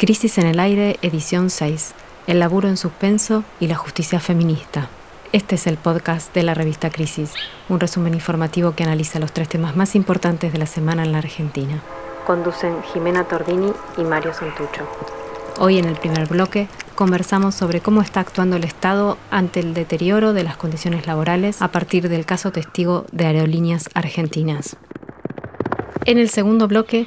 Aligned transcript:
Crisis 0.00 0.38
en 0.38 0.46
el 0.46 0.60
aire, 0.60 0.98
edición 1.02 1.50
6. 1.50 1.92
El 2.26 2.38
laburo 2.38 2.68
en 2.68 2.78
suspenso 2.78 3.44
y 3.60 3.66
la 3.66 3.74
justicia 3.74 4.18
feminista. 4.18 4.88
Este 5.32 5.56
es 5.56 5.66
el 5.66 5.76
podcast 5.76 6.34
de 6.34 6.42
la 6.42 6.54
revista 6.54 6.88
Crisis, 6.88 7.34
un 7.68 7.80
resumen 7.80 8.14
informativo 8.14 8.74
que 8.74 8.82
analiza 8.82 9.18
los 9.18 9.30
tres 9.30 9.50
temas 9.50 9.76
más 9.76 9.94
importantes 9.94 10.54
de 10.54 10.58
la 10.58 10.64
semana 10.64 11.02
en 11.02 11.12
la 11.12 11.18
Argentina. 11.18 11.82
Conducen 12.26 12.82
Jimena 12.84 13.24
Tordini 13.24 13.74
y 13.98 14.00
Mario 14.00 14.32
Santucho. 14.32 14.88
Hoy 15.58 15.76
en 15.76 15.84
el 15.84 15.96
primer 15.96 16.26
bloque 16.28 16.68
conversamos 16.94 17.54
sobre 17.54 17.82
cómo 17.82 18.00
está 18.00 18.20
actuando 18.20 18.56
el 18.56 18.64
Estado 18.64 19.18
ante 19.30 19.60
el 19.60 19.74
deterioro 19.74 20.32
de 20.32 20.44
las 20.44 20.56
condiciones 20.56 21.06
laborales 21.06 21.60
a 21.60 21.68
partir 21.68 22.08
del 22.08 22.24
caso 22.24 22.52
testigo 22.52 23.04
de 23.12 23.26
aerolíneas 23.26 23.90
argentinas. 23.92 24.78
En 26.06 26.16
el 26.16 26.30
segundo 26.30 26.68
bloque, 26.68 27.06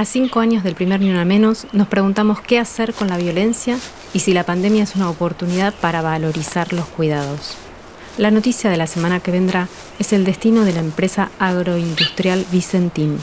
a 0.00 0.06
cinco 0.06 0.40
años 0.40 0.64
del 0.64 0.74
primer 0.74 0.98
Ni 1.02 1.10
Una 1.10 1.26
Menos, 1.26 1.66
nos 1.72 1.86
preguntamos 1.86 2.40
qué 2.40 2.58
hacer 2.58 2.94
con 2.94 3.08
la 3.08 3.18
violencia 3.18 3.76
y 4.14 4.20
si 4.20 4.32
la 4.32 4.44
pandemia 4.44 4.84
es 4.84 4.96
una 4.96 5.10
oportunidad 5.10 5.74
para 5.74 6.00
valorizar 6.00 6.72
los 6.72 6.86
cuidados. 6.86 7.58
La 8.16 8.30
noticia 8.30 8.70
de 8.70 8.78
la 8.78 8.86
semana 8.86 9.20
que 9.20 9.30
vendrá 9.30 9.68
es 9.98 10.14
el 10.14 10.24
destino 10.24 10.64
de 10.64 10.72
la 10.72 10.80
empresa 10.80 11.30
agroindustrial 11.38 12.46
Vicentín, 12.50 13.18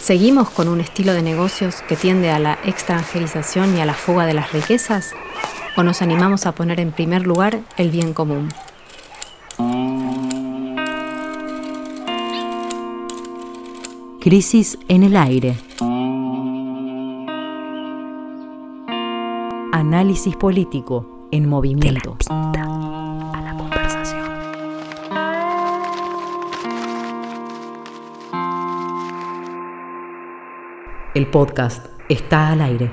¿Seguimos 0.00 0.50
con 0.50 0.68
un 0.68 0.80
estilo 0.80 1.14
de 1.14 1.22
negocios 1.22 1.82
que 1.88 1.96
tiende 1.96 2.30
a 2.30 2.38
la 2.38 2.58
extranjerización 2.64 3.76
y 3.76 3.80
a 3.80 3.86
la 3.86 3.94
fuga 3.94 4.24
de 4.24 4.34
las 4.34 4.52
riquezas? 4.52 5.14
¿O 5.76 5.82
nos 5.82 6.00
animamos 6.00 6.46
a 6.46 6.52
poner 6.52 6.78
en 6.78 6.92
primer 6.92 7.26
lugar 7.26 7.58
el 7.76 7.90
bien 7.90 8.14
común? 8.14 8.50
Crisis 14.20 14.78
en 14.88 15.02
el 15.02 15.16
aire. 15.16 15.56
Análisis 19.76 20.36
político 20.36 21.26
en 21.32 21.48
movimiento. 21.48 22.16
El 31.12 31.26
podcast 31.28 31.86
está 32.08 32.50
al 32.50 32.60
aire. 32.60 32.92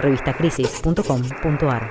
revistacrisis.com.ar 0.00 1.90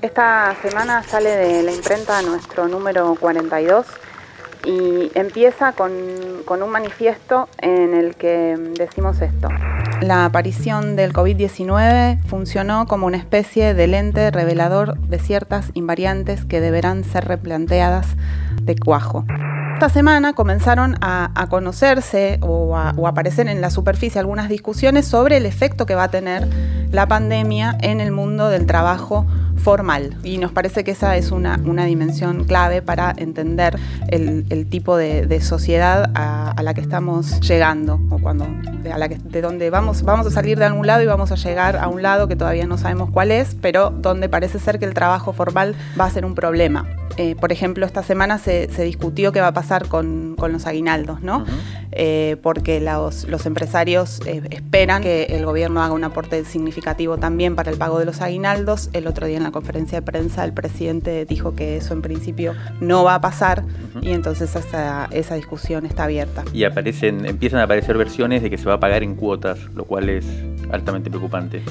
Esta 0.00 0.56
semana 0.62 1.02
sale 1.02 1.30
de 1.30 1.62
la 1.62 1.72
imprenta 1.72 2.20
nuestro 2.22 2.68
número 2.68 3.14
42 3.20 3.86
y 4.64 5.10
empieza 5.14 5.72
con, 5.72 5.92
un 5.92 6.70
manifiesto 6.70 7.48
en 7.58 7.94
el 7.94 8.14
que 8.14 8.56
decimos 8.78 9.20
esto. 9.20 9.48
La 10.00 10.24
aparición 10.24 10.96
del 10.96 11.12
COVID-19 11.12 12.22
funcionó 12.24 12.86
como 12.86 13.06
una 13.06 13.16
especie 13.16 13.74
de 13.74 13.86
lente 13.86 14.30
revelador 14.30 14.98
de 14.98 15.18
ciertas 15.18 15.70
invariantes 15.74 16.44
que 16.44 16.60
deberán 16.60 17.04
ser 17.04 17.26
replanteadas 17.26 18.06
de 18.62 18.76
cuajo. 18.76 19.24
Esta 19.74 19.88
semana 19.88 20.32
comenzaron 20.32 20.96
a, 21.00 21.46
conocerse 21.50 22.38
o 22.42 22.76
a, 22.76 22.94
o 22.96 23.08
aparecer 23.08 23.48
en 23.48 23.60
la 23.60 23.70
superficie 23.70 24.20
algunas 24.20 24.48
discusiones 24.48 25.06
sobre 25.06 25.38
el 25.38 25.46
efecto 25.46 25.86
que 25.86 25.96
va 25.96 26.04
a 26.04 26.10
tener 26.10 26.48
la 26.92 27.08
pandemia 27.08 27.76
en 27.80 28.00
el 28.00 28.12
mundo 28.12 28.50
del 28.50 28.66
trabajo 28.66 29.26
formal. 29.62 30.16
Y 30.22 30.38
nos 30.38 30.52
parece 30.52 30.84
que 30.84 30.90
esa 30.90 31.16
es 31.16 31.30
una, 31.30 31.56
dimensión 31.56 32.44
clave 32.44 32.82
para 32.82 33.14
entender 33.16 33.78
el, 34.08 34.66
tipo 34.68 34.96
de, 34.96 35.40
sociedad 35.40 36.10
a, 36.14 36.60
la 36.62 36.74
que 36.74 36.80
estamos 36.80 37.40
llegando, 37.40 38.00
o 38.10 38.18
cuando 38.18 38.46
a 38.92 38.98
la 38.98 39.08
que, 39.08 39.16
de 39.16 39.40
donde 39.40 39.70
vamos, 39.70 40.02
vamos 40.02 40.26
a 40.26 40.30
salir 40.30 40.58
de 40.58 40.64
algún 40.64 40.86
lado 40.86 41.02
y 41.02 41.06
vamos 41.06 41.32
a 41.32 41.36
llegar 41.36 41.76
a 41.76 41.88
un 41.88 42.02
lado 42.02 42.28
que 42.28 42.36
todavía 42.36 42.66
no 42.66 42.78
sabemos 42.78 43.10
cuál 43.10 43.30
es, 43.30 43.56
pero 43.60 43.90
donde 43.90 44.28
parece 44.28 44.58
ser 44.58 44.78
que 44.78 44.84
el 44.84 44.94
trabajo 44.94 45.32
formal 45.32 45.74
va 45.98 46.04
a 46.04 46.10
ser 46.10 46.24
un 46.24 46.34
problema. 46.34 46.86
Eh, 47.16 47.36
por 47.38 47.52
ejemplo, 47.52 47.84
esta 47.84 48.02
semana 48.02 48.38
se, 48.38 48.66
discutió 48.66 49.32
qué 49.32 49.40
va 49.40 49.48
a 49.48 49.52
pasar 49.52 49.88
con, 49.88 50.36
los 50.36 50.66
aguinaldos, 50.66 51.22
¿no? 51.22 51.44
Eh, 51.92 52.36
porque 52.42 52.80
los, 52.80 53.46
empresarios 53.46 54.20
eh, 54.26 54.42
esperan 54.50 55.02
que 55.02 55.24
el 55.24 55.44
gobierno 55.44 55.82
haga 55.82 55.94
un 55.94 56.04
aporte 56.04 56.44
significativo 56.44 57.18
también 57.18 57.54
para 57.54 57.70
el 57.70 57.76
pago 57.76 57.98
de 57.98 58.06
los 58.06 58.20
aguinaldos. 58.20 58.90
El 58.92 59.06
otro 59.06 59.26
día 59.26 59.36
en 59.36 59.42
la 59.44 59.51
conferencia 59.52 60.00
de 60.00 60.02
prensa 60.02 60.44
el 60.44 60.52
presidente 60.52 61.24
dijo 61.24 61.54
que 61.54 61.76
eso 61.76 61.94
en 61.94 62.02
principio 62.02 62.54
no 62.80 63.04
va 63.04 63.14
a 63.14 63.20
pasar 63.20 63.64
y 64.00 64.10
entonces 64.10 64.54
esa, 64.56 65.06
esa 65.12 65.34
discusión 65.34 65.86
está 65.86 66.04
abierta. 66.04 66.44
Y 66.52 66.64
aparecen, 66.64 67.26
empiezan 67.26 67.60
a 67.60 67.64
aparecer 67.64 67.96
versiones 67.96 68.42
de 68.42 68.50
que 68.50 68.58
se 68.58 68.64
va 68.64 68.74
a 68.74 68.80
pagar 68.80 69.02
en 69.02 69.14
cuotas, 69.14 69.58
lo 69.74 69.84
cual 69.84 70.08
es 70.08 70.26
altamente 70.70 71.10
preocupante. 71.10 71.62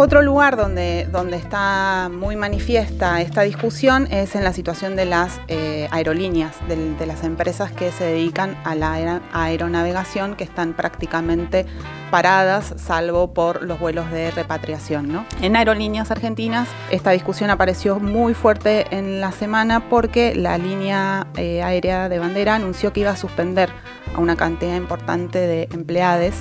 Otro 0.00 0.22
lugar 0.22 0.56
donde, 0.56 1.08
donde 1.10 1.36
está 1.36 2.08
muy 2.08 2.36
manifiesta 2.36 3.20
esta 3.20 3.42
discusión 3.42 4.06
es 4.12 4.36
en 4.36 4.44
la 4.44 4.52
situación 4.52 4.94
de 4.94 5.06
las 5.06 5.40
eh, 5.48 5.88
aerolíneas, 5.90 6.54
de, 6.68 7.04
las 7.04 7.24
empresas 7.24 7.72
que 7.72 7.90
se 7.90 8.04
dedican 8.04 8.56
a 8.62 8.76
la 8.76 9.20
aeronavegación, 9.32 10.36
que 10.36 10.44
están 10.44 10.74
prácticamente 10.74 11.66
paradas, 12.12 12.74
salvo 12.76 13.34
por 13.34 13.64
los 13.64 13.80
vuelos 13.80 14.08
de 14.12 14.30
repatriación. 14.30 15.26
En 15.42 15.56
aerolíneas 15.56 16.12
argentinas, 16.12 16.68
esta 16.92 17.10
discusión 17.10 17.50
apareció 17.50 17.98
muy 17.98 18.34
fuerte 18.34 18.86
en 18.96 19.20
la 19.20 19.32
semana 19.32 19.88
porque 19.88 20.36
la 20.36 20.58
línea 20.58 21.26
eh, 21.36 21.60
aérea 21.60 22.08
de 22.08 22.20
bandera 22.20 22.54
anunció 22.54 22.92
que 22.92 23.00
iba 23.00 23.10
a 23.10 23.16
suspender 23.16 23.68
a 24.14 24.20
una 24.20 24.36
cantidad 24.36 24.76
importante 24.76 25.40
de 25.40 25.68
empleados 25.72 26.34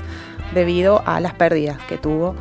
debido 0.53 1.01
a 1.07 1.19
las 1.19 1.33
pérdidas 1.33 1.79
que 1.89 1.97
tuvo 1.97 2.35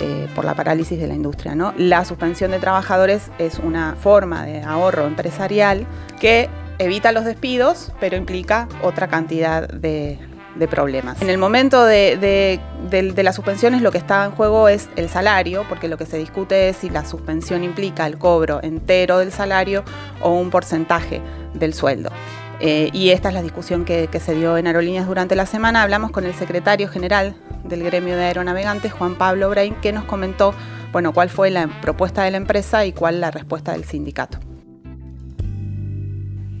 eh, 0.00 0.28
por 0.34 0.44
la 0.44 0.54
parálisis 0.54 0.98
de 0.98 1.06
la 1.06 1.14
industria. 1.14 1.54
¿no? 1.54 1.72
La 1.76 2.04
suspensión 2.04 2.50
de 2.50 2.58
trabajadores 2.58 3.30
es 3.38 3.58
una 3.58 3.96
forma 4.00 4.44
de 4.44 4.62
ahorro 4.62 5.06
empresarial 5.06 5.86
que 6.20 6.48
evita 6.78 7.12
los 7.12 7.24
despidos, 7.24 7.92
pero 8.00 8.16
implica 8.16 8.68
otra 8.82 9.08
cantidad 9.08 9.68
de, 9.68 10.18
problemas. 10.70 11.20
En 11.20 11.28
el 11.28 11.38
momento 11.38 11.84
de, 11.84 12.16
de, 12.88 13.22
las 13.24 13.34
suspensiones 13.34 13.82
lo 13.82 13.90
que 13.90 13.98
está 13.98 14.24
en 14.24 14.30
juego 14.30 14.68
es 14.68 14.88
el 14.94 15.08
salario, 15.08 15.64
porque 15.68 15.88
lo 15.88 15.98
que 15.98 16.06
se 16.06 16.18
discute 16.18 16.68
es 16.68 16.76
si 16.76 16.88
la 16.88 17.04
suspensión 17.04 17.64
implica 17.64 18.06
el 18.06 18.16
cobro 18.16 18.60
entero 18.62 19.18
del 19.18 19.32
salario 19.32 19.82
o 20.20 20.30
un 20.30 20.50
porcentaje 20.50 21.20
del 21.52 21.74
sueldo. 21.74 22.10
Eh, 22.64 22.90
y 22.92 23.10
esta 23.10 23.30
es 23.30 23.34
la 23.34 23.42
discusión 23.42 23.84
que, 23.84 24.08
se 24.20 24.34
dio 24.36 24.56
en 24.56 24.68
Aerolíneas 24.68 25.08
durante 25.08 25.34
la 25.34 25.46
semana. 25.46 25.82
Hablamos 25.82 26.12
con 26.12 26.24
el 26.24 26.32
secretario 26.32 26.86
general 26.86 27.34
del 27.64 27.82
gremio 27.82 28.16
de 28.16 28.22
aeronavegantes, 28.22 28.92
Juan 28.92 29.16
Pablo 29.16 29.50
Brain, 29.50 29.74
que 29.82 29.92
nos 29.92 30.04
comentó 30.04 30.54
bueno, 30.92 31.12
cuál 31.12 31.28
fue 31.28 31.50
la 31.50 31.68
propuesta 31.82 32.22
de 32.22 32.30
la 32.30 32.36
empresa 32.36 32.86
y 32.86 32.92
cuál 32.92 33.20
la 33.20 33.32
respuesta 33.32 33.72
del 33.72 33.82
sindicato. 33.82 34.38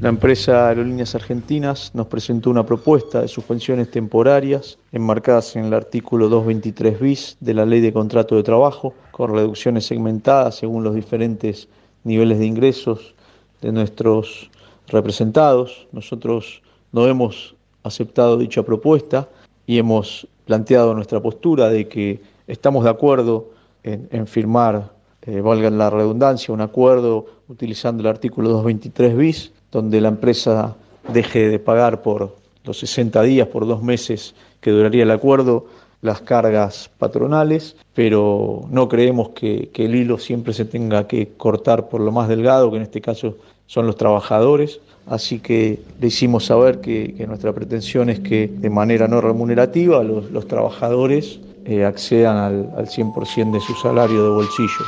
La 0.00 0.08
empresa 0.08 0.70
Aerolíneas 0.70 1.14
Argentinas 1.14 1.92
nos 1.94 2.08
presentó 2.08 2.50
una 2.50 2.66
propuesta 2.66 3.20
de 3.20 3.28
suspensiones 3.28 3.88
temporarias 3.88 4.80
enmarcadas 4.90 5.54
en 5.54 5.66
el 5.66 5.74
artículo 5.74 6.28
223 6.28 6.98
bis 6.98 7.36
de 7.38 7.54
la 7.54 7.64
Ley 7.64 7.80
de 7.80 7.92
Contrato 7.92 8.34
de 8.34 8.42
Trabajo, 8.42 8.92
con 9.12 9.32
reducciones 9.32 9.86
segmentadas 9.86 10.56
según 10.56 10.82
los 10.82 10.96
diferentes 10.96 11.68
niveles 12.02 12.40
de 12.40 12.46
ingresos 12.46 13.14
de 13.60 13.70
nuestros 13.70 14.50
representados. 14.88 15.86
Nosotros 15.92 16.62
no 16.92 17.06
hemos 17.06 17.54
aceptado 17.82 18.36
dicha 18.36 18.62
propuesta 18.62 19.28
y 19.66 19.78
hemos 19.78 20.26
planteado 20.44 20.94
nuestra 20.94 21.20
postura 21.20 21.68
de 21.68 21.88
que 21.88 22.20
estamos 22.46 22.84
de 22.84 22.90
acuerdo 22.90 23.50
en, 23.84 24.26
firmar, 24.26 24.90
eh, 25.22 25.40
valga 25.40 25.70
la 25.70 25.90
redundancia, 25.90 26.54
un 26.54 26.60
acuerdo 26.60 27.26
utilizando 27.48 28.02
el 28.02 28.06
artículo 28.06 28.48
223 28.50 29.16
bis, 29.16 29.52
donde 29.70 30.00
la 30.00 30.08
empresa 30.08 30.76
deje 31.12 31.48
de 31.48 31.58
pagar 31.58 32.02
por 32.02 32.36
los 32.64 32.78
60 32.78 33.22
días, 33.22 33.48
por 33.48 33.66
dos 33.66 33.82
meses 33.82 34.34
que 34.60 34.70
duraría 34.70 35.02
el 35.02 35.10
acuerdo, 35.10 35.66
las 36.00 36.20
cargas 36.20 36.90
patronales, 36.98 37.76
pero 37.94 38.62
no 38.70 38.88
creemos 38.88 39.30
que, 39.30 39.70
que, 39.72 39.86
el 39.86 39.94
hilo 39.94 40.18
siempre 40.18 40.52
se 40.52 40.64
tenga 40.64 41.06
que 41.06 41.28
cortar 41.36 41.88
por 41.88 42.00
lo 42.00 42.10
más 42.12 42.28
delgado, 42.28 42.70
que 42.70 42.76
en 42.76 42.82
este 42.82 43.00
caso 43.00 43.36
son 43.72 43.86
los 43.86 43.96
trabajadores. 43.96 44.80
Así 45.06 45.38
que 45.38 45.80
le 45.98 46.08
hicimos 46.08 46.44
saber 46.44 46.82
que, 46.82 47.24
nuestra 47.26 47.54
pretensión 47.54 48.10
es 48.10 48.20
que 48.20 48.46
de 48.46 48.68
manera 48.68 49.08
no 49.08 49.22
remunerativa 49.22 50.04
los, 50.04 50.46
trabajadores 50.46 51.40
eh, 51.64 51.84
accedan 51.86 52.36
al, 52.76 52.86
100% 52.86 53.50
de 53.50 53.60
su 53.60 53.74
salario 53.74 54.24
de 54.24 54.28
bolsillo. 54.28 54.84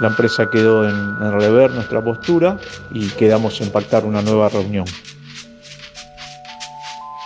La 0.00 0.08
empresa 0.08 0.48
quedó 0.48 0.84
en, 0.88 0.94
en 0.94 1.40
rever 1.40 1.72
nuestra 1.72 2.04
postura 2.04 2.60
y 2.94 3.08
quedamos 3.08 3.60
en 3.60 3.70
pactar 3.70 4.04
una 4.04 4.22
nueva 4.22 4.48
reunión. 4.48 4.84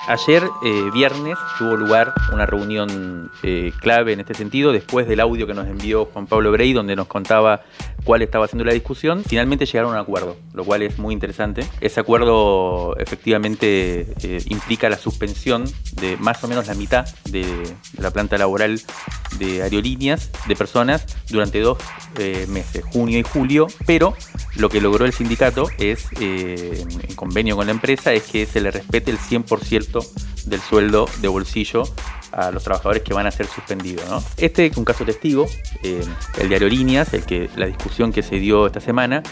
Ayer, 0.06 0.50
eh, 0.62 0.90
viernes, 0.92 1.38
tuvo 1.58 1.76
lugar 1.76 2.12
una 2.30 2.44
reunión 2.44 3.30
eh, 3.42 3.72
clave 3.80 4.12
en 4.12 4.20
este 4.20 4.34
sentido, 4.34 4.70
después 4.70 5.08
del 5.08 5.18
audio 5.18 5.46
que 5.46 5.54
nos 5.54 5.66
envió 5.66 6.04
Juan 6.04 6.26
Pablo 6.26 6.52
Brey, 6.52 6.74
donde 6.74 6.94
nos 6.94 7.06
contaba 7.06 7.62
cuál 8.04 8.20
estaba 8.20 8.44
haciendo 8.44 8.64
la 8.64 8.74
discusión. 8.74 9.24
Finalmente 9.26 9.64
llegaron 9.64 9.92
a 9.92 9.94
un 9.94 10.00
acuerdo, 10.02 10.36
lo 10.52 10.64
cual 10.64 10.82
es 10.82 10.98
muy 10.98 11.14
interesante. 11.14 11.66
Ese 11.80 12.00
acuerdo 12.00 12.94
efectivamente 12.98 14.14
eh, 14.22 14.42
implica 14.50 14.90
la 14.90 14.98
suspensión 14.98 15.64
de 15.92 16.18
más 16.18 16.44
o 16.44 16.48
menos 16.48 16.66
la 16.66 16.74
mitad 16.74 17.06
de, 17.30 17.46
la 17.98 18.10
planta 18.10 18.36
laboral 18.36 18.80
de 19.38 19.62
aerolíneas 19.62 20.30
de 20.46 20.56
personas 20.56 21.06
durante 21.28 21.60
dos 21.60 21.78
meses, 22.48 22.84
junio 22.92 23.18
y 23.18 23.22
julio, 23.22 23.66
pero 23.86 24.14
lo 24.56 24.68
que 24.68 24.80
logró 24.80 25.04
el 25.04 25.12
sindicato 25.12 25.68
es, 25.78 26.06
en 26.20 27.14
convenio 27.16 27.56
con 27.56 27.66
la 27.66 27.72
empresa, 27.72 28.12
es 28.12 28.22
que 28.24 28.46
se 28.46 28.60
le 28.60 28.70
respete 28.70 29.10
el 29.10 29.18
100% 29.18 30.06
del 30.46 30.60
sueldo 30.60 31.08
de 31.20 31.28
bolsillo 31.28 31.84
a 32.34 32.50
los 32.50 32.64
trabajadores 32.64 33.02
que 33.02 33.14
van 33.14 33.26
a 33.26 33.30
ser 33.30 33.46
suspendidos. 33.46 34.04
Este 34.36 34.66
es 34.66 34.76
un 34.76 34.84
caso 34.84 35.04
testigo, 35.04 35.46
eh, 35.82 36.02
el 36.38 36.48
de 36.48 36.54
Aerolíneas, 36.54 37.14
el 37.14 37.24
que, 37.24 37.48
la 37.56 37.66
discusión 37.66 38.12
que 38.12 38.22
se 38.22 38.36
dio 38.36 38.66
esta 38.66 38.80
semana. 38.80 39.22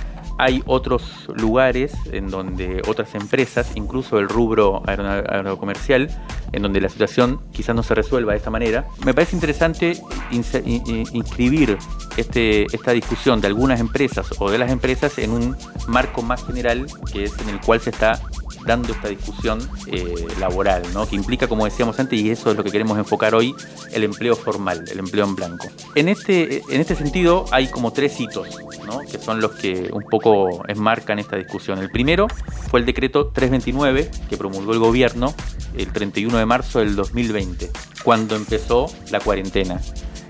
Hay 0.43 0.61
otros 0.67 1.29
lugares 1.37 1.93
en 2.11 2.29
donde 2.29 2.83
otras 2.89 3.15
empresas, 3.15 3.77
incluso 3.77 4.19
el 4.19 4.29
rubro 4.29 4.83
aerocomercial, 4.89 6.11
en 6.51 6.63
donde 6.63 6.81
la 6.81 6.89
situación 6.89 7.39
quizás 7.53 7.77
no 7.77 7.85
se 7.85 7.95
resuelva 7.95 8.33
de 8.33 8.39
esta 8.39 8.51
manera. 8.51 8.89
Me 9.05 9.15
parece 9.15 9.37
interesante 9.37 10.03
inscribir 10.33 11.79
este, 12.17 12.65
esta 12.75 12.91
discusión 12.91 13.41
de 13.41 13.47
algunas 13.47 13.79
empresas 13.79 14.31
o 14.41 14.51
de 14.51 14.59
las 14.59 14.73
empresas 14.73 15.17
en 15.19 15.31
un 15.31 15.57
marco 15.87 16.23
más 16.23 16.45
general, 16.45 16.87
que 17.13 17.23
es 17.23 17.39
en 17.39 17.49
el 17.49 17.61
cual 17.61 17.81
se 17.81 17.91
está 17.91 18.21
dando 18.67 18.93
esta 18.93 19.09
discusión 19.09 19.61
eh, 19.87 20.27
laboral, 20.39 20.83
¿no? 20.93 21.09
que 21.09 21.17
implica, 21.17 21.49
como 21.49 21.65
decíamos 21.65 21.99
antes, 21.99 22.21
y 22.21 22.31
eso 22.31 22.51
es 22.51 22.57
lo 22.57 22.65
que 22.65 22.71
queremos 22.71 22.99
enfocar 22.99 23.35
hoy, 23.35 23.55
el 23.93 24.05
empleo 24.05 24.37
formal, 24.37 24.85
el 24.91 24.99
empleo 24.99 25.25
en 25.25 25.35
blanco. 25.35 25.69
En 25.95 26.09
este, 26.09 26.63
en 26.69 26.81
este 26.81 26.95
sentido 26.95 27.45
hay 27.51 27.69
como 27.69 27.93
tres 27.93 28.19
hitos, 28.21 28.49
¿no? 28.87 29.01
que 29.01 29.19
son 29.19 29.41
los 29.41 29.53
que 29.53 29.91
un 29.93 30.05
poco 30.05 30.65
enmarcan 30.69 31.19
esta 31.19 31.37
discusión. 31.37 31.79
El 31.79 31.91
primero 31.91 32.27
fue 32.71 32.81
el 32.81 32.87
decreto 32.87 33.29
329 33.29 34.11
que 34.29 34.37
promulgó 34.37 34.73
el 34.73 34.79
gobierno 34.79 35.35
el 35.77 35.93
31 35.93 36.37
de 36.37 36.47
marzo 36.47 36.81
del 36.81 36.97
2020, 36.97 37.71
cuando 38.03 38.37
empezó 38.37 38.93
la 39.11 39.21
cuarentena. 39.21 39.81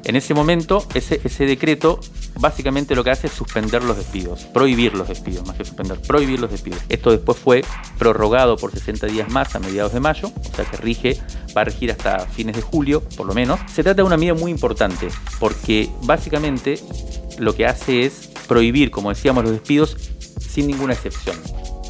En 0.04 0.16
ese 0.16 0.34
momento, 0.34 0.84
ese, 0.94 1.46
decreto 1.46 2.00
básicamente 2.38 2.94
lo 2.96 3.04
que 3.04 3.10
hace 3.10 3.28
es 3.28 3.32
suspender 3.32 3.84
los 3.84 3.96
despidos, 3.96 4.44
prohibir 4.46 4.94
los 4.94 5.08
despidos, 5.08 5.46
más 5.46 5.56
que 5.56 5.64
suspender, 5.64 6.00
prohibir 6.00 6.40
los 6.40 6.50
despidos. 6.50 6.80
Esto 6.88 7.10
después 7.10 7.38
fue 7.38 7.64
prorrogado 7.98 8.56
por 8.56 8.72
60 8.72 9.06
días 9.06 9.30
más 9.30 9.54
a 9.54 9.60
mediados 9.60 9.92
de 9.92 10.00
mayo, 10.00 10.32
o 10.34 10.56
sea 10.56 10.64
que 10.64 10.76
rige, 10.76 11.20
va 11.56 11.62
a 11.62 11.64
regir 11.64 11.92
hasta 11.92 12.26
fines 12.26 12.56
de 12.56 12.62
julio, 12.62 13.02
por 13.16 13.26
lo 13.26 13.34
menos. 13.34 13.60
Se 13.72 13.82
trata 13.82 13.96
de 13.96 14.02
una 14.02 14.16
medida 14.16 14.34
muy 14.34 14.50
importante, 14.50 15.08
porque 15.38 15.88
básicamente 16.02 16.80
lo 17.38 17.54
que 17.54 17.66
hace 17.66 18.04
es 18.04 18.30
prohibir, 18.48 18.90
como 18.90 19.10
decíamos, 19.10 19.44
los 19.44 19.52
despidos 19.52 19.96
sin 20.40 20.66
ninguna 20.66 20.94
excepción 20.94 21.36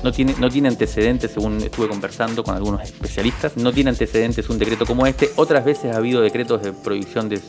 no 0.03 0.13
tiene, 0.13 0.35
no 0.39 0.51
tiene 0.51 0.69
antecedentes, 0.69 1.31
según 1.31 1.59
estuve 1.59 1.89
conversando 1.89 2.43
con 2.43 2.55
algunos 2.55 2.83
especialistas, 2.83 3.57
no 3.57 3.73
tiene 3.73 3.91
antecedentes 3.91 4.49
un 4.49 4.59
decreto 4.59 4.87
como 4.87 5.07
este. 5.07 5.31
Otras 5.37 5.65
veces 5.65 5.95
ha 5.95 5.99
habido 5.99 6.21
decretos 6.21 6.63
de 6.63 6.73
prohibición 6.73 7.29
de, 7.29 7.41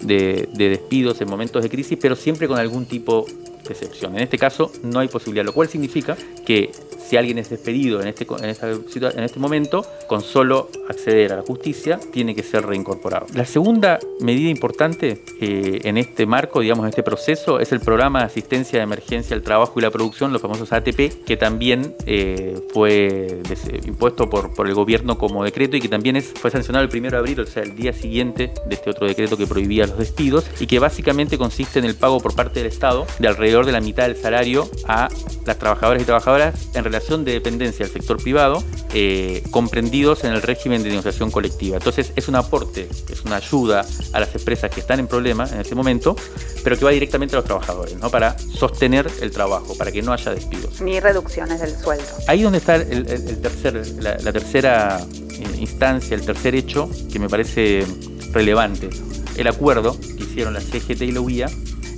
de, 0.00 0.48
de 0.52 0.68
despidos 0.68 1.20
en 1.20 1.28
momentos 1.28 1.62
de 1.62 1.70
crisis, 1.70 1.98
pero 2.00 2.16
siempre 2.16 2.48
con 2.48 2.58
algún 2.58 2.86
tipo 2.86 3.26
excepción. 3.72 4.16
En 4.16 4.22
este 4.22 4.38
caso 4.38 4.72
no 4.82 5.00
hay 5.00 5.08
posibilidad, 5.08 5.44
lo 5.44 5.52
cual 5.52 5.68
significa 5.68 6.16
que 6.44 6.70
si 7.10 7.16
alguien 7.16 7.38
es 7.38 7.50
despedido 7.50 8.00
en 8.00 8.06
este, 8.06 8.24
en, 8.40 9.24
este 9.24 9.40
momento, 9.40 9.84
con 10.06 10.20
solo 10.20 10.68
acceder 10.88 11.32
a 11.32 11.36
la 11.36 11.42
justicia, 11.42 11.98
tiene 12.12 12.36
que 12.36 12.44
ser 12.44 12.64
reincorporado. 12.64 13.26
La 13.34 13.44
segunda 13.44 13.98
medida 14.20 14.48
importante 14.48 15.24
eh, 15.40 15.80
en 15.82 15.96
este 15.96 16.24
marco, 16.26 16.60
digamos, 16.60 16.84
en 16.84 16.90
este 16.90 17.02
proceso, 17.02 17.58
es 17.58 17.72
el 17.72 17.80
programa 17.80 18.20
de 18.20 18.26
asistencia 18.26 18.78
de 18.78 18.84
emergencia 18.84 19.34
al 19.34 19.42
trabajo 19.42 19.80
y 19.80 19.82
la 19.82 19.90
producción, 19.90 20.32
los 20.32 20.40
famosos 20.40 20.72
ATP, 20.72 21.24
que 21.24 21.36
también 21.36 21.96
eh, 22.06 22.56
fue 22.72 23.42
impuesto 23.86 24.30
por, 24.30 24.54
por 24.54 24.68
el 24.68 24.74
gobierno 24.74 25.18
como 25.18 25.42
decreto 25.42 25.76
y 25.76 25.80
que 25.80 25.88
también 25.88 26.14
es, 26.14 26.32
fue 26.34 26.52
sancionado 26.52 26.84
el 26.84 26.96
1 26.96 27.10
de 27.10 27.16
abril, 27.16 27.40
o 27.40 27.46
sea, 27.46 27.64
el 27.64 27.74
día 27.74 27.92
siguiente 27.92 28.52
de 28.66 28.74
este 28.74 28.90
otro 28.90 29.08
decreto 29.08 29.36
que 29.36 29.48
prohibía 29.48 29.86
los 29.86 29.98
despidos 29.98 30.44
y 30.60 30.66
que 30.66 30.78
básicamente 30.78 31.38
consiste 31.38 31.80
en 31.80 31.86
el 31.86 31.96
pago 31.96 32.20
por 32.20 32.36
parte 32.36 32.60
del 32.60 32.68
Estado 32.68 33.06
de 33.18 33.28
alrededor 33.28 33.59
de 33.66 33.72
la 33.72 33.80
mitad 33.80 34.04
del 34.04 34.16
salario 34.16 34.68
a 34.86 35.08
las 35.46 35.58
trabajadoras 35.58 36.02
y 36.02 36.04
trabajadoras 36.04 36.54
en 36.74 36.84
relación 36.84 37.24
de 37.24 37.32
dependencia 37.32 37.84
del 37.84 37.92
sector 37.92 38.22
privado 38.22 38.62
eh, 38.92 39.42
comprendidos 39.50 40.24
en 40.24 40.32
el 40.32 40.42
régimen 40.42 40.82
de 40.82 40.90
negociación 40.90 41.30
colectiva. 41.30 41.76
Entonces 41.76 42.12
es 42.16 42.28
un 42.28 42.36
aporte, 42.36 42.88
es 43.08 43.22
una 43.24 43.36
ayuda 43.36 43.84
a 44.12 44.20
las 44.20 44.34
empresas 44.34 44.70
que 44.70 44.80
están 44.80 45.00
en 45.00 45.06
problemas 45.06 45.52
en 45.52 45.60
este 45.60 45.74
momento, 45.74 46.16
pero 46.62 46.78
que 46.78 46.84
va 46.84 46.90
directamente 46.90 47.34
a 47.34 47.38
los 47.38 47.44
trabajadores, 47.44 47.96
¿no? 47.96 48.10
para 48.10 48.38
sostener 48.38 49.10
el 49.20 49.30
trabajo, 49.30 49.76
para 49.76 49.92
que 49.92 50.02
no 50.02 50.12
haya 50.12 50.32
despidos. 50.34 50.80
Ni 50.80 51.00
reducciones 51.00 51.60
del 51.60 51.76
sueldo. 51.76 52.04
Ahí 52.26 52.42
donde 52.42 52.58
está 52.58 52.76
el, 52.76 53.04
tercer, 53.40 53.82
la, 53.98 54.32
tercera 54.32 55.00
eh, 55.00 55.44
instancia, 55.58 56.14
el 56.14 56.24
tercer 56.24 56.54
hecho 56.54 56.90
que 57.12 57.18
me 57.18 57.28
parece 57.28 57.86
relevante. 58.32 58.90
El 59.36 59.46
acuerdo 59.46 59.98
que 60.00 60.24
hicieron 60.24 60.54
la 60.54 60.60
CGT 60.60 61.02
y 61.02 61.12
la 61.12 61.20
UIA 61.20 61.48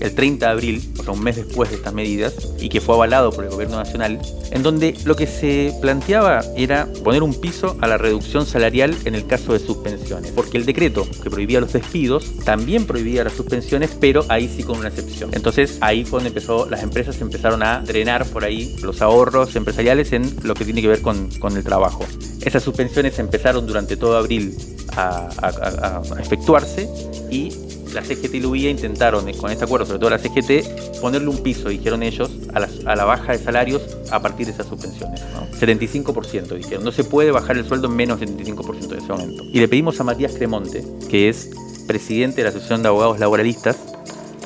el 0.02 0.14
30 0.14 0.46
de 0.46 0.52
abril, 0.52 0.92
o 0.98 1.02
sea, 1.02 1.12
un 1.12 1.22
mes 1.22 1.36
después 1.36 1.70
de 1.70 1.76
estas 1.76 1.94
medidas, 1.94 2.34
y 2.60 2.68
que 2.68 2.80
fue 2.80 2.94
avalado 2.94 3.30
por 3.30 3.44
el 3.44 3.50
gobierno 3.50 3.76
nacional, 3.76 4.20
en 4.50 4.62
donde 4.62 4.94
lo 5.04 5.16
que 5.16 5.26
se 5.26 5.72
planteaba 5.80 6.42
era 6.56 6.88
poner 7.04 7.22
un 7.22 7.34
piso 7.40 7.76
a 7.80 7.86
la 7.86 7.98
reducción 7.98 8.44
salarial 8.44 8.96
en 9.04 9.14
el 9.14 9.26
caso 9.26 9.52
de 9.52 9.60
suspensiones, 9.60 10.32
porque 10.32 10.58
el 10.58 10.66
decreto 10.66 11.06
que 11.22 11.30
prohibía 11.30 11.60
los 11.60 11.72
despidos 11.72 12.38
también 12.44 12.84
prohibía 12.84 13.24
las 13.24 13.34
suspensiones, 13.34 13.90
pero 13.98 14.24
ahí 14.28 14.48
sí 14.54 14.62
con 14.62 14.78
una 14.78 14.88
excepción. 14.88 15.30
Entonces 15.32 15.78
ahí 15.80 16.04
fue 16.04 16.18
donde 16.18 16.28
empezó, 16.28 16.68
las 16.68 16.82
empresas 16.82 17.20
empezaron 17.20 17.62
a 17.62 17.80
drenar 17.80 18.26
por 18.26 18.44
ahí 18.44 18.76
los 18.82 19.02
ahorros 19.02 19.54
empresariales 19.56 20.12
en 20.12 20.36
lo 20.42 20.54
que 20.54 20.64
tiene 20.64 20.82
que 20.82 20.88
ver 20.88 21.02
con, 21.02 21.30
con 21.38 21.56
el 21.56 21.62
trabajo. 21.62 22.04
Esas 22.40 22.62
suspensiones 22.62 23.18
empezaron 23.18 23.66
durante 23.66 23.96
todo 23.96 24.16
abril 24.16 24.56
a, 24.96 25.28
a 25.40 26.20
efectuarse 26.20 26.88
y 27.30 27.50
la 27.92 28.02
CGT 28.02 28.34
y 28.34 28.40
la 28.40 28.48
UIA 28.48 28.70
intentaron, 28.70 29.30
con 29.34 29.50
este 29.50 29.64
acuerdo, 29.64 29.86
sobre 29.86 29.98
todo 29.98 30.10
la 30.10 30.18
CGT, 30.18 31.00
ponerle 31.00 31.28
un 31.28 31.42
piso, 31.42 31.68
dijeron 31.68 32.02
ellos, 32.02 32.30
a 32.54 32.94
la, 32.94 33.04
baja 33.04 33.32
de 33.32 33.38
salarios 33.38 33.82
a 34.10 34.20
partir 34.20 34.46
de 34.46 34.52
esas 34.52 34.66
suspensiones. 34.66 35.20
75% 35.58 36.56
dijeron, 36.56 36.84
no 36.84 36.92
se 36.92 37.04
puede 37.04 37.30
bajar 37.30 37.56
el 37.56 37.64
sueldo 37.64 37.88
en 37.88 37.96
menos 37.96 38.20
del 38.20 38.36
75% 38.36 38.88
de 38.88 38.98
ese 38.98 39.08
momento. 39.08 39.44
Y 39.44 39.60
le 39.60 39.68
pedimos 39.68 40.00
a 40.00 40.04
Matías 40.04 40.32
Cremonte, 40.32 40.84
que 41.08 41.28
es 41.28 41.50
presidente 41.86 42.36
de 42.36 42.44
la 42.44 42.48
Asociación 42.50 42.82
de 42.82 42.88
Abogados 42.88 43.18
Laboralistas, 43.18 43.76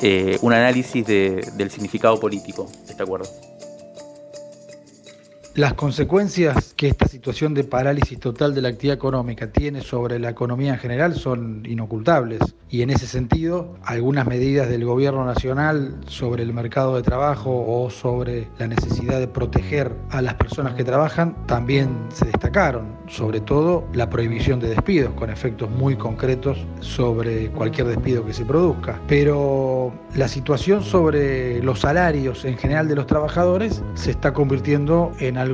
eh, 0.01 0.37
un 0.41 0.53
análisis 0.53 1.05
del 1.05 1.71
significado 1.71 2.19
político 2.19 2.67
de 2.85 2.91
este 2.91 3.03
acuerdo. 3.03 3.27
Las 5.57 5.73
consecuencias 5.73 6.75
que 6.75 6.87
esta 6.87 7.07
situación 7.07 7.55
de 7.55 7.63
parálisis 7.63 8.19
total 8.19 8.53
de 8.53 8.61
la 8.61 8.69
actividad 8.69 8.93
económica 8.93 9.51
tiene 9.51 9.81
sobre 9.81 10.19
la 10.19 10.29
economía 10.29 10.73
en 10.73 10.79
general 10.79 11.15
son 11.15 11.63
inocultables 11.65 12.41
y 12.69 12.83
en 12.83 12.91
ese 12.91 13.07
sentido 13.07 13.75
algunas 13.83 14.27
medidas 14.27 14.69
del 14.69 14.85
gobierno 14.85 15.25
nacional 15.25 15.97
sobre 16.05 16.43
el 16.43 16.53
mercado 16.53 16.95
de 16.95 17.01
trabajo 17.01 17.65
o 17.67 17.89
sobre 17.89 18.49
la 18.59 18.67
necesidad 18.67 19.19
de 19.19 19.27
proteger 19.27 19.95
a 20.11 20.21
las 20.21 20.35
personas 20.35 20.75
que 20.75 20.83
trabajan 20.83 21.35
también 21.47 21.89
se 22.13 22.25
destacaron, 22.25 22.95
sobre 23.07 23.39
todo 23.39 23.83
la 23.93 24.11
prohibición 24.11 24.59
de 24.59 24.69
despidos 24.69 25.13
con 25.15 25.31
efectos 25.31 25.71
muy 25.71 25.95
concretos 25.95 26.59
sobre 26.81 27.49
cualquier 27.49 27.87
despido 27.87 28.23
que 28.23 28.33
se 28.33 28.45
produzca. 28.45 29.01
Pero 29.07 29.91
la 30.13 30.27
situación 30.27 30.83
sobre 30.83 31.63
los 31.63 31.79
salarios 31.79 32.45
en 32.45 32.59
general 32.59 32.87
de 32.87 32.95
los 32.95 33.07
trabajadores 33.07 33.81
se 33.95 34.11
está 34.11 34.33
convirtiendo 34.33 35.13
en 35.19 35.37
algo 35.37 35.46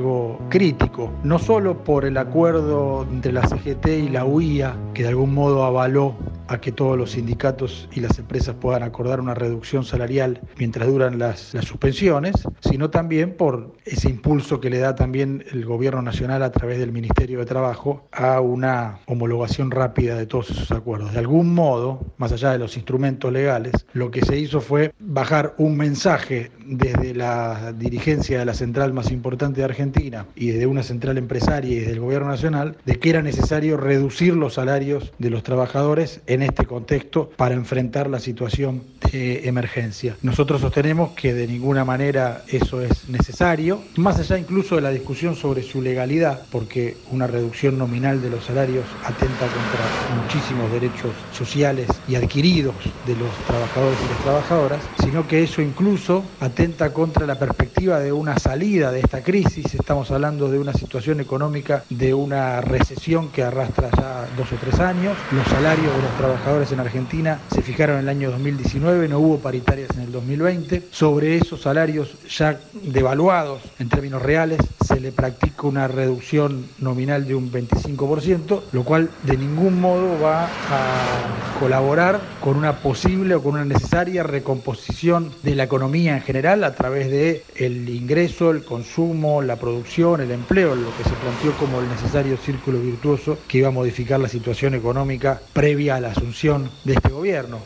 crítico, 0.48 1.10
no 1.22 1.38
solo 1.38 1.84
por 1.84 2.04
el 2.04 2.16
acuerdo 2.16 3.06
entre 3.10 3.32
la 3.32 3.46
CGT 3.46 3.86
y 3.86 4.08
la 4.08 4.24
UIA, 4.24 4.76
que 4.92 5.02
de 5.02 5.08
algún 5.08 5.34
modo 5.34 5.64
avaló 5.64 6.14
a 6.48 6.60
que 6.60 6.72
todos 6.72 6.98
los 6.98 7.12
sindicatos 7.12 7.88
y 7.92 8.00
las 8.00 8.18
empresas 8.18 8.54
puedan 8.60 8.82
acordar 8.82 9.20
una 9.20 9.34
reducción 9.34 9.84
salarial 9.84 10.40
mientras 10.58 10.88
duran 10.88 11.18
las, 11.18 11.54
suspensiones, 11.62 12.34
sino 12.60 12.90
también 12.90 13.36
por 13.36 13.74
ese 13.84 14.08
impulso 14.08 14.60
que 14.60 14.70
le 14.70 14.78
da 14.78 14.94
también 14.94 15.44
el 15.52 15.64
gobierno 15.64 16.02
nacional 16.02 16.42
a 16.42 16.50
través 16.50 16.78
del 16.78 16.92
Ministerio 16.92 17.38
de 17.38 17.46
Trabajo 17.46 18.06
a 18.12 18.40
una 18.40 18.98
homologación 19.06 19.70
rápida 19.70 20.16
de 20.16 20.26
todos 20.26 20.50
esos 20.50 20.70
acuerdos. 20.72 21.12
De 21.12 21.18
algún 21.18 21.54
modo, 21.54 22.00
más 22.16 22.32
allá 22.32 22.52
de 22.52 22.58
los 22.58 22.76
instrumentos 22.76 23.32
legales, 23.32 23.86
lo 23.92 24.10
que 24.10 24.22
se 24.22 24.38
hizo 24.38 24.60
fue 24.60 24.92
bajar 24.98 25.54
un 25.58 25.76
mensaje 25.76 26.50
desde 26.66 27.14
la 27.14 27.72
dirigencia 27.72 28.38
de 28.38 28.44
la 28.44 28.54
central 28.54 28.92
más 28.92 29.10
importante 29.10 29.60
de 29.60 29.64
Argentina 29.64 30.26
y 30.34 30.48
desde 30.48 30.66
una 30.66 30.82
central 30.82 31.18
empresaria 31.18 31.70
y 31.70 31.80
desde 31.80 31.92
el 31.92 32.00
gobierno 32.00 32.28
nacional 32.28 32.76
de 32.84 32.98
que 32.98 33.10
era 33.10 33.22
necesario 33.22 33.76
reducir 33.76 34.34
los 34.34 34.54
salarios 34.54 35.12
de 35.18 35.30
los 35.30 35.42
trabajadores 35.42 36.22
este 36.42 36.66
contexto 36.66 37.30
para 37.36 37.54
enfrentar 37.54 38.08
la 38.10 38.20
situación 38.20 38.82
de 39.10 39.48
emergencia. 39.48 40.16
Nosotros 40.22 40.60
sostenemos 40.60 41.10
que 41.10 41.34
de 41.34 41.46
ninguna 41.46 41.84
manera 41.84 42.42
eso 42.48 42.80
es 42.80 43.08
necesario, 43.08 43.80
más 43.96 44.18
allá 44.18 44.38
incluso 44.38 44.76
de 44.76 44.82
la 44.82 44.90
discusión 44.90 45.36
sobre 45.36 45.62
su 45.62 45.82
legalidad, 45.82 46.42
porque 46.50 46.96
una 47.10 47.26
reducción 47.26 47.78
nominal 47.78 48.20
de 48.22 48.30
los 48.30 48.44
salarios 48.44 48.84
atenta 49.04 49.46
contra 49.46 50.22
muchísimos 50.22 50.70
derechos 50.72 51.12
sociales 51.32 51.88
y 52.08 52.16
adquiridos 52.16 52.74
de 53.06 53.16
los 53.16 53.30
trabajadores 53.46 53.98
y 54.04 54.08
las 54.08 54.22
trabajadoras, 54.22 54.80
sino 55.00 55.26
que 55.28 55.42
eso 55.42 55.62
incluso 55.62 56.24
atenta 56.40 56.92
contra 56.92 57.26
la 57.26 57.38
perspectiva 57.38 58.00
de 58.00 58.12
una 58.12 58.38
salida 58.38 58.90
de 58.90 59.00
esta 59.00 59.22
crisis. 59.22 59.74
Estamos 59.74 60.10
hablando 60.10 60.48
de 60.48 60.58
una 60.58 60.72
situación 60.72 61.20
económica 61.20 61.84
de 61.90 62.14
una 62.14 62.60
recesión 62.60 63.28
que 63.28 63.42
arrastra 63.42 63.90
ya 63.96 64.26
dos 64.36 64.52
o 64.52 64.56
tres 64.56 64.80
años. 64.80 65.16
Los 65.32 65.46
salarios 65.46 65.94
de 65.94 66.02
los 66.02 66.10
trabajadores 66.24 66.72
en 66.72 66.80
Argentina 66.80 67.38
se 67.52 67.60
fijaron 67.60 67.96
en 67.96 68.04
el 68.04 68.08
año 68.08 68.30
2019, 68.30 69.08
no 69.08 69.18
hubo 69.18 69.40
paritarias 69.40 69.90
en 69.94 70.04
el 70.04 70.12
2020. 70.12 70.84
Sobre 70.90 71.36
esos 71.36 71.60
salarios 71.60 72.14
ya 72.30 72.58
devaluados 72.82 73.60
en 73.78 73.90
términos 73.90 74.22
reales 74.22 74.58
se 74.82 75.00
le 75.00 75.12
practica 75.12 75.66
una 75.66 75.86
reducción 75.86 76.64
nominal 76.78 77.26
de 77.26 77.34
un 77.34 77.52
25%, 77.52 78.62
lo 78.72 78.84
cual 78.84 79.10
de 79.24 79.36
ningún 79.36 79.78
modo 79.78 80.18
va 80.18 80.46
a 80.46 81.58
colaborar 81.60 82.18
con 82.44 82.58
una 82.58 82.74
posible 82.74 83.36
o 83.36 83.42
con 83.42 83.54
una 83.54 83.64
necesaria 83.64 84.22
recomposición 84.22 85.30
de 85.42 85.54
la 85.54 85.62
economía 85.62 86.14
en 86.14 86.20
general 86.20 86.62
a 86.62 86.74
través 86.74 87.10
de 87.10 87.42
el 87.56 87.88
ingreso, 87.88 88.50
el 88.50 88.62
consumo, 88.62 89.40
la 89.40 89.56
producción, 89.56 90.20
el 90.20 90.30
empleo, 90.30 90.74
lo 90.74 90.94
que 90.94 91.04
se 91.04 91.16
planteó 91.16 91.56
como 91.56 91.80
el 91.80 91.88
necesario 91.88 92.36
círculo 92.36 92.80
virtuoso 92.80 93.38
que 93.48 93.56
iba 93.56 93.68
a 93.68 93.70
modificar 93.70 94.20
la 94.20 94.28
situación 94.28 94.74
económica 94.74 95.40
previa 95.54 95.96
a 95.96 96.00
la 96.00 96.10
asunción 96.10 96.68
de 96.84 96.92
este 96.92 97.08
gobierno. 97.08 97.60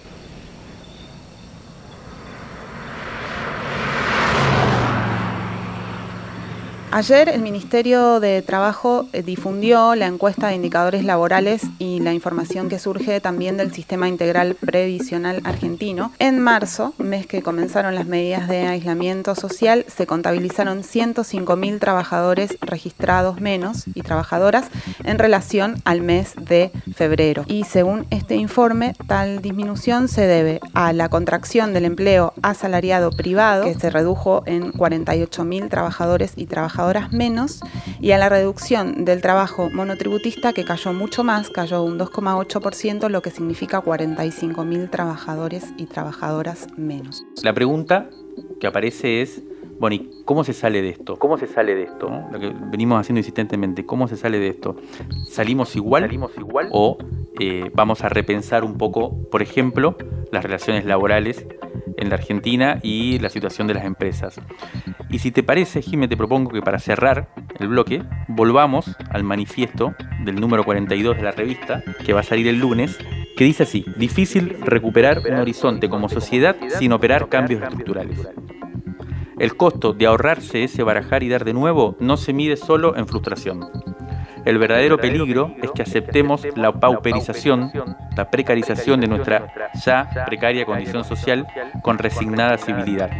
Ayer 6.90 7.28
el 7.28 7.42
Ministerio 7.42 8.18
de 8.18 8.40
Trabajo 8.40 9.06
eh, 9.12 9.22
difundió 9.22 9.94
la 9.94 10.06
encuesta 10.06 10.48
de 10.48 10.54
indicadores 10.54 11.04
laborales 11.04 11.62
y 11.78 12.00
la 12.00 12.14
información 12.14 12.70
que 12.70 12.78
surge 12.78 13.20
también 13.20 13.58
del 13.58 13.74
Sistema 13.74 14.08
Integral 14.08 14.54
Previsional 14.54 15.42
Argentino. 15.44 16.12
En 16.18 16.40
marzo, 16.40 16.94
mes 16.96 17.26
que 17.26 17.42
comenzaron 17.42 17.94
las 17.94 18.06
medidas 18.06 18.48
de 18.48 18.66
aislamiento 18.66 19.34
social, 19.34 19.84
se 19.86 20.06
contabilizaron 20.06 20.82
105.000 20.82 21.78
trabajadores 21.78 22.56
registrados 22.62 23.38
menos 23.38 23.84
y 23.94 24.00
trabajadoras 24.00 24.68
en 25.04 25.18
relación 25.18 25.82
al 25.84 26.00
mes 26.00 26.32
de 26.36 26.72
febrero. 26.94 27.44
Y 27.48 27.64
según 27.64 28.06
este 28.08 28.36
informe, 28.36 28.94
tal 29.06 29.42
disminución 29.42 30.08
se 30.08 30.26
debe 30.26 30.58
a 30.72 30.94
la 30.94 31.10
contracción 31.10 31.74
del 31.74 31.84
empleo 31.84 32.32
asalariado 32.40 33.10
privado, 33.10 33.64
que 33.64 33.74
se 33.74 33.90
redujo 33.90 34.42
en 34.46 34.72
48.000 34.72 35.68
trabajadores 35.68 36.32
y 36.34 36.46
trabajadoras 36.46 36.77
trabajadoras 36.78 37.12
menos 37.12 37.60
y 38.00 38.12
a 38.12 38.18
la 38.18 38.28
reducción 38.28 39.04
del 39.04 39.20
trabajo 39.20 39.68
monotributista 39.68 40.52
que 40.52 40.64
cayó 40.64 40.92
mucho 40.92 41.24
más, 41.24 41.50
cayó 41.50 41.82
un 41.82 41.98
2,8%, 41.98 43.08
lo 43.08 43.20
que 43.20 43.30
significa 43.30 43.82
45.000 43.82 44.88
trabajadores 44.88 45.74
y 45.76 45.86
trabajadoras 45.86 46.68
menos. 46.76 47.24
La 47.42 47.52
pregunta 47.52 48.10
que 48.60 48.68
aparece 48.68 49.22
es, 49.22 49.42
bueno, 49.80 49.96
¿y 49.96 50.22
cómo 50.24 50.44
se 50.44 50.52
sale 50.52 50.80
de 50.80 50.90
esto? 50.90 51.16
¿Cómo 51.18 51.36
se 51.36 51.48
sale 51.48 51.74
de 51.74 51.82
esto? 51.82 52.08
Lo 52.30 52.38
que 52.38 52.52
venimos 52.70 53.00
haciendo 53.00 53.18
insistentemente, 53.18 53.84
¿cómo 53.84 54.06
se 54.06 54.16
sale 54.16 54.38
de 54.38 54.48
esto? 54.48 54.76
¿Salimos 55.28 55.74
igual? 55.74 56.04
¿Salimos 56.04 56.30
igual? 56.38 56.68
¿O 56.70 56.98
eh, 57.40 57.72
vamos 57.74 58.04
a 58.04 58.08
repensar 58.08 58.62
un 58.62 58.78
poco, 58.78 59.16
por 59.32 59.42
ejemplo, 59.42 59.96
las 60.30 60.44
relaciones 60.44 60.84
laborales 60.84 61.44
en 61.98 62.08
la 62.08 62.14
Argentina 62.14 62.78
y 62.82 63.18
la 63.18 63.28
situación 63.28 63.66
de 63.66 63.74
las 63.74 63.84
empresas. 63.84 64.40
Y 65.10 65.20
si 65.20 65.30
te 65.30 65.42
parece, 65.42 65.80
Jimé, 65.80 66.06
te 66.06 66.16
propongo 66.16 66.50
que 66.50 66.60
para 66.60 66.78
cerrar 66.78 67.28
el 67.58 67.68
bloque, 67.68 68.02
volvamos 68.28 68.94
al 69.10 69.24
manifiesto 69.24 69.94
del 70.24 70.36
número 70.36 70.64
42 70.64 71.16
de 71.16 71.22
la 71.22 71.30
revista, 71.30 71.82
que 72.04 72.12
va 72.12 72.20
a 72.20 72.24
salir 72.24 72.46
el 72.48 72.58
lunes, 72.58 72.98
que 73.36 73.44
dice 73.44 73.62
así, 73.62 73.86
difícil 73.96 74.56
recuperar 74.60 75.22
un 75.26 75.38
horizonte 75.38 75.88
como 75.88 76.08
sociedad 76.08 76.56
sin 76.78 76.92
operar 76.92 77.28
cambios 77.28 77.62
estructurales. 77.62 78.28
El 79.38 79.56
costo 79.56 79.92
de 79.92 80.06
ahorrarse 80.06 80.64
ese 80.64 80.82
barajar 80.82 81.22
y 81.22 81.28
dar 81.28 81.44
de 81.44 81.54
nuevo 81.54 81.96
no 82.00 82.16
se 82.16 82.32
mide 82.32 82.56
solo 82.56 82.96
en 82.96 83.06
frustración. 83.06 83.64
El 84.44 84.58
verdadero 84.58 84.98
peligro 84.98 85.54
es 85.62 85.70
que 85.70 85.82
aceptemos 85.82 86.46
la 86.56 86.72
pauperización, 86.72 87.70
la 88.16 88.30
precarización 88.30 89.00
de 89.00 89.06
nuestra 89.06 89.72
ya 89.84 90.08
precaria 90.26 90.64
condición 90.64 91.04
social 91.04 91.46
con 91.82 91.98
resignada 91.98 92.58
civilidad. 92.58 93.10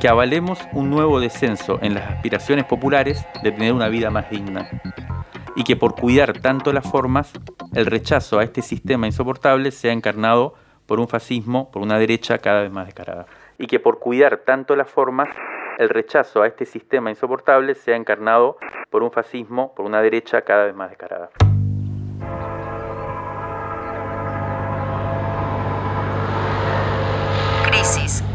Que 0.00 0.08
avalemos 0.08 0.58
un 0.72 0.90
nuevo 0.90 1.20
descenso 1.20 1.78
en 1.80 1.94
las 1.94 2.10
aspiraciones 2.10 2.66
populares 2.66 3.26
de 3.42 3.50
tener 3.50 3.72
una 3.72 3.88
vida 3.88 4.10
más 4.10 4.28
digna. 4.30 4.68
Y 5.54 5.64
que 5.64 5.74
por 5.74 5.94
cuidar 5.94 6.38
tanto 6.38 6.72
las 6.72 6.88
formas, 6.88 7.32
el 7.74 7.86
rechazo 7.86 8.38
a 8.38 8.44
este 8.44 8.60
sistema 8.60 9.06
insoportable 9.06 9.70
sea 9.70 9.92
encarnado 9.92 10.54
por 10.84 11.00
un 11.00 11.08
fascismo, 11.08 11.70
por 11.70 11.82
una 11.82 11.98
derecha 11.98 12.38
cada 12.38 12.62
vez 12.62 12.70
más 12.70 12.86
descarada. 12.86 13.26
Y 13.58 13.66
que 13.66 13.80
por 13.80 13.98
cuidar 13.98 14.42
tanto 14.44 14.76
las 14.76 14.88
formas, 14.88 15.28
el 15.78 15.88
rechazo 15.88 16.42
a 16.42 16.46
este 16.46 16.66
sistema 16.66 17.10
insoportable 17.10 17.74
sea 17.74 17.96
encarnado 17.96 18.58
por 18.90 19.02
un 19.02 19.10
fascismo, 19.10 19.74
por 19.74 19.86
una 19.86 20.00
derecha 20.02 20.42
cada 20.42 20.66
vez 20.66 20.74
más 20.74 20.90
descarada. 20.90 21.30
Crisis 27.64 28.25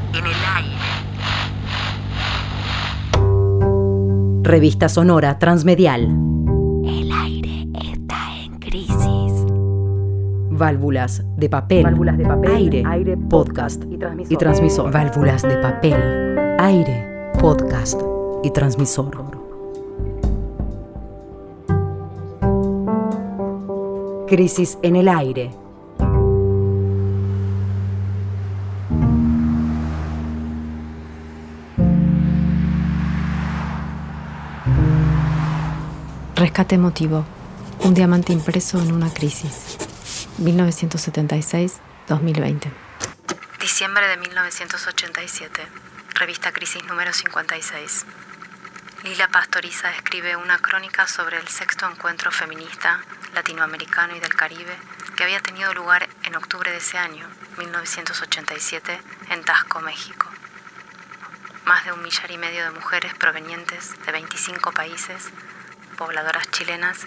Revista 4.44 4.90
Sonora 4.90 5.38
Transmedial. 5.38 6.06
El 6.84 7.12
aire 7.12 7.68
está 7.94 8.18
en 8.44 8.58
crisis. 8.58 9.46
Válvulas 10.50 11.24
de 11.38 11.48
papel. 11.48 11.84
Válvulas 11.84 12.18
de 12.18 12.26
papel. 12.26 12.52
Aire. 12.52 12.84
aire 12.88 13.18
podcast. 13.18 13.84
Y 13.88 13.98
transmisor. 13.98 14.34
y 14.34 14.38
transmisor. 14.38 14.92
Válvulas 14.92 15.44
de 15.44 15.58
papel. 15.58 16.56
Aire 16.60 17.32
podcast 17.40 18.02
y 18.44 18.50
transmisor. 18.50 19.12
Crisis 24.28 24.80
en 24.82 24.96
el 24.96 25.08
aire. 25.08 25.52
Rescate 36.52 36.76
emotivo. 36.76 37.24
Un 37.80 37.94
diamante 37.94 38.34
impreso 38.34 38.78
en 38.78 38.92
una 38.92 39.10
crisis. 39.14 39.78
1976-2020. 40.38 42.70
Diciembre 43.62 44.06
de 44.10 44.18
1987 44.18 45.66
revista 46.16 46.52
Crisis 46.52 46.84
número 46.84 47.14
56. 47.14 48.06
Lila 49.06 49.30
Pastoriza 49.30 49.96
escribe 49.96 50.36
una 50.36 50.58
crónica 50.58 51.08
sobre 51.08 51.38
el 51.38 51.48
sexto 51.48 51.90
encuentro 51.90 52.32
feminista 52.32 53.00
latinoamericano 53.34 54.18
y 54.18 54.20
del 54.20 54.36
Caribe 54.36 54.76
que 55.16 55.24
había 55.24 55.40
tenido 55.40 55.74
lugar 55.74 56.10
en 56.26 56.36
octubre 56.36 56.70
de 56.70 56.80
ese 56.80 56.98
año, 56.98 57.30
1987, 57.60 59.00
en 59.30 59.42
Tasco, 59.46 59.80
México. 59.80 60.28
Más 61.64 61.86
de 61.86 61.94
un 61.94 62.04
millar 62.04 62.30
y 62.30 62.38
medio 62.38 62.66
de 62.66 62.72
mujeres 62.72 63.14
provenientes 63.14 63.94
de 64.06 64.12
25 64.12 64.74
países, 64.74 65.32
pobladoras 65.98 66.50
chilenas, 66.52 67.06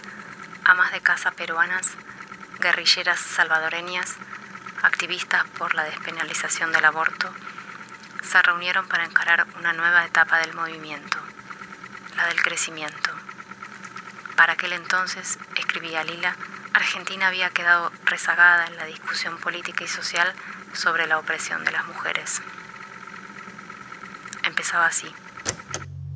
amas 0.64 0.92
de 0.92 1.00
casa 1.00 1.30
peruanas, 1.30 1.90
guerrilleras 2.60 3.20
salvadoreñas, 3.20 4.16
activistas 4.82 5.44
por 5.58 5.74
la 5.74 5.84
despenalización 5.84 6.72
del 6.72 6.84
aborto, 6.84 7.32
se 8.22 8.40
reunieron 8.42 8.88
para 8.88 9.04
encarar 9.04 9.46
una 9.58 9.72
nueva 9.72 10.04
etapa 10.04 10.38
del 10.38 10.54
movimiento, 10.54 11.18
la 12.16 12.26
del 12.26 12.42
crecimiento. 12.42 13.10
Para 14.36 14.54
aquel 14.54 14.72
entonces, 14.72 15.38
escribía 15.56 16.04
Lila, 16.04 16.36
Argentina 16.72 17.28
había 17.28 17.50
quedado 17.50 17.92
rezagada 18.04 18.66
en 18.66 18.76
la 18.76 18.84
discusión 18.84 19.38
política 19.38 19.84
y 19.84 19.88
social 19.88 20.32
sobre 20.72 21.06
la 21.06 21.18
opresión 21.18 21.64
de 21.64 21.70
las 21.70 21.86
mujeres. 21.86 22.42
Empezaba 24.42 24.86
así. 24.86 25.14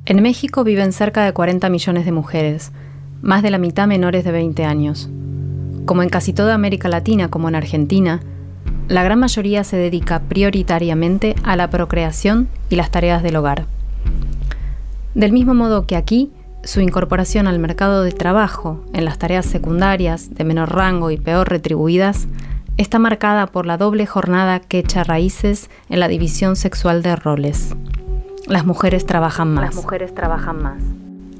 En 0.09 0.23
México 0.23 0.63
viven 0.63 0.91
cerca 0.91 1.23
de 1.23 1.33
40 1.33 1.69
millones 1.69 2.03
de 2.03 2.11
mujeres, 2.11 2.71
más 3.21 3.43
de 3.43 3.51
la 3.51 3.59
mitad 3.59 3.85
menores 3.85 4.23
de 4.23 4.31
20 4.31 4.65
años. 4.65 5.07
Como 5.85 6.01
en 6.01 6.09
casi 6.09 6.33
toda 6.33 6.55
América 6.55 6.89
Latina, 6.89 7.29
como 7.29 7.47
en 7.47 7.53
Argentina, 7.53 8.19
la 8.87 9.03
gran 9.03 9.19
mayoría 9.19 9.63
se 9.63 9.77
dedica 9.77 10.21
prioritariamente 10.21 11.35
a 11.43 11.55
la 11.55 11.69
procreación 11.69 12.49
y 12.71 12.75
las 12.75 12.89
tareas 12.89 13.21
del 13.21 13.35
hogar. 13.35 13.67
Del 15.13 15.31
mismo 15.31 15.53
modo 15.53 15.85
que 15.85 15.95
aquí, 15.95 16.31
su 16.63 16.81
incorporación 16.81 17.45
al 17.45 17.59
mercado 17.59 18.01
de 18.01 18.11
trabajo 18.11 18.83
en 18.93 19.05
las 19.05 19.19
tareas 19.19 19.45
secundarias 19.45 20.33
de 20.33 20.43
menor 20.43 20.73
rango 20.73 21.11
y 21.11 21.17
peor 21.17 21.49
retribuidas 21.49 22.27
está 22.77 22.97
marcada 22.97 23.45
por 23.45 23.67
la 23.67 23.77
doble 23.77 24.07
jornada 24.07 24.59
que 24.59 24.79
echa 24.79 25.03
raíces 25.03 25.69
en 25.87 25.99
la 25.99 26.07
división 26.07 26.55
sexual 26.55 27.03
de 27.03 27.15
roles. 27.15 27.75
Las 28.49 28.65
mujeres 28.65 29.05
trabajan 29.05 29.53
más. 29.53 29.65
Las 29.65 29.75
mujeres 29.75 30.15
trabajan 30.15 30.59
más. 30.59 30.81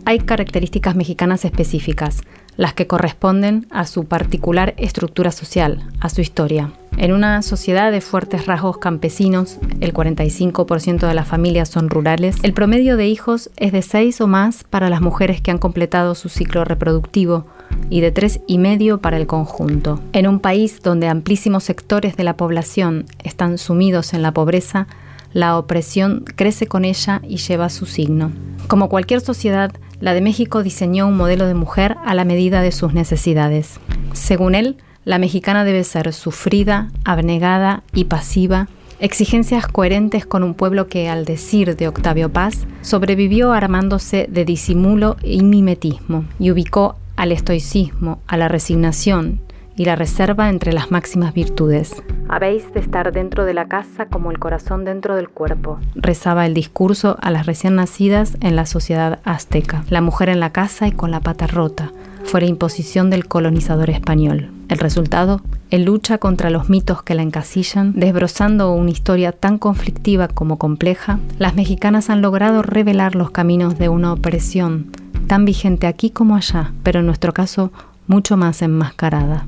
Hay 0.05 0.19
características 0.19 0.95
mexicanas 0.95 1.43
específicas, 1.43 2.21
las 2.55 2.75
que 2.75 2.85
corresponden 2.85 3.65
a 3.71 3.87
su 3.87 4.05
particular 4.05 4.75
estructura 4.77 5.31
social, 5.31 5.89
a 6.01 6.09
su 6.09 6.21
historia. 6.21 6.71
En 6.97 7.11
una 7.11 7.41
sociedad 7.41 7.91
de 7.91 8.01
fuertes 8.01 8.45
rasgos 8.45 8.77
campesinos, 8.77 9.57
el 9.79 9.91
45% 9.91 11.07
de 11.07 11.13
las 11.15 11.27
familias 11.27 11.69
son 11.69 11.89
rurales, 11.89 12.37
el 12.43 12.53
promedio 12.53 12.95
de 12.95 13.07
hijos 13.07 13.49
es 13.57 13.71
de 13.71 13.81
6 13.81 14.21
o 14.21 14.27
más 14.27 14.63
para 14.63 14.91
las 14.91 15.01
mujeres 15.01 15.41
que 15.41 15.49
han 15.49 15.57
completado 15.57 16.13
su 16.13 16.29
ciclo 16.29 16.63
reproductivo 16.63 17.47
y 17.89 18.01
de 18.01 18.11
tres 18.11 18.39
y 18.45 18.59
medio 18.59 19.01
para 19.01 19.17
el 19.17 19.25
conjunto. 19.25 19.99
En 20.13 20.27
un 20.27 20.39
país 20.39 20.81
donde 20.83 21.07
amplísimos 21.07 21.63
sectores 21.63 22.17
de 22.17 22.23
la 22.23 22.37
población 22.37 23.05
están 23.23 23.57
sumidos 23.57 24.13
en 24.13 24.21
la 24.21 24.31
pobreza, 24.31 24.87
la 25.33 25.57
opresión 25.57 26.23
crece 26.35 26.67
con 26.67 26.85
ella 26.85 27.21
y 27.27 27.37
lleva 27.37 27.69
su 27.69 27.85
signo. 27.85 28.31
Como 28.67 28.89
cualquier 28.89 29.21
sociedad, 29.21 29.71
la 29.99 30.13
de 30.13 30.21
México 30.21 30.63
diseñó 30.63 31.07
un 31.07 31.17
modelo 31.17 31.45
de 31.45 31.53
mujer 31.53 31.97
a 32.05 32.13
la 32.13 32.25
medida 32.25 32.61
de 32.61 32.71
sus 32.71 32.93
necesidades. 32.93 33.79
Según 34.13 34.55
él, 34.55 34.77
la 35.05 35.17
mexicana 35.17 35.63
debe 35.63 35.83
ser 35.83 36.13
sufrida, 36.13 36.89
abnegada 37.03 37.83
y 37.93 38.05
pasiva, 38.05 38.67
exigencias 38.99 39.67
coherentes 39.67 40.25
con 40.25 40.43
un 40.43 40.53
pueblo 40.53 40.87
que, 40.87 41.09
al 41.09 41.25
decir 41.25 41.75
de 41.75 41.87
Octavio 41.87 42.29
Paz, 42.29 42.67
sobrevivió 42.81 43.53
armándose 43.53 44.27
de 44.29 44.45
disimulo 44.45 45.17
y 45.23 45.41
mimetismo 45.43 46.25
y 46.37 46.51
ubicó 46.51 46.95
al 47.15 47.31
estoicismo, 47.31 48.19
a 48.27 48.37
la 48.37 48.47
resignación 48.47 49.41
y 49.79 49.85
la 49.85 49.95
reserva 49.95 50.49
entre 50.49 50.73
las 50.73 50.91
máximas 50.91 51.33
virtudes. 51.33 52.03
Habéis 52.27 52.73
de 52.73 52.81
estar 52.81 53.13
dentro 53.13 53.45
de 53.45 53.53
la 53.53 53.69
casa 53.69 54.07
como 54.07 54.29
el 54.29 54.37
corazón 54.37 54.83
dentro 54.83 55.15
del 55.15 55.29
cuerpo. 55.29 55.79
Rezaba 55.95 56.45
el 56.45 56.53
discurso 56.53 57.15
a 57.21 57.31
las 57.31 57.45
recién 57.45 57.75
nacidas 57.75 58.35
en 58.41 58.57
la 58.57 58.65
sociedad 58.65 59.19
azteca. 59.23 59.85
La 59.89 60.01
mujer 60.01 60.27
en 60.27 60.41
la 60.41 60.51
casa 60.51 60.89
y 60.89 60.91
con 60.91 61.11
la 61.11 61.21
pata 61.21 61.47
rota, 61.47 61.93
fuera 62.25 62.45
imposición 62.45 63.09
del 63.09 63.29
colonizador 63.29 63.89
español. 63.89 64.51
El 64.67 64.79
resultado, 64.79 65.41
en 65.71 65.85
lucha 65.85 66.17
contra 66.17 66.49
los 66.49 66.69
mitos 66.69 67.01
que 67.01 67.15
la 67.15 67.21
encasillan, 67.21 67.93
desbrozando 67.95 68.73
una 68.73 68.91
historia 68.91 69.31
tan 69.31 69.57
conflictiva 69.57 70.27
como 70.27 70.57
compleja, 70.57 71.19
las 71.37 71.55
mexicanas 71.55 72.09
han 72.09 72.21
logrado 72.21 72.63
revelar 72.63 73.15
los 73.15 73.31
caminos 73.31 73.79
de 73.79 73.87
una 73.87 74.11
opresión 74.11 74.91
tan 75.27 75.45
vigente 75.45 75.87
aquí 75.87 76.09
como 76.09 76.35
allá, 76.35 76.73
pero 76.83 76.99
en 76.99 77.05
nuestro 77.05 77.31
caso 77.33 77.71
mucho 78.07 78.35
más 78.35 78.61
enmascarada. 78.61 79.45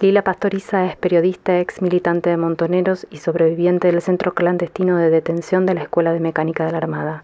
Lila 0.00 0.24
Pastoriza 0.24 0.86
es 0.86 0.96
periodista, 0.96 1.60
ex 1.60 1.82
militante 1.82 2.30
de 2.30 2.38
Montoneros 2.38 3.06
y 3.10 3.18
sobreviviente 3.18 3.92
del 3.92 4.00
centro 4.00 4.32
clandestino 4.32 4.96
de 4.96 5.10
detención 5.10 5.66
de 5.66 5.74
la 5.74 5.82
Escuela 5.82 6.14
de 6.14 6.20
Mecánica 6.20 6.64
de 6.64 6.72
la 6.72 6.78
Armada, 6.78 7.22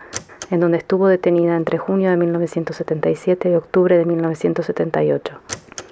en 0.50 0.60
donde 0.60 0.76
estuvo 0.76 1.08
detenida 1.08 1.56
entre 1.56 1.78
junio 1.78 2.10
de 2.10 2.18
1977 2.18 3.50
y 3.50 3.54
octubre 3.54 3.96
de 3.96 4.04
1978. 4.04 5.40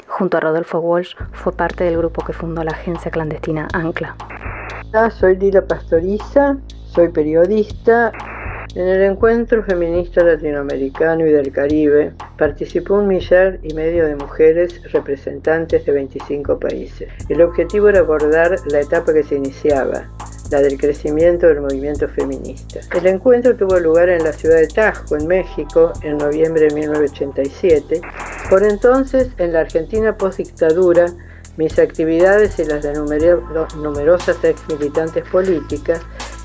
Junto 0.08 0.36
a 0.36 0.40
Rodolfo 0.40 0.78
Walsh 0.80 1.14
fue 1.32 1.54
parte 1.54 1.84
del 1.84 1.96
grupo 1.96 2.22
que 2.22 2.34
fundó 2.34 2.62
la 2.62 2.72
agencia 2.72 3.10
clandestina 3.10 3.66
Ancla. 3.72 4.14
soy 5.18 5.36
Lila 5.38 5.62
Pastoriza, 5.66 6.58
soy 6.84 7.08
periodista 7.08 8.12
en 8.74 8.88
el 8.88 9.02
encuentro 9.02 9.62
feminista 9.62 10.24
latinoamericano 10.24 11.24
y 11.26 11.30
del 11.30 11.52
Caribe 11.52 12.12
participó 12.36 12.94
un 12.94 13.06
millar 13.06 13.60
y 13.62 13.72
medio 13.72 14.04
de 14.04 14.16
mujeres 14.16 14.82
representantes 14.92 15.86
de 15.86 15.92
25 15.92 16.58
países. 16.58 17.08
El 17.28 17.42
objetivo 17.42 17.88
era 17.88 18.00
abordar 18.00 18.56
la 18.66 18.80
etapa 18.80 19.12
que 19.12 19.22
se 19.22 19.36
iniciaba, 19.36 20.10
la 20.50 20.60
del 20.60 20.76
crecimiento 20.76 21.46
del 21.46 21.60
movimiento 21.60 22.08
feminista. 22.08 22.80
El 22.96 23.06
encuentro 23.06 23.54
tuvo 23.54 23.78
lugar 23.78 24.08
en 24.08 24.24
la 24.24 24.32
ciudad 24.32 24.56
de 24.56 24.66
Tajo, 24.66 25.16
en 25.16 25.28
México, 25.28 25.92
en 26.02 26.18
noviembre 26.18 26.66
de 26.68 26.74
1987. 26.74 28.00
Por 28.50 28.64
entonces, 28.64 29.28
en 29.38 29.52
la 29.52 29.60
Argentina 29.60 30.16
postdictadura, 30.16 31.06
mis 31.56 31.78
actividades 31.78 32.58
y 32.58 32.64
las 32.64 32.82
de 32.82 32.92
numerosas 32.94 34.42
ex 34.42 34.60
militantes 34.68 35.22
políticas 35.30 36.00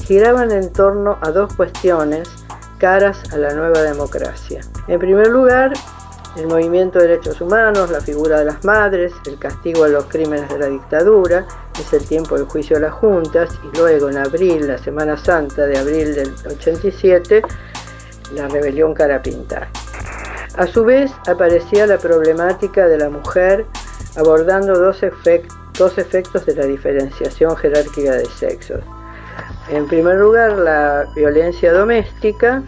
giraban 0.10 0.52
en 0.52 0.74
torno 0.74 1.20
a 1.22 1.30
dos 1.30 1.54
cuestiones 1.54 2.28
caras 2.80 3.32
a 3.32 3.38
la 3.38 3.54
nueva 3.54 3.84
democracia. 3.84 4.62
En 4.88 4.98
primer 4.98 5.28
lugar, 5.28 5.72
el 6.36 6.48
movimiento 6.48 6.98
de 6.98 7.10
derechos 7.10 7.40
humanos, 7.42 7.92
la 7.92 8.02
figura 8.02 8.40
de 8.40 8.46
las 8.46 8.66
madres, 8.66 9.14
el 9.28 9.38
castigo 9.38 9.84
a 9.84 9.88
los 9.88 10.06
crímenes 10.06 10.50
de 10.50 10.58
la 10.58 10.66
dictadura, 10.66 11.46
es 11.80 11.94
el 11.94 12.04
tiempo 12.08 12.36
del 12.36 12.48
juicio 12.48 12.78
de 12.78 12.88
las 12.88 12.94
juntas 12.94 13.52
y 13.64 13.78
luego 13.78 14.10
en 14.10 14.18
abril, 14.18 14.68
la 14.68 14.80
Semana 14.80 15.16
Santa 15.16 15.68
de 15.68 15.78
abril 15.78 16.16
del 16.16 16.34
87, 16.44 17.44
la 18.34 18.48
rebelión 18.48 18.96
Carapintar. 18.96 19.68
A 20.58 20.66
su 20.66 20.86
vez 20.86 21.12
aparecía 21.28 21.86
la 21.86 22.00
problemática 22.00 22.88
de 22.88 22.98
la 22.98 23.12
mujer 23.12 23.68
abordando 24.18 24.74
dos, 24.74 25.02
dos 25.78 25.98
efectos 26.00 26.48
de 26.48 26.56
la 26.56 26.66
diferenciación 26.66 27.56
jerárquica 27.58 28.14
de 28.14 28.26
sexos 28.26 28.82
en 29.70 29.88
primer 29.88 30.16
lugar, 30.16 30.54
la 30.54 31.06
violencia 31.16 31.74
doméstica, 31.74 32.64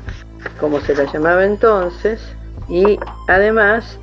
como 0.60 0.80
se 0.82 0.96
la 0.96 1.12
llamaba 1.12 1.46
entonces, 1.46 2.22
y 2.70 3.00
además 3.28 4.00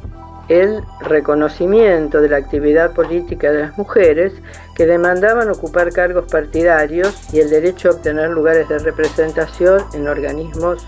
el 0.48 0.82
reconocimiento 1.00 2.20
de 2.20 2.30
la 2.30 2.38
actividad 2.38 2.92
política 2.92 3.52
de 3.52 3.62
las 3.62 3.78
mujeres 3.78 4.32
que 4.74 4.86
demandaban 4.86 5.50
ocupar 5.50 5.92
cargos 5.92 6.30
partidarios 6.30 7.32
y 7.32 7.40
el 7.40 7.50
derecho 7.50 7.88
a 7.88 7.92
obtener 7.92 8.30
lugares 8.30 8.68
de 8.68 8.78
representación 8.78 9.82
en 9.92 10.08
organismos 10.08 10.86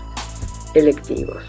electivos. 0.73 1.43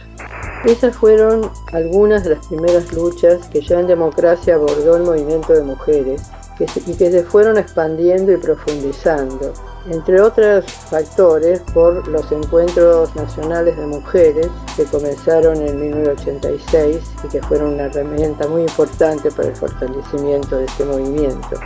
Esas 0.64 0.94
fueron 0.94 1.50
algunas 1.72 2.24
de 2.24 2.36
las 2.36 2.46
primeras 2.46 2.92
luchas 2.92 3.48
que 3.48 3.62
ya 3.62 3.80
en 3.80 3.86
democracia 3.86 4.54
abordó 4.54 4.96
el 4.96 5.02
movimiento 5.02 5.54
de 5.54 5.62
mujeres 5.62 6.22
y 6.58 6.94
que 6.94 7.10
se 7.10 7.24
fueron 7.24 7.58
expandiendo 7.58 8.32
y 8.32 8.36
profundizando 8.36 9.52
entre 9.90 10.20
otros 10.20 10.64
factores 10.64 11.60
por 11.74 12.06
los 12.06 12.30
encuentros 12.30 13.14
nacionales 13.16 13.76
de 13.76 13.86
mujeres 13.86 14.48
que 14.76 14.84
comenzaron 14.84 15.56
en 15.56 15.80
1986 15.80 17.00
y 17.24 17.28
que 17.28 17.42
fueron 17.42 17.74
una 17.74 17.84
herramienta 17.84 18.46
muy 18.46 18.62
importante 18.62 19.30
para 19.30 19.48
el 19.48 19.56
fortalecimiento 19.56 20.58
de 20.58 20.66
este 20.66 20.84
movimiento. 20.84 21.58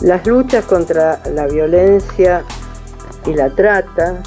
Las 0.00 0.26
luchas 0.26 0.64
contra 0.66 1.20
la 1.32 1.46
violencia 1.46 2.44
y 3.24 3.32
la 3.32 3.48
trata, 3.48 4.22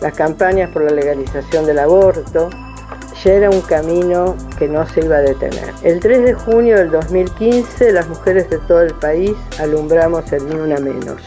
las 0.00 0.14
campañas 0.14 0.70
por 0.70 0.82
la 0.82 0.90
legalización 0.90 1.66
del 1.66 1.78
aborto, 1.78 2.50
ya 3.24 3.32
era 3.32 3.50
un 3.50 3.60
camino 3.62 4.36
que 4.58 4.68
no 4.68 4.86
se 4.86 5.04
iba 5.04 5.16
a 5.16 5.20
detener. 5.20 5.70
El 5.82 6.00
3 6.00 6.24
de 6.24 6.34
junio 6.34 6.76
del 6.76 6.90
2015 6.90 7.92
las 7.92 8.08
mujeres 8.08 8.48
de 8.50 8.58
todo 8.58 8.82
el 8.82 8.94
país 8.94 9.34
alumbramos 9.58 10.32
el 10.32 10.48
Ni 10.48 10.56
Una 10.56 10.78
Menos 10.78 11.22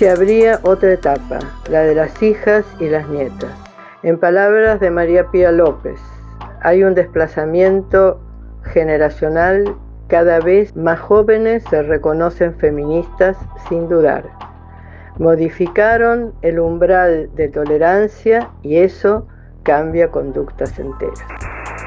se 0.00 0.08
abría 0.08 0.60
otra 0.62 0.92
etapa, 0.94 1.40
la 1.68 1.82
de 1.82 1.94
las 1.94 2.22
hijas 2.22 2.64
y 2.78 2.88
las 2.88 3.06
nietas. 3.10 3.50
En 4.02 4.18
palabras 4.18 4.80
de 4.80 4.90
María 4.90 5.30
Pía 5.30 5.52
López, 5.52 6.00
hay 6.62 6.84
un 6.84 6.94
desplazamiento 6.94 8.18
generacional, 8.62 9.76
cada 10.08 10.40
vez 10.40 10.74
más 10.74 10.98
jóvenes 11.00 11.64
se 11.68 11.82
reconocen 11.82 12.54
feministas 12.54 13.36
sin 13.68 13.90
dudar. 13.90 14.24
Modificaron 15.18 16.32
el 16.40 16.60
umbral 16.60 17.28
de 17.34 17.48
tolerancia 17.48 18.48
y 18.62 18.78
eso 18.78 19.26
cambia 19.62 20.10
conductas 20.10 20.78
enteras. 20.78 21.20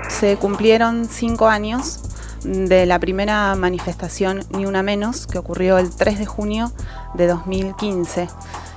Se 0.09 0.37
cumplieron 0.37 1.05
cinco 1.05 1.47
años 1.47 2.01
de 2.43 2.85
la 2.85 2.99
primera 2.99 3.55
manifestación 3.55 4.41
Ni 4.49 4.65
Una 4.65 4.83
Menos, 4.83 5.27
que 5.27 5.37
ocurrió 5.37 5.77
el 5.77 5.93
3 5.93 6.19
de 6.19 6.25
junio 6.25 6.71
de 7.13 7.27
2015. 7.27 8.27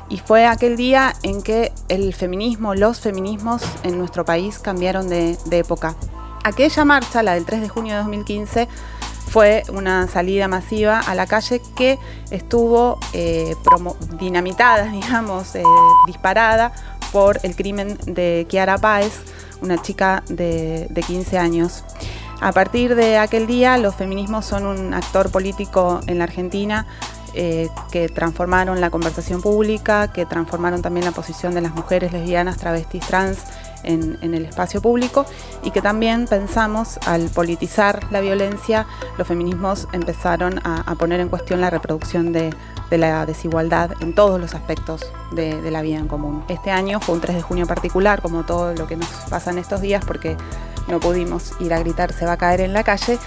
Y 0.09 0.19
fue 0.19 0.47
aquel 0.47 0.77
día 0.77 1.15
en 1.23 1.43
que 1.43 1.73
el 1.89 2.15
feminismo, 2.15 2.75
los 2.75 3.01
feminismos 3.01 3.63
en 3.83 3.99
nuestro 3.99 4.25
país 4.25 4.59
cambiaron 4.59 5.09
de, 5.09 5.37
época. 5.51 5.97
Aquella 6.45 6.85
marcha, 6.85 7.23
la 7.23 7.35
del 7.35 7.45
3 7.45 7.61
de 7.61 7.69
junio 7.69 7.95
de 7.95 7.99
2015, 8.01 8.69
fue 9.29 9.65
una 9.73 10.07
salida 10.07 10.47
masiva 10.47 11.01
a 11.01 11.15
la 11.17 11.27
calle 11.27 11.61
que 11.77 11.99
estuvo 12.31 13.01
eh, 13.13 13.55
dinamitada, 14.19 14.85
digamos, 14.93 15.57
eh, 15.57 15.65
disparada 16.07 16.73
por 17.17 17.41
el 17.45 17.57
crimen 17.57 17.97
de 18.05 18.45
Kiara 18.47 18.77
Páez, 18.77 19.15
una 19.63 19.81
chica 19.81 20.23
de, 20.29 20.87
de 20.91 21.03
15 21.03 21.39
años. 21.39 21.83
A 22.43 22.53
partir 22.53 22.95
de 22.95 23.17
aquel 23.17 23.47
día, 23.47 23.79
los 23.79 23.95
feminismos 23.95 24.45
son 24.45 24.67
un 24.67 24.93
actor 24.93 25.31
político 25.31 26.01
en 26.09 26.19
la 26.19 26.25
Argentina 26.25 26.87
eh, 27.33 27.71
que 27.91 28.11
transformaron 28.11 28.83
la 28.83 28.91
conversación 28.91 29.41
pública, 29.41 30.13
que 30.13 30.27
transformaron 30.27 30.83
también 30.83 31.07
la 31.07 31.13
posición 31.13 31.55
de 31.55 31.63
las 31.63 31.75
mujeres 31.75 32.13
lesbianas, 32.13 32.59
travestis, 32.59 33.07
trans 33.07 33.39
en, 33.83 34.19
el 34.23 34.45
espacio 34.45 34.81
público 34.81 35.27
y 35.63 35.71
que 35.71 35.81
también 35.81 36.27
pensamos 36.27 36.99
al 37.07 37.29
politizar 37.29 38.01
la 38.11 38.21
violencia, 38.21 38.87
los 39.19 39.27
feminismos 39.27 39.89
empezaron 39.93 40.61
a, 40.65 40.95
poner 40.97 41.21
en 41.21 41.29
cuestión 41.29 41.61
la 41.61 41.71
reproducción 41.71 42.33
de, 42.33 42.55
la 42.91 43.27
desigualdad 43.27 43.91
en 44.01 44.15
todos 44.15 44.41
los 44.41 44.55
aspectos 44.55 45.05
de, 45.33 45.61
de, 45.61 45.71
la 45.71 45.83
vida 45.83 45.99
en 45.99 46.09
común. 46.09 46.45
Este 46.49 46.71
año 46.71 47.01
fue 47.01 47.15
un 47.15 47.21
3 47.21 47.37
de 47.37 47.43
junio 47.43 47.67
particular, 47.67 48.23
como 48.23 48.45
todo 48.45 48.75
lo 48.75 48.87
que 48.87 48.97
nos 48.97 49.09
pasa 49.29 49.51
en 49.51 49.59
estos 49.59 49.81
días, 49.81 50.05
porque 50.05 50.37
no 50.89 51.01
pudimos 51.01 51.53
ir 51.61 51.75
a 51.75 51.81
gritar 51.81 52.13
se 52.13 52.27
va 52.27 52.33
a 52.33 52.37
caer 52.37 52.61
en 52.61 52.73
la 52.73 52.85
calle 52.85 53.19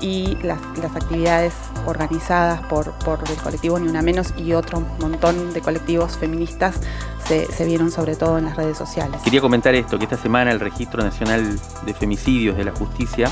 y 0.00 0.36
las, 0.42 0.60
actividades 0.94 1.54
organizadas 1.86 2.60
por, 2.66 2.94
el 3.28 3.36
colectivo 3.36 3.78
Ni 3.78 3.88
Una 3.88 4.02
Menos 4.02 4.34
y 4.36 4.52
otro 4.52 4.82
montón 5.00 5.52
de 5.52 5.60
colectivos 5.60 6.16
feministas 6.16 6.80
se, 7.26 7.64
vieron 7.64 7.90
sobre 7.90 8.16
todo 8.16 8.38
en 8.38 8.46
las 8.46 8.56
redes 8.56 8.76
sociales. 8.76 9.20
Quería 9.22 9.40
comentar 9.40 9.74
esto, 9.74 9.98
que 9.98 10.04
esta 10.04 10.16
semana 10.16 10.50
el 10.50 10.60
Registro 10.60 11.02
Nacional 11.02 11.58
de 11.86 11.94
Femicidios 11.94 12.56
de 12.56 12.64
la 12.64 12.72
Justicia 12.72 13.30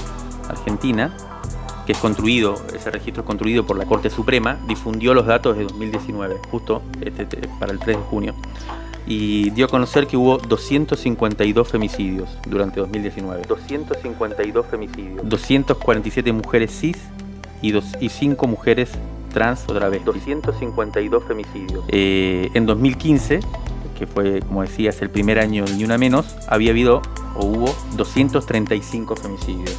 Argentina, 0.48 1.12
que 1.86 1.92
es 1.92 1.98
construido, 1.98 2.60
ese 2.74 2.90
registro 2.90 3.22
es 3.22 3.26
construido 3.26 3.66
por 3.66 3.76
la 3.76 3.86
Corte 3.86 4.10
Suprema, 4.10 4.58
difundió 4.68 5.14
los 5.14 5.26
datos 5.26 5.56
de 5.56 5.64
2019, 5.64 6.38
justo 6.50 6.82
este, 7.00 7.26
para 7.58 7.72
el 7.72 7.78
3 7.78 7.96
de 7.96 8.02
junio 8.04 8.34
y 9.08 9.48
dio 9.50 9.64
a 9.64 9.68
conocer 9.68 10.06
que 10.06 10.18
hubo 10.18 10.36
252 10.36 11.66
femicidios 11.66 12.28
durante 12.46 12.78
2019. 12.80 13.42
252 13.48 14.66
femicidios. 14.66 15.26
247 15.26 16.32
mujeres 16.32 16.78
cis 16.78 16.98
y, 17.62 17.72
dos, 17.72 17.86
y 18.00 18.10
5 18.10 18.46
mujeres 18.46 18.90
trans 19.32 19.64
otra 19.66 19.88
vez. 19.88 20.04
252 20.04 21.24
femicidios. 21.24 21.84
Eh, 21.88 22.50
en 22.52 22.66
2015, 22.66 23.40
que 23.98 24.06
fue, 24.06 24.40
como 24.40 24.60
decías, 24.60 25.00
el 25.00 25.08
primer 25.08 25.38
año 25.38 25.64
ni 25.74 25.84
una 25.84 25.96
menos, 25.96 26.36
había 26.46 26.70
habido 26.70 27.00
o 27.34 27.46
hubo 27.46 27.74
235 27.96 29.16
femicidios. 29.16 29.74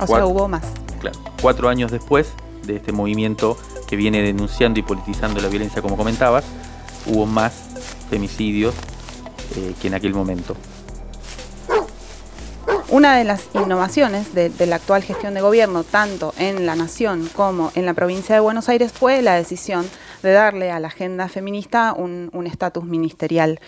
O 0.00 0.06
sea, 0.06 0.24
hubo 0.24 0.48
más. 0.48 0.64
Claro. 1.00 1.18
Cuatro 1.42 1.68
años 1.68 1.90
después 1.90 2.32
de 2.66 2.76
este 2.76 2.92
movimiento 2.92 3.58
que 3.86 3.96
viene 3.96 4.22
denunciando 4.22 4.80
y 4.80 4.82
politizando 4.82 5.42
la 5.42 5.48
violencia, 5.48 5.82
como 5.82 5.98
comentabas, 5.98 6.46
hubo 7.06 7.26
más 7.26 7.69
femicidios 8.10 8.74
eh, 9.56 9.74
que 9.80 9.88
en 9.88 9.94
aquel 9.94 10.12
momento. 10.12 10.56
Una 12.88 13.16
de 13.16 13.22
las 13.22 13.48
innovaciones 13.54 14.34
de, 14.34 14.50
la 14.66 14.76
actual 14.76 15.04
gestión 15.04 15.32
de 15.32 15.40
gobierno, 15.40 15.84
tanto 15.84 16.34
en 16.38 16.66
la 16.66 16.74
Nación 16.74 17.30
como 17.36 17.70
en 17.76 17.86
la 17.86 17.94
provincia 17.94 18.34
de 18.34 18.40
Buenos 18.40 18.68
Aires, 18.68 18.90
fue 18.90 19.22
la 19.22 19.36
decisión 19.36 19.88
de 20.24 20.32
darle 20.32 20.72
a 20.72 20.80
la 20.80 20.88
agenda 20.88 21.28
feminista 21.28 21.94
un 21.96 22.46
estatus 22.46 22.84
ministerial. 22.84 23.60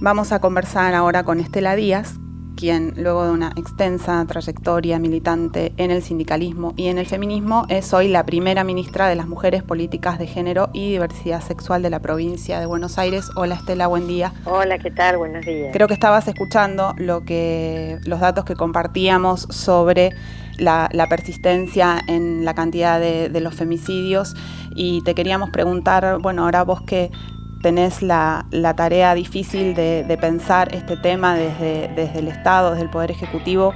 Vamos 0.00 0.30
a 0.30 0.38
conversar 0.40 0.94
ahora 0.94 1.24
con 1.24 1.40
Estela 1.40 1.74
Díaz, 1.74 2.14
quien 2.56 2.94
luego 2.96 3.24
de 3.24 3.30
una 3.30 3.52
extensa 3.54 4.24
trayectoria 4.26 4.98
militante 4.98 5.72
en 5.76 5.90
el 5.90 6.02
sindicalismo 6.02 6.72
y 6.76 6.88
en 6.88 6.98
el 6.98 7.06
feminismo 7.06 7.66
es 7.68 7.92
hoy 7.92 8.08
la 8.08 8.24
primera 8.24 8.64
ministra 8.64 9.08
de 9.08 9.14
las 9.14 9.28
Mujeres, 9.28 9.62
Políticas 9.62 10.18
de 10.18 10.26
Género 10.26 10.70
y 10.72 10.90
Diversidad 10.90 11.42
Sexual 11.42 11.82
de 11.82 11.90
la 11.90 12.00
provincia 12.00 12.58
de 12.58 12.66
Buenos 12.66 12.98
Aires. 12.98 13.30
Hola 13.36 13.56
Estela, 13.56 13.86
buen 13.86 14.08
día. 14.08 14.32
Hola, 14.46 14.78
¿qué 14.78 14.90
tal? 14.90 15.18
Buenos 15.18 15.44
días. 15.44 15.70
Creo 15.72 15.86
que 15.86 15.94
estabas 15.94 16.26
escuchando 16.26 16.94
lo 16.96 17.24
que, 17.24 17.98
los 18.04 18.20
datos 18.20 18.44
que 18.44 18.56
compartíamos 18.56 19.42
sobre 19.50 20.10
la, 20.58 20.88
persistencia 21.10 22.00
en 22.08 22.44
la 22.46 22.54
cantidad 22.54 22.98
de, 22.98 23.28
de 23.28 23.40
los 23.40 23.54
femicidios 23.54 24.34
y 24.74 25.02
te 25.02 25.14
queríamos 25.14 25.50
preguntar, 25.50 26.18
bueno, 26.20 26.44
ahora 26.44 26.64
vos 26.64 26.80
que 26.82 27.10
tenés 27.66 28.00
la, 28.00 28.46
tarea 28.76 29.12
difícil 29.12 29.74
de, 29.74 30.18
pensar 30.20 30.72
este 30.72 30.96
tema 30.96 31.34
desde, 31.34 31.88
desde 31.96 32.20
el 32.20 32.28
Estado, 32.28 32.70
desde 32.70 32.84
el 32.84 32.90
Poder 32.90 33.10
Ejecutivo, 33.10 33.74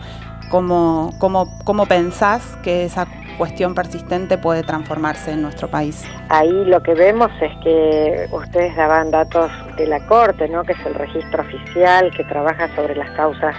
¿cómo, 0.48 1.10
cómo, 1.18 1.48
cómo 1.64 1.86
pensás 1.86 2.56
que 2.62 2.84
esa 2.84 3.08
cuestión 3.36 3.74
persistente 3.74 4.38
puede 4.38 4.62
transformarse 4.62 5.32
en 5.32 5.42
nuestro 5.42 5.66
país? 5.66 6.04
Ahí 6.28 6.64
lo 6.66 6.80
que 6.84 6.94
vemos 6.94 7.32
es 7.40 7.50
que 7.64 8.28
ustedes 8.30 8.76
daban 8.76 9.10
datos 9.10 9.50
de 9.76 9.88
la 9.88 9.98
Corte, 10.06 10.48
¿no? 10.48 10.62
que 10.62 10.74
es 10.74 10.86
el 10.86 10.94
registro 10.94 11.42
oficial 11.42 12.12
que 12.16 12.22
trabaja 12.22 12.72
sobre 12.76 12.94
las 12.94 13.10
causas 13.16 13.56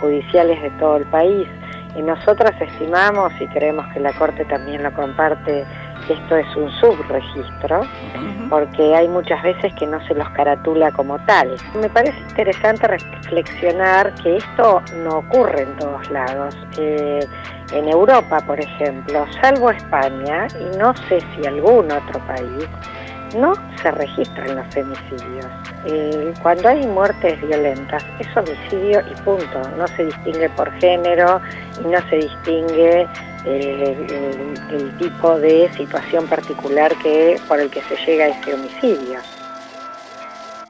judiciales 0.00 0.62
de 0.62 0.70
todo 0.78 0.96
el 0.96 1.04
país. 1.10 1.46
Y 1.98 2.00
nosotras 2.00 2.58
estimamos 2.62 3.30
y 3.42 3.46
creemos 3.48 3.84
que 3.92 4.00
la 4.00 4.14
Corte 4.14 4.46
también 4.46 4.82
lo 4.82 4.94
comparte 4.94 5.66
esto 6.08 6.36
es 6.36 6.56
un 6.56 6.70
subregistro, 6.80 7.82
porque 8.48 8.94
hay 8.94 9.08
muchas 9.08 9.42
veces 9.42 9.72
que 9.74 9.86
no 9.86 10.00
se 10.06 10.14
los 10.14 10.28
caratula 10.30 10.90
como 10.92 11.18
tal. 11.26 11.56
Me 11.80 11.88
parece 11.88 12.18
interesante 12.28 12.86
reflexionar 12.86 14.14
que 14.22 14.36
esto 14.36 14.82
no 15.04 15.18
ocurre 15.18 15.62
en 15.62 15.76
todos 15.76 16.10
lados. 16.10 16.56
Eh, 16.78 17.20
en 17.72 17.88
Europa, 17.88 18.40
por 18.46 18.60
ejemplo, 18.60 19.26
salvo 19.42 19.70
España, 19.70 20.46
y 20.60 20.76
no 20.76 20.94
sé 21.08 21.20
si 21.20 21.46
algún 21.46 21.90
otro 21.90 22.20
país, 22.26 22.68
no 23.36 23.54
se 23.82 23.90
registran 23.90 24.56
los 24.56 24.66
femicidios. 24.72 25.46
Eh, 25.86 26.32
cuando 26.42 26.68
hay 26.68 26.86
muertes 26.86 27.40
violentas 27.46 28.04
es 28.18 28.36
homicidio 28.36 29.00
y 29.00 29.22
punto. 29.22 29.60
No 29.76 29.86
se 29.88 30.06
distingue 30.06 30.48
por 30.50 30.70
género 30.80 31.40
y 31.80 31.88
no 31.88 32.00
se 32.08 32.16
distingue 32.16 33.08
el, 33.46 34.98
tipo 34.98 35.38
de 35.38 35.70
situación 35.76 36.26
particular 36.26 36.92
que 37.02 37.38
por 37.48 37.60
el 37.60 37.70
que 37.70 37.80
se 37.82 37.96
llega 38.04 38.24
a 38.26 38.28
ese 38.28 38.54
homicidio. 38.54 39.18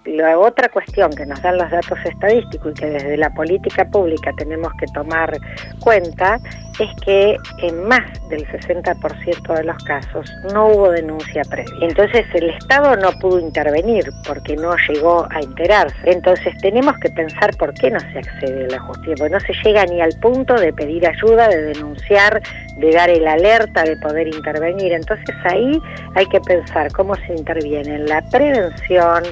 La 0.05 0.39
otra 0.39 0.69
cuestión 0.69 1.11
que 1.11 1.27
nos 1.27 1.43
dan 1.43 1.59
los 1.59 1.69
datos 1.69 1.99
estadísticos 2.05 2.73
y 2.73 2.75
que 2.75 2.87
desde 2.87 3.17
la 3.17 3.31
política 3.31 3.85
pública 3.85 4.33
tenemos 4.37 4.73
que 4.79 4.87
tomar 4.95 5.37
cuenta 5.81 6.39
es 6.79 6.89
que 7.05 7.37
en 7.62 7.85
más 7.89 8.05
del 8.29 8.47
60% 8.47 9.55
de 9.55 9.65
los 9.65 9.83
casos 9.85 10.31
no 10.53 10.69
hubo 10.69 10.91
denuncia 10.91 11.43
previa. 11.49 11.73
Entonces 11.81 12.27
el 12.35 12.51
Estado 12.51 12.97
no 12.97 13.12
pudo 13.19 13.41
intervenir 13.41 14.05
porque 14.27 14.57
no 14.57 14.75
llegó 14.89 15.27
a 15.31 15.41
enterarse. 15.41 15.97
Entonces 16.05 16.55
tenemos 16.61 16.97
que 16.99 17.09
pensar 17.11 17.57
por 17.57 17.73
qué 17.75 17.91
no 17.91 18.01
se 18.01 18.19
accede 18.19 18.67
a 18.67 18.69
la 18.69 18.81
justicia, 18.81 19.15
porque 19.19 19.35
no 19.35 19.41
se 19.41 19.55
llega 19.65 19.85
ni 19.87 20.01
al 20.01 20.12
punto 20.21 20.55
de 20.55 20.73
pedir 20.73 21.07
ayuda, 21.07 21.49
de 21.49 21.62
denunciar, 21.62 22.43
de 22.77 22.93
dar 22.93 23.11
el 23.11 23.27
alerta, 23.27 23.83
de 23.85 23.97
poder 23.97 24.29
intervenir. 24.29 24.93
Entonces 24.93 25.35
ahí 25.45 25.81
hay 26.15 26.27
que 26.27 26.41
pensar 26.41 26.93
cómo 26.93 27.15
se 27.15 27.35
interviene 27.35 27.95
en 27.95 28.07
la 28.07 28.23
prevención, 28.31 29.25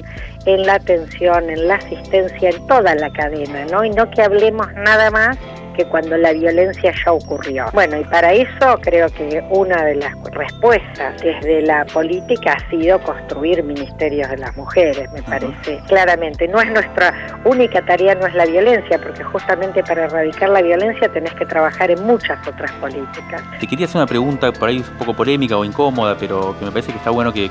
en 0.45 0.65
la 0.65 0.75
atención, 0.75 1.49
en 1.49 1.67
la 1.67 1.75
asistencia, 1.75 2.49
en 2.49 2.67
toda 2.67 2.95
la 2.95 3.09
cadena, 3.11 3.65
¿no? 3.71 3.83
Y 3.83 3.91
no 3.91 4.09
que 4.09 4.21
hablemos 4.21 4.71
nada 4.73 5.11
más 5.11 5.37
que 5.75 5.85
cuando 5.85 6.17
la 6.17 6.33
violencia 6.33 6.93
ya 7.05 7.11
ocurrió. 7.11 7.65
Bueno, 7.73 7.99
y 7.99 8.03
para 8.05 8.33
eso 8.33 8.79
creo 8.81 9.07
que 9.09 9.43
una 9.49 9.83
de 9.83 9.95
las 9.95 10.13
respuestas 10.31 11.21
desde 11.21 11.61
la 11.61 11.85
política 11.85 12.53
ha 12.53 12.69
sido 12.69 12.99
construir 13.01 13.63
ministerios 13.63 14.29
de 14.29 14.37
las 14.37 14.55
mujeres, 14.55 15.11
me 15.11 15.21
parece, 15.23 15.79
claramente. 15.87 16.47
No 16.47 16.61
es 16.61 16.71
nuestra 16.71 17.13
única 17.45 17.83
tarea, 17.85 18.15
no 18.15 18.27
es 18.27 18.33
la 18.33 18.45
violencia, 18.45 18.99
porque 18.99 19.23
justamente 19.23 19.83
para 19.83 20.05
erradicar 20.05 20.49
la 20.49 20.61
violencia 20.61 21.09
tenés 21.09 21.33
que 21.33 21.45
trabajar 21.45 21.91
en 21.91 22.03
muchas 22.05 22.45
otras 22.47 22.71
políticas. 22.73 23.41
Te 23.59 23.67
quería 23.67 23.85
hacer 23.85 23.97
una 23.97 24.07
pregunta 24.07 24.51
por 24.51 24.69
ahí 24.69 24.77
un 24.77 24.97
poco 24.97 25.13
polémica 25.13 25.57
o 25.57 25.65
incómoda, 25.65 26.17
pero 26.17 26.57
que 26.57 26.65
me 26.65 26.71
parece 26.71 26.91
que 26.91 26.97
está 26.97 27.09
bueno 27.09 27.33
que, 27.33 27.49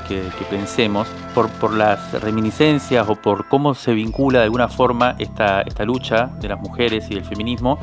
pensemos 0.50 1.08
por, 1.34 1.48
por 1.48 1.72
las 1.72 2.12
reminiscencias 2.20 3.08
o 3.08 3.16
por 3.16 3.48
cómo 3.48 3.74
se 3.74 3.92
vincula 3.92 4.40
de 4.40 4.44
alguna 4.44 4.68
forma 4.68 5.16
esta, 5.18 5.62
esta 5.62 5.84
lucha 5.84 6.30
de 6.40 6.48
las 6.48 6.60
mujeres 6.60 7.10
y 7.10 7.14
del 7.14 7.24
feminismo 7.24 7.78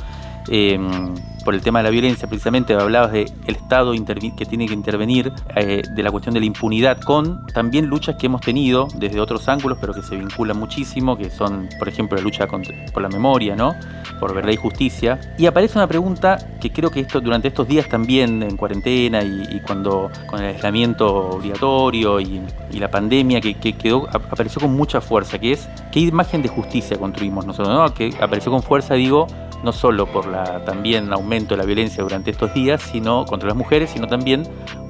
Em, 0.48 1.24
por 1.44 1.56
el 1.56 1.62
tema 1.62 1.80
de 1.80 1.84
la 1.84 1.90
violencia, 1.90 2.28
precisamente 2.28 2.74
hablabas 2.74 3.12
del 3.12 3.28
Estado 3.48 3.94
que 4.38 4.46
tiene 4.46 4.68
que 4.68 4.74
intervenir, 4.74 5.32
eh, 5.56 5.82
de 5.90 6.04
la 6.04 6.12
cuestión 6.12 6.34
de 6.34 6.40
la 6.40 6.46
impunidad, 6.46 7.00
con 7.02 7.46
también 7.48 7.88
luchas 7.88 8.16
que 8.16 8.28
hemos 8.28 8.42
tenido 8.42 8.88
desde 8.96 9.20
otros 9.20 9.48
ángulos, 9.48 9.78
pero 9.80 9.94
que 9.94 10.02
se 10.02 10.16
vinculan 10.16 10.58
muchísimo, 10.58 11.18
que 11.18 11.30
son, 11.30 11.70
por 11.80 11.88
ejemplo, 11.88 12.18
la 12.18 12.24
lucha 12.24 12.48
por 12.48 13.02
la 13.02 13.10
memoria, 13.10 13.56
¿no? 13.56 13.76
por 14.20 14.34
verdad 14.34 14.52
y 14.52 14.58
justicia. 14.58 15.20
Y 15.38 15.46
aparece 15.46 15.78
una 15.78 15.88
pregunta 15.88 16.38
que 16.60 16.72
creo 16.72 16.92
que 16.92 17.00
esto 17.00 17.22
durante 17.22 17.48
estos 17.48 17.68
días 17.68 17.88
también, 17.90 18.44
en 18.44 18.58
cuarentena 18.58 19.24
y, 19.24 19.62
cuando 19.66 20.10
con 20.28 20.40
el 20.42 20.56
aislamiento 20.56 21.30
obligatorio 21.32 22.20
y, 22.20 22.42
la 22.74 22.90
pandemia, 22.90 23.42
que, 23.42 23.56
quedó, 23.56 24.08
apareció 24.10 24.62
con 24.62 24.74
mucha 24.74 25.02
fuerza, 25.02 25.40
que 25.40 25.54
es 25.54 25.70
qué 25.92 26.00
imagen 26.00 26.42
de 26.42 26.50
justicia 26.50 26.98
construimos 26.98 27.46
nosotros, 27.46 27.74
¿no? 27.74 27.94
que 27.94 28.14
apareció 28.20 28.52
con 28.52 28.64
fuerza, 28.64 28.96
digo, 28.96 29.28
no 29.64 29.72
solo 29.72 30.08
por 30.08 30.28
la 30.28 30.64
también 30.66 31.14
aumento 31.14 31.31
de 31.32 31.56
la 31.56 31.64
violencia 31.64 32.04
durante 32.04 32.30
estos 32.32 32.54
días, 32.54 32.82
sino 32.82 33.26
contra 33.26 33.48
las 33.48 33.56
mujeres, 33.56 33.92
sino 33.92 34.06
también 34.06 34.44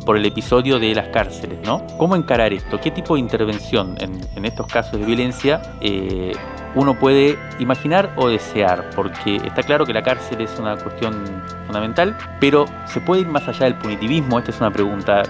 por 0.08 0.18
el 0.18 0.26
episodio 0.26 0.80
de 0.80 0.96
las 0.96 1.10
cárceles, 1.10 1.60
¿no? 1.64 1.86
¿Cómo 2.00 2.16
encarar 2.16 2.52
esto? 2.52 2.80
¿Qué 2.82 2.90
tipo 2.90 3.14
de 3.14 3.20
intervención 3.20 3.96
en, 4.00 4.44
estos 4.44 4.66
casos 4.66 5.00
de 5.00 5.06
violencia 5.06 5.62
eh, 5.82 6.32
uno 6.74 6.98
puede 6.98 7.38
imaginar 7.60 8.12
o 8.16 8.28
desear? 8.28 8.90
Porque 8.96 9.36
está 9.36 9.62
claro 9.62 9.86
que 9.86 9.94
la 9.94 10.02
cárcel 10.02 10.42
es 10.42 10.58
una 10.58 10.78
cuestión 10.78 11.24
fundamental, 11.68 12.18
pero 12.40 12.66
¿se 12.88 13.02
puede 13.02 13.22
ir 13.22 13.28
más 13.28 13.48
allá 13.48 13.66
del 13.66 13.76
punitivismo? 13.76 14.40
Esta 14.40 14.50
es 14.50 14.60
una 14.60 14.72
pregunta 14.72 15.22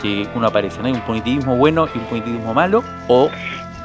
que, 0.00 0.28
uno 0.36 0.46
aparece, 0.46 0.80
¿no? 0.80 0.86
¿Hay 0.86 0.92
un 0.92 1.00
punitivismo 1.00 1.56
bueno 1.56 1.88
y 1.92 1.98
un 1.98 2.04
punitivismo 2.04 2.54
malo? 2.54 2.84
¿O 3.08 3.28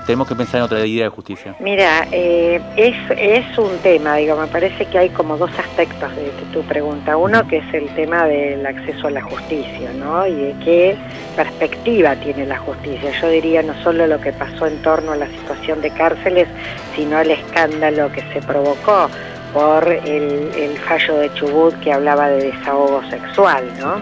tenemos 0.06 0.28
que 0.28 0.36
pensar 0.36 0.60
en 0.60 0.64
otra 0.64 0.86
idea 0.86 1.06
de 1.06 1.10
justicia? 1.10 1.56
Mira, 1.60 2.08
eh, 2.12 2.62
es, 2.76 2.96
es 3.18 3.58
un 3.58 3.78
tema, 3.80 4.16
digo, 4.16 4.36
me 4.36 4.48
parece 4.48 4.86
que 4.86 4.98
hay 4.98 5.10
como 5.10 5.38
dos 5.38 5.52
aspectos 5.58 6.16
de, 6.16 6.32
tu 6.54 6.62
pregunta. 6.64 7.18
Uno 7.18 7.46
que 7.48 7.58
es 7.58 7.74
el 7.74 7.90
tema 7.96 8.26
del 8.26 8.66
acceso 8.66 9.08
a 9.08 9.12
la 9.12 9.22
justicia, 9.22 9.92
¿no? 9.94 10.26
Y 10.26 10.34
de 10.34 10.56
qué 10.64 10.96
perspectiva 11.36 12.16
tiene 12.16 12.46
la 12.46 12.58
justicia. 12.58 13.12
Yo 13.20 13.30
diría 13.30 13.62
no 13.64 13.74
solo 13.84 14.08
lo 14.08 14.20
que 14.22 14.32
pasó 14.32 14.68
en 14.68 14.82
torno 14.82 15.14
a 15.14 15.16
la 15.16 15.28
situación 15.28 15.82
de 15.82 15.90
cárceles, 15.92 16.48
sino 16.96 17.20
el 17.20 17.32
escándalo 17.32 18.12
que 18.12 18.22
se 18.34 18.42
provocó 18.42 19.10
por 19.54 19.88
el, 19.88 20.52
el 20.56 20.78
fallo 20.80 21.18
de 21.18 21.34
Chubut 21.34 21.74
que 21.80 21.92
hablaba 21.92 22.30
de 22.30 22.52
desahogo 22.52 23.02
sexual, 23.10 23.66
¿no? 23.80 24.02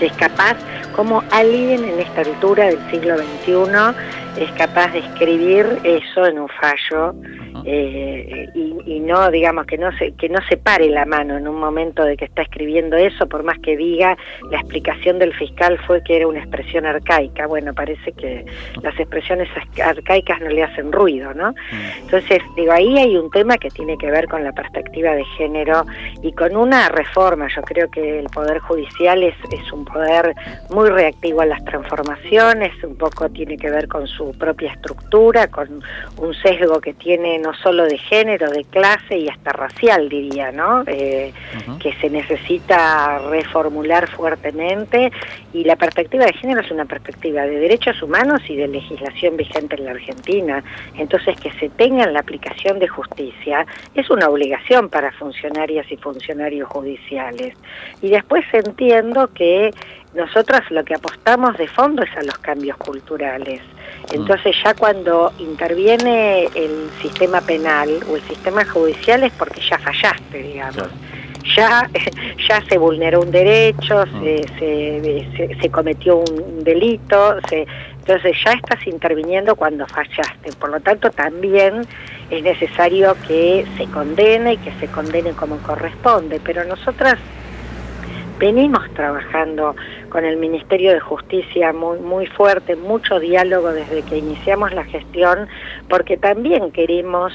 Es 0.00 0.12
capaz, 0.14 0.56
como 0.96 1.22
alguien 1.30 1.84
en 1.84 2.00
esta 2.00 2.22
altura 2.22 2.66
del 2.66 2.78
siglo 2.90 3.16
XXI 3.18 4.42
es 4.42 4.50
capaz 4.52 4.92
de 4.92 5.00
escribir 5.00 5.78
eso 5.84 6.26
en 6.26 6.38
un 6.38 6.48
fallo 6.48 7.14
eh, 7.64 8.48
y, 8.54 9.00
no 9.00 9.30
digamos 9.30 9.66
que 9.66 9.78
no 9.78 9.90
se 9.96 10.12
que 10.12 10.28
no 10.28 10.38
se 10.48 10.56
pare 10.56 10.88
la 10.88 11.04
mano 11.04 11.36
en 11.36 11.48
un 11.48 11.58
momento 11.58 12.04
de 12.04 12.16
que 12.16 12.26
está 12.26 12.42
escribiendo 12.42 12.96
eso 12.96 13.26
por 13.28 13.42
más 13.42 13.58
que 13.58 13.76
diga 13.76 14.16
la 14.50 14.58
explicación 14.58 15.18
del 15.18 15.34
fiscal 15.34 15.78
fue 15.86 16.02
que 16.04 16.16
era 16.16 16.28
una 16.28 16.40
expresión 16.40 16.86
arcaica. 16.86 17.46
Bueno 17.46 17.74
parece 17.74 18.12
que 18.12 18.44
las 18.82 18.98
expresiones 18.98 19.48
arcaicas 19.82 20.40
no 20.40 20.48
le 20.48 20.62
hacen 20.62 20.92
ruido 20.92 21.32
no 21.34 21.52
mm. 21.52 22.02
entonces 22.02 22.40
digo 22.56 22.72
ahí 22.72 22.98
hay 22.98 23.16
un 23.16 23.30
tema 23.30 23.56
que 23.56 23.70
tiene 23.70 23.96
que 23.96 24.10
ver 24.10 24.28
con 24.28 24.44
la 24.44 24.52
perspectiva 24.52 25.14
de 25.14 25.24
género 25.36 25.84
y 26.22 26.32
con 26.32 26.56
una 26.56 26.88
reforma. 26.88 27.48
Yo 27.54 27.62
creo 27.62 27.90
que 27.90 28.20
el 28.20 28.26
poder 28.26 28.58
judicial 28.58 29.22
es, 29.22 29.34
es 29.50 29.72
un 29.72 29.84
poder 29.84 30.34
muy 30.70 30.88
reactivo 30.90 31.40
a 31.40 31.46
las 31.46 31.64
transformaciones 31.64 32.70
un 32.84 32.96
poco 32.96 33.28
tiene 33.30 33.56
que 33.56 33.70
ver 33.70 33.88
con 33.88 34.06
su 34.06 34.32
propia 34.32 34.72
estructura 34.72 35.48
con 35.48 35.82
un 36.16 36.34
sesgo 36.34 36.80
que 36.80 36.94
tiene 36.94 37.38
no 37.38 37.49
solo 37.54 37.84
de 37.84 37.98
género, 37.98 38.50
de 38.50 38.64
clase 38.64 39.18
y 39.18 39.28
hasta 39.28 39.52
racial, 39.52 40.08
diría, 40.08 40.52
¿no? 40.52 40.82
Eh, 40.86 41.32
que 41.80 41.92
se 41.94 42.10
necesita 42.10 43.18
reformular 43.30 44.08
fuertemente 44.08 45.10
y 45.52 45.64
la 45.64 45.76
perspectiva 45.76 46.24
de 46.24 46.32
género 46.32 46.60
es 46.60 46.70
una 46.70 46.84
perspectiva 46.84 47.42
de 47.42 47.58
derechos 47.58 48.02
humanos 48.02 48.40
y 48.48 48.56
de 48.56 48.68
legislación 48.68 49.36
vigente 49.36 49.76
en 49.76 49.84
la 49.84 49.92
Argentina. 49.92 50.62
Entonces, 50.96 51.38
que 51.40 51.50
se 51.52 51.68
tenga 51.70 52.04
en 52.04 52.12
la 52.12 52.20
aplicación 52.20 52.78
de 52.78 52.88
justicia 52.88 53.66
es 53.94 54.10
una 54.10 54.28
obligación 54.28 54.88
para 54.88 55.12
funcionarias 55.12 55.90
y 55.90 55.96
funcionarios 55.96 56.68
judiciales. 56.68 57.54
Y 58.02 58.10
después 58.10 58.44
entiendo 58.52 59.28
que 59.34 59.72
nosotros 60.14 60.60
lo 60.70 60.84
que 60.84 60.94
apostamos 60.94 61.56
de 61.56 61.68
fondo 61.68 62.02
es 62.02 62.16
a 62.16 62.22
los 62.22 62.36
cambios 62.38 62.76
culturales. 62.76 63.60
Mm. 64.10 64.14
Entonces 64.14 64.56
ya 64.62 64.74
cuando 64.74 65.32
interviene 65.38 66.44
el 66.54 66.90
sistema 67.00 67.40
penal 67.40 68.00
o 68.10 68.16
el 68.16 68.22
sistema 68.22 68.64
judicial 68.64 69.22
es 69.22 69.32
porque 69.32 69.60
ya 69.60 69.78
fallaste, 69.78 70.42
digamos. 70.42 70.88
Ya, 71.56 71.88
ya 72.48 72.62
se 72.68 72.76
vulneró 72.76 73.20
un 73.20 73.30
derecho, 73.30 74.04
mm. 74.06 74.22
se, 74.58 75.56
se, 75.60 75.70
cometió 75.70 76.18
un 76.18 76.62
delito, 76.64 77.36
se, 77.48 77.66
entonces 78.00 78.36
ya 78.44 78.52
estás 78.52 78.84
interviniendo 78.86 79.54
cuando 79.54 79.86
fallaste. 79.86 80.52
Por 80.58 80.70
lo 80.70 80.80
tanto, 80.80 81.10
también 81.10 81.82
es 82.30 82.42
necesario 82.42 83.16
que 83.28 83.64
se 83.76 83.84
condene 83.86 84.54
y 84.54 84.56
que 84.56 84.72
se 84.80 84.88
condene 84.88 85.30
como 85.32 85.58
corresponde. 85.58 86.40
Pero 86.44 86.64
nosotras 86.64 87.18
venimos 88.40 88.82
trabajando 88.94 89.76
con 90.10 90.24
el 90.24 90.36
Ministerio 90.36 90.92
de 90.92 91.00
Justicia 91.00 91.72
muy, 91.72 91.98
muy 92.00 92.26
fuerte, 92.26 92.76
mucho 92.76 93.18
diálogo 93.18 93.72
desde 93.72 94.02
que 94.02 94.18
iniciamos 94.18 94.72
la 94.72 94.84
gestión, 94.84 95.48
porque 95.88 96.16
también 96.16 96.70
queremos 96.72 97.32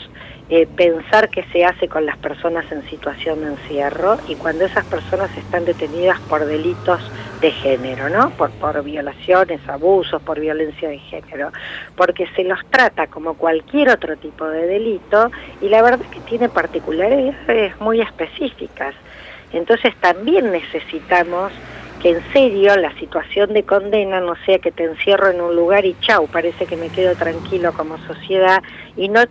eh, 0.48 0.68
pensar 0.68 1.30
qué 1.30 1.44
se 1.52 1.66
hace 1.66 1.88
con 1.88 2.06
las 2.06 2.18
personas 2.18 2.72
en 2.72 2.88
situación 2.88 3.42
de 3.42 3.48
encierro 3.48 4.20
y 4.28 4.36
cuando 4.36 4.66
esas 4.66 4.86
personas 4.86 5.36
están 5.36 5.66
detenidas 5.66 6.20
por 6.30 6.46
delitos 6.46 7.02
de 7.42 7.50
género, 7.50 8.10
¿no? 8.10 8.30
Por, 8.32 8.52
por 8.52 8.84
violaciones, 8.84 9.60
abusos, 9.68 10.22
por 10.22 10.40
violencia 10.40 10.88
de 10.88 11.00
género, 11.00 11.52
porque 11.96 12.28
se 12.36 12.44
los 12.44 12.60
trata 12.70 13.08
como 13.08 13.34
cualquier 13.34 13.90
otro 13.90 14.18
tipo 14.18 14.46
de 14.46 14.68
delito 14.68 15.32
y 15.62 15.70
la 15.70 15.82
verdad 15.82 16.02
es 16.04 16.10
que 16.10 16.20
tiene 16.20 16.48
particularidades 16.48 17.80
muy 17.80 18.02
específicas. 18.02 18.94
Entonces 19.52 19.96
también 20.02 20.52
necesitamos 20.52 21.52
en 22.06 22.22
serio 22.34 22.76
la 22.76 22.94
situación 23.00 23.52
de 23.54 23.64
condena 23.64 24.20
no 24.20 24.36
sea 24.46 24.60
que 24.60 24.72
te 24.72 24.84
encierro 24.84 25.32
en 25.32 25.42
un 25.42 25.56
lugar 25.56 25.86
y 25.86 25.96
chau, 26.02 26.28
parece 26.28 26.68
que 26.68 26.78
me 26.78 26.90
quedo 26.90 27.16
tranquilo 27.16 27.74
como 27.74 27.98
sociedad 27.98 28.62
y 28.96 29.10
no, 29.10 29.22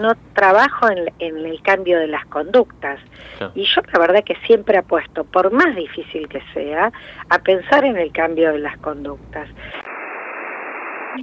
no 0.00 0.12
trabajo 0.32 0.86
en, 0.88 1.44
el 1.44 1.60
cambio 1.62 1.98
de 1.98 2.06
las 2.06 2.24
conductas. 2.26 3.00
Y 3.56 3.64
yo 3.64 3.82
la 3.92 3.98
verdad 3.98 4.22
que 4.22 4.36
siempre 4.46 4.78
apuesto, 4.78 5.24
por 5.24 5.50
más 5.50 5.74
difícil 5.74 6.28
que 6.28 6.40
sea, 6.54 6.92
a 7.28 7.38
pensar 7.40 7.84
en 7.84 7.96
el 7.96 8.12
cambio 8.12 8.52
de 8.52 8.60
las 8.60 8.78
conductas. 8.78 9.48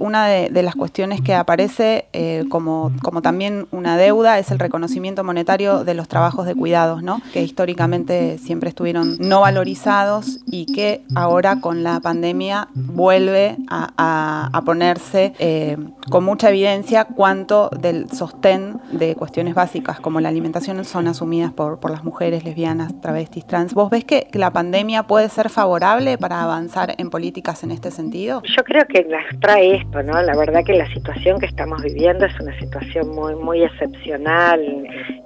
Una 0.00 0.26
de, 0.26 0.62
las 0.62 0.74
cuestiones 0.74 1.20
que 1.20 1.34
aparece 1.34 2.06
eh, 2.12 2.44
como, 2.48 2.92
también 3.22 3.66
una 3.70 3.96
deuda 3.96 4.38
es 4.38 4.50
el 4.50 4.58
reconocimiento 4.58 5.24
monetario 5.24 5.84
de 5.84 5.94
los 5.94 6.08
trabajos 6.08 6.46
de 6.46 6.54
cuidados, 6.54 7.02
¿no? 7.02 7.20
que 7.32 7.42
históricamente 7.42 8.38
siempre 8.38 8.68
estuvieron 8.68 9.16
no 9.18 9.40
valorizados 9.40 10.40
y 10.46 10.66
que 10.66 11.02
ahora 11.14 11.60
con 11.60 11.82
la 11.82 12.00
pandemia 12.00 12.68
vuelve 12.74 13.56
a, 13.68 14.62
ponerse 14.64 15.32
eh, 15.38 15.76
con 16.10 16.24
mucha 16.24 16.50
evidencia 16.50 17.04
cuánto 17.04 17.70
del 17.70 18.10
sostén 18.10 18.80
de 18.92 19.14
cuestiones 19.14 19.54
básicas 19.54 20.00
como 20.00 20.20
la 20.20 20.28
alimentación 20.28 20.84
son 20.84 21.08
asumidas 21.08 21.52
por 21.52 21.90
las 21.90 22.04
mujeres 22.04 22.44
lesbianas, 22.44 23.00
travestis, 23.00 23.46
trans. 23.46 23.74
¿Vos 23.74 23.90
ves 23.90 24.04
que 24.04 24.28
la 24.32 24.52
pandemia 24.52 25.04
puede 25.04 25.28
ser 25.28 25.48
favorable 25.48 26.18
para 26.18 26.42
avanzar 26.42 26.94
en 26.98 27.10
políticas 27.10 27.62
en 27.62 27.70
este 27.70 27.90
sentido? 27.90 28.42
Yo 28.44 28.62
creo 28.64 28.84
que 28.86 29.04
las 29.04 29.24
trae 29.40 29.77
esto, 29.78 30.02
¿no? 30.02 30.20
La 30.22 30.36
verdad 30.36 30.64
que 30.64 30.74
la 30.74 30.88
situación 30.92 31.38
que 31.38 31.46
estamos 31.46 31.82
viviendo 31.82 32.26
es 32.26 32.40
una 32.40 32.58
situación 32.58 33.14
muy 33.14 33.34
muy 33.34 33.62
excepcional, 33.62 34.60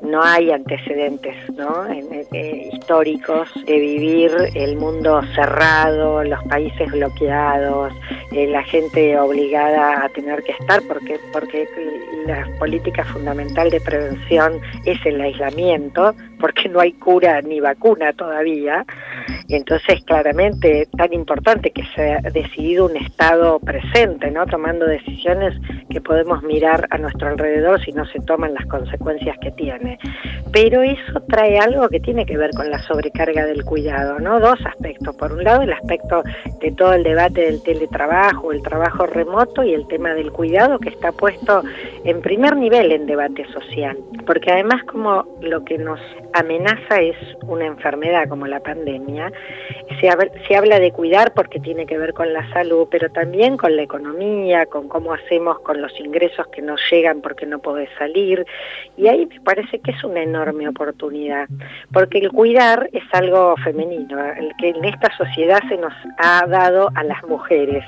no 0.02 0.22
hay 0.22 0.50
antecedentes, 0.50 1.34
¿no? 1.56 1.86
Eh, 1.88 2.70
históricos 2.72 3.48
de 3.66 3.78
vivir 3.78 4.30
el 4.54 4.76
mundo 4.76 5.22
cerrado, 5.34 6.22
los 6.24 6.42
países 6.44 6.90
bloqueados, 6.90 7.92
eh, 8.32 8.46
la 8.48 8.62
gente 8.64 9.18
obligada 9.18 10.04
a 10.04 10.08
tener 10.10 10.42
que 10.42 10.52
estar 10.52 10.80
porque 10.88 11.18
porque 11.32 11.66
la 12.26 12.46
política 12.58 13.04
fundamental 13.04 13.70
de 13.70 13.80
prevención 13.80 14.60
es 14.84 14.98
el 15.04 15.20
aislamiento, 15.20 16.14
porque 16.42 16.68
no 16.68 16.80
hay 16.80 16.92
cura 16.94 17.40
ni 17.40 17.60
vacuna 17.60 18.12
todavía. 18.12 18.84
Entonces, 19.48 20.02
claramente, 20.04 20.88
tan 20.98 21.12
importante 21.12 21.70
que 21.70 21.84
se 21.94 22.14
ha 22.14 22.20
decidido 22.20 22.86
un 22.86 22.96
Estado 22.96 23.60
presente, 23.60 24.28
¿no? 24.32 24.44
Tomando 24.46 24.84
decisiones 24.86 25.54
que 25.88 26.00
podemos 26.00 26.42
mirar 26.42 26.88
a 26.90 26.98
nuestro 26.98 27.28
alrededor 27.28 27.80
si 27.84 27.92
no 27.92 28.04
se 28.06 28.18
toman 28.20 28.54
las 28.54 28.66
consecuencias 28.66 29.38
que 29.40 29.52
tiene. 29.52 30.00
Pero 30.52 30.82
eso 30.82 31.20
trae 31.28 31.58
algo 31.58 31.88
que 31.88 32.00
tiene 32.00 32.26
que 32.26 32.36
ver 32.36 32.50
con 32.50 32.68
la 32.70 32.80
sobrecarga 32.80 33.46
del 33.46 33.64
cuidado, 33.64 34.18
¿no? 34.18 34.40
Dos 34.40 34.58
aspectos. 34.66 35.14
Por 35.14 35.32
un 35.32 35.44
lado, 35.44 35.62
el 35.62 35.72
aspecto 35.72 36.24
de 36.60 36.72
todo 36.72 36.94
el 36.94 37.04
debate 37.04 37.42
del 37.42 37.62
teletrabajo, 37.62 38.50
el 38.50 38.62
trabajo 38.62 39.06
remoto 39.06 39.62
y 39.62 39.74
el 39.74 39.86
tema 39.86 40.12
del 40.14 40.32
cuidado 40.32 40.80
que 40.80 40.88
está 40.88 41.12
puesto 41.12 41.62
en 42.04 42.20
primer 42.20 42.56
nivel 42.56 42.90
en 42.90 43.06
debate 43.06 43.46
social. 43.52 43.96
Porque 44.26 44.50
además, 44.50 44.82
como 44.84 45.24
lo 45.40 45.64
que 45.64 45.78
nos 45.78 46.00
amenaza 46.32 47.00
es 47.00 47.16
una 47.46 47.66
enfermedad 47.66 48.28
como 48.28 48.46
la 48.46 48.60
pandemia, 48.60 49.32
se, 50.00 50.08
se 50.48 50.56
habla 50.56 50.78
de 50.78 50.92
cuidar 50.92 51.32
porque 51.34 51.60
tiene 51.60 51.86
que 51.86 51.98
ver 51.98 52.12
con 52.14 52.32
la 52.32 52.48
salud, 52.52 52.88
pero 52.90 53.10
también 53.10 53.56
con 53.56 53.76
la 53.76 53.82
economía, 53.82 54.66
con 54.66 54.88
cómo 54.88 55.12
hacemos 55.12 55.60
con 55.60 55.80
los 55.80 55.92
ingresos 56.00 56.46
que 56.48 56.62
nos 56.62 56.80
llegan 56.90 57.20
porque 57.20 57.46
no 57.46 57.58
podés 57.58 57.88
salir. 57.98 58.44
Y 58.96 59.08
ahí 59.08 59.26
me 59.26 59.40
parece 59.40 59.80
que 59.80 59.92
es 59.92 60.04
una 60.04 60.22
enorme 60.22 60.68
oportunidad, 60.68 61.48
porque 61.92 62.18
el 62.18 62.30
cuidar 62.30 62.88
es 62.92 63.04
algo 63.12 63.56
femenino, 63.64 64.18
el 64.18 64.52
que 64.58 64.70
en 64.70 64.84
esta 64.84 65.14
sociedad 65.16 65.60
se 65.68 65.76
nos 65.76 65.92
ha 66.18 66.46
dado 66.46 66.90
a 66.94 67.04
las 67.04 67.22
mujeres. 67.24 67.84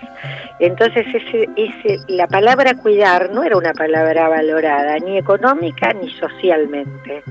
Entonces 0.61 1.07
ese, 1.15 1.49
ese, 1.57 1.99
la 2.09 2.27
palabra 2.27 2.75
cuidar 2.75 3.31
no 3.31 3.43
era 3.43 3.57
una 3.57 3.73
palabra 3.73 4.29
valorada, 4.29 4.99
ni 4.99 5.19
económica 5.19 5.93
ni 5.93 6.11
socialmente. 6.11 7.23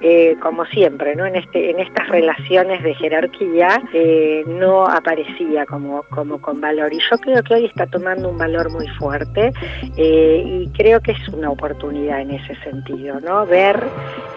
Eh, 0.00 0.36
como 0.56 0.70
siempre, 0.70 1.14
¿no? 1.14 1.26
En, 1.26 1.36
este, 1.36 1.70
en 1.70 1.80
estas 1.80 2.08
relaciones 2.08 2.82
de 2.82 2.94
jerarquía 2.94 3.82
eh, 3.92 4.42
no 4.46 4.86
aparecía 4.86 5.66
como, 5.66 6.02
como 6.04 6.40
con 6.40 6.62
valor. 6.62 6.94
Y 6.94 6.98
yo 6.98 7.18
creo 7.18 7.42
que 7.42 7.52
hoy 7.52 7.66
está 7.66 7.86
tomando 7.86 8.30
un 8.30 8.38
valor 8.38 8.70
muy 8.70 8.88
fuerte 8.98 9.52
eh, 9.98 10.42
y 10.46 10.68
creo 10.68 11.02
que 11.02 11.12
es 11.12 11.28
una 11.28 11.50
oportunidad 11.50 12.22
en 12.22 12.30
ese 12.30 12.54
sentido, 12.62 13.20
¿no? 13.20 13.44
Ver 13.44 13.86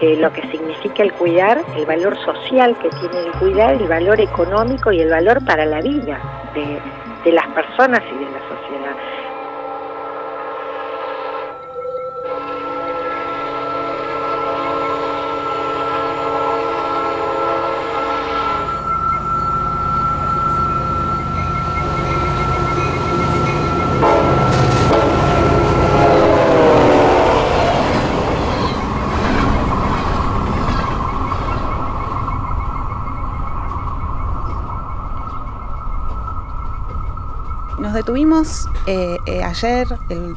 eh, 0.02 0.16
lo 0.16 0.30
que 0.30 0.42
significa 0.50 1.02
el 1.02 1.12
cuidar, 1.14 1.62
el 1.74 1.86
valor 1.86 2.14
social 2.18 2.76
que 2.82 2.90
tiene 2.90 3.26
el 3.26 3.32
cuidar, 3.38 3.80
el 3.80 3.88
valor 3.88 4.20
económico 4.20 4.92
y 4.92 5.00
el 5.00 5.08
valor 5.08 5.42
para 5.46 5.64
la 5.64 5.80
vida 5.80 6.20
de, 6.52 6.80
de 7.24 7.32
las 7.32 7.46
personas 7.48 8.02
y 8.12 8.24
de 8.24 8.30
la 8.30 8.40
sociedad. 8.40 8.69
Detuvimos 38.00 38.66
eh, 38.86 39.18
eh, 39.26 39.42
ayer, 39.42 39.86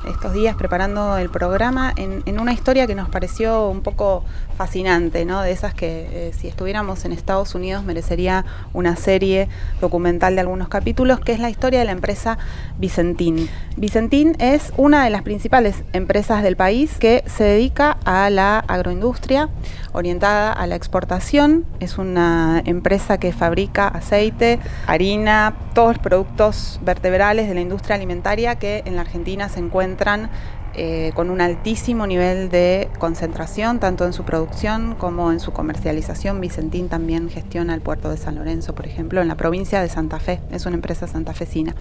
estos 0.09 0.33
días, 0.33 0.53
preparando 0.57 1.15
el 1.15 1.29
programa, 1.29 1.93
en, 1.95 2.21
una 2.37 2.51
historia 2.51 2.87
que 2.87 2.93
nos 2.93 3.07
pareció 3.07 3.69
un 3.69 3.79
poco 3.79 4.25
fascinante, 4.57 5.23
¿no? 5.23 5.41
De 5.41 5.51
esas 5.51 5.73
que 5.73 6.33
si 6.37 6.49
estuviéramos 6.49 7.05
en 7.05 7.13
Estados 7.13 7.55
Unidos 7.55 7.85
merecería 7.85 8.43
una 8.73 8.97
serie 8.97 9.47
documental 9.79 10.35
de 10.35 10.41
algunos 10.41 10.67
capítulos, 10.67 11.21
que 11.21 11.31
es 11.31 11.39
la 11.39 11.49
historia 11.49 11.79
de 11.79 11.85
la 11.85 11.93
empresa 11.93 12.37
Vicentín. 12.77 13.47
Vicentín 13.77 14.35
es 14.39 14.73
una 14.75 15.05
de 15.05 15.09
las 15.09 15.21
principales 15.21 15.83
empresas 15.93 16.43
del 16.43 16.57
país 16.57 16.97
que 16.99 17.23
se 17.27 17.45
dedica 17.45 17.97
a 18.03 18.29
la 18.29 18.59
agroindustria 18.59 19.49
orientada 19.93 20.51
a 20.51 20.67
la 20.67 20.75
exportación. 20.75 21.65
Es 21.79 21.97
una 21.97 22.61
empresa 22.65 23.19
que 23.19 23.31
fabrica 23.31 23.87
aceite, 23.87 24.59
harina, 24.85 25.53
todos 25.73 25.93
los 25.93 25.99
productos 25.99 26.79
vertebrales 26.83 27.47
la 27.53 27.61
industria 27.61 27.95
alimentaria 27.95 28.55
que 28.55 28.83
en 28.85 28.95
la 28.95 29.01
Argentina 29.01 29.49
se 29.49 29.59
encuentran 29.59 30.29
eh, 30.75 31.11
con 31.13 31.29
un 31.29 31.39
altísimo 31.39 32.07
nivel 32.07 32.49
de 32.49 32.89
concentración, 32.97 33.79
tanto 33.79 34.05
en 34.05 34.13
su 34.13 34.23
producción 34.23 34.95
como 34.95 35.31
en 35.31 35.39
su 35.39 35.51
comercialización. 35.53 36.41
Vicentín 36.41 36.89
también 36.89 37.29
gestiona 37.29 37.75
el 37.75 37.81
puerto 37.81 38.09
de 38.09 38.17
San 38.17 38.35
Lorenzo, 38.35 38.73
por 38.73 38.87
ejemplo, 38.87 39.21
en 39.21 39.27
la 39.27 39.35
provincia 39.35 39.81
de 39.81 39.89
Santa 39.89 40.19
Fe. 40.19 40.39
Es 40.51 40.65
una 40.65 40.75
empresa 40.75 41.05
santafesina. 41.05 41.75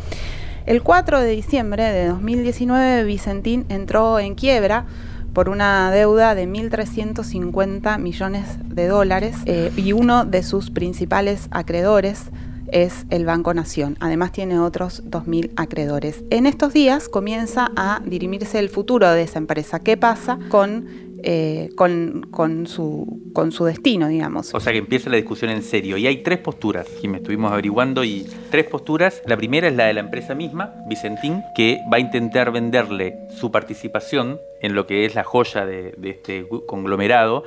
El 0.66 0.82
4 0.82 1.20
de 1.20 1.30
diciembre 1.30 1.84
de 1.84 2.06
2019, 2.08 3.04
Vicentín 3.04 3.64
entró 3.70 4.18
en 4.18 4.34
quiebra 4.34 4.84
por 5.32 5.48
una 5.48 5.90
deuda 5.90 6.34
de 6.34 6.46
1.350 6.46 7.98
millones 7.98 8.44
de 8.62 8.86
dólares 8.88 9.36
eh, 9.46 9.72
y 9.76 9.92
uno 9.92 10.26
de 10.26 10.42
sus 10.42 10.70
principales 10.70 11.48
acreedores 11.50 12.24
es 12.72 13.06
el 13.10 13.24
Banco 13.24 13.54
Nación. 13.54 13.96
Además 14.00 14.32
tiene 14.32 14.58
otros 14.58 15.04
2.000 15.04 15.52
acreedores. 15.56 16.24
En 16.30 16.46
estos 16.46 16.72
días 16.72 17.08
comienza 17.08 17.70
a 17.76 18.00
dirimirse 18.04 18.58
el 18.58 18.68
futuro 18.68 19.10
de 19.10 19.22
esa 19.22 19.38
empresa. 19.38 19.80
¿Qué 19.80 19.96
pasa 19.96 20.38
con 20.48 21.12
eh, 21.24 21.70
con, 21.76 22.26
con, 22.32 22.66
su, 22.66 23.30
con 23.32 23.52
su 23.52 23.64
destino, 23.64 24.08
digamos. 24.08 24.52
O 24.54 24.58
sea 24.58 24.72
que 24.72 24.80
empieza 24.80 25.08
la 25.08 25.16
discusión 25.16 25.52
en 25.52 25.62
serio. 25.62 25.96
Y 25.96 26.08
hay 26.08 26.24
tres 26.24 26.40
posturas 26.40 26.88
que 27.00 27.06
me 27.06 27.18
estuvimos 27.18 27.52
averiguando 27.52 28.02
y 28.02 28.26
tres 28.50 28.64
posturas. 28.64 29.22
La 29.24 29.36
primera 29.36 29.68
es 29.68 29.76
la 29.76 29.84
de 29.84 29.92
la 29.92 30.00
empresa 30.00 30.34
misma, 30.34 30.74
Vicentín, 30.88 31.42
que 31.54 31.78
va 31.92 31.98
a 31.98 32.00
intentar 32.00 32.50
venderle 32.50 33.18
su 33.38 33.52
participación 33.52 34.40
en 34.62 34.74
lo 34.74 34.88
que 34.88 35.04
es 35.04 35.14
la 35.14 35.22
joya 35.22 35.64
de, 35.64 35.94
este 36.02 36.44
conglomerado 36.66 37.44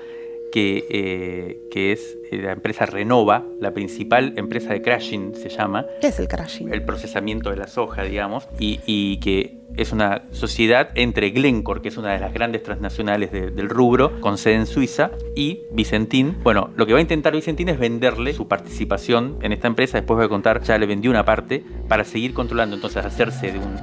que, 0.54 0.86
eh, 0.90 1.68
que, 1.70 1.92
es 1.92 2.18
la 2.32 2.52
empresa 2.52 2.86
Renova, 2.86 3.46
la 3.60 3.74
principal 3.74 4.34
empresa 4.38 4.74
de 4.74 4.82
crashing 4.82 5.36
se 5.36 5.50
llama. 5.50 5.86
¿Qué 6.02 6.08
es 6.08 6.20
el 6.20 6.28
crashing? 6.28 6.74
El 6.74 6.84
procesamiento 6.84 7.50
de 7.50 7.58
la 7.58 7.68
soja, 7.68 8.04
digamos, 8.04 8.48
y, 8.60 8.80
y 8.86 9.18
que 9.18 9.66
es 9.78 9.92
una 9.92 10.24
sociedad 10.32 10.90
entre 10.96 11.32
Glencore, 11.32 11.82
que 11.82 11.90
es 11.90 11.98
una 11.98 12.14
de 12.14 12.20
las 12.20 12.34
grandes 12.34 12.64
transnacionales 12.64 13.32
del 13.32 13.70
rubro, 13.70 14.20
con 14.22 14.38
sede 14.38 14.56
en 14.56 14.66
Suiza, 14.66 15.12
y 15.36 15.64
Vicentín. 15.72 16.38
Bueno, 16.44 16.70
lo 16.76 16.86
que 16.86 16.94
va 16.94 17.00
a 17.00 17.02
intentar 17.02 17.34
Vicentín 17.34 17.70
es 17.70 17.80
venderle 17.80 18.34
su 18.34 18.48
participación 18.48 19.38
en 19.42 19.52
esta 19.52 19.68
empresa. 19.68 19.98
Después 19.98 20.18
voy 20.18 20.26
a 20.26 20.30
contar, 20.30 20.62
ya 20.64 20.78
le 20.78 20.86
vendió 20.86 21.12
una 21.12 21.26
parte 21.26 21.64
para 21.88 22.04
seguir 22.04 22.34
controlando, 22.34 22.76
entonces 22.76 23.06
hacerse 23.06 23.52
de 23.52 23.60
un, 23.60 23.76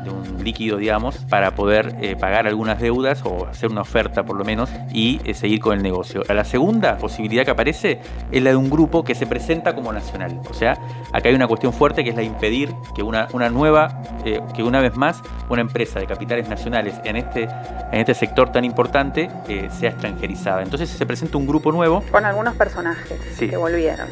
líquido, 0.42 0.76
digamos, 0.76 1.18
para 1.30 1.54
poder 1.54 1.94
eh, 2.00 2.16
pagar 2.16 2.48
algunas 2.48 2.80
deudas 2.80 3.22
o 3.24 3.46
hacer 3.46 3.70
una 3.70 3.82
oferta 3.82 4.24
por 4.24 4.36
lo 4.36 4.44
menos 4.44 4.68
y 4.92 5.20
eh, 5.24 5.34
seguir 5.34 5.60
con 5.60 5.76
el 5.76 5.84
negocio. 5.84 6.24
La 6.28 6.44
segunda 6.44 6.98
posibilidad 6.98 7.44
que 7.44 7.52
aparece 7.52 8.00
es 8.32 8.42
la 8.42 8.50
de 8.50 8.56
un 8.56 8.70
grupo 8.70 9.04
que 9.04 9.14
se 9.14 9.26
presenta 9.26 9.74
como 9.74 9.92
nacional. 9.92 10.40
O 10.50 10.54
sea, 10.54 10.72
acá 11.12 11.28
hay 11.28 11.34
una 11.34 11.46
cuestión 11.46 11.72
fuerte 11.72 12.02
que 12.02 12.10
es 12.10 12.16
la 12.16 12.22
de 12.22 12.26
impedir 12.26 12.74
que 12.94 13.02
una, 13.02 13.28
una 13.32 13.48
nueva, 13.50 14.02
eh, 14.24 14.40
que 14.54 14.62
una 14.62 14.80
vez 14.80 14.96
más, 14.96 15.22
una 15.48 15.60
empresa 15.60 16.00
de 16.00 16.06
capitales 16.06 16.48
nacionales 16.48 16.94
en 17.04 17.16
este, 17.16 17.42
en 17.44 18.00
este 18.00 18.14
sector 18.14 18.50
tan 18.50 18.64
importante 18.64 19.30
eh, 19.48 19.68
sea 19.70 19.90
extranjerizada. 19.90 20.62
Entonces 20.62 20.88
se 20.88 21.06
presenta 21.06 21.38
un 21.38 21.46
grupo 21.46 21.70
nuevo. 21.72 22.02
Con 22.10 22.24
algunos 22.24 22.56
personajes 22.56 23.18
que 23.38 23.56
volvieron. 23.56 24.08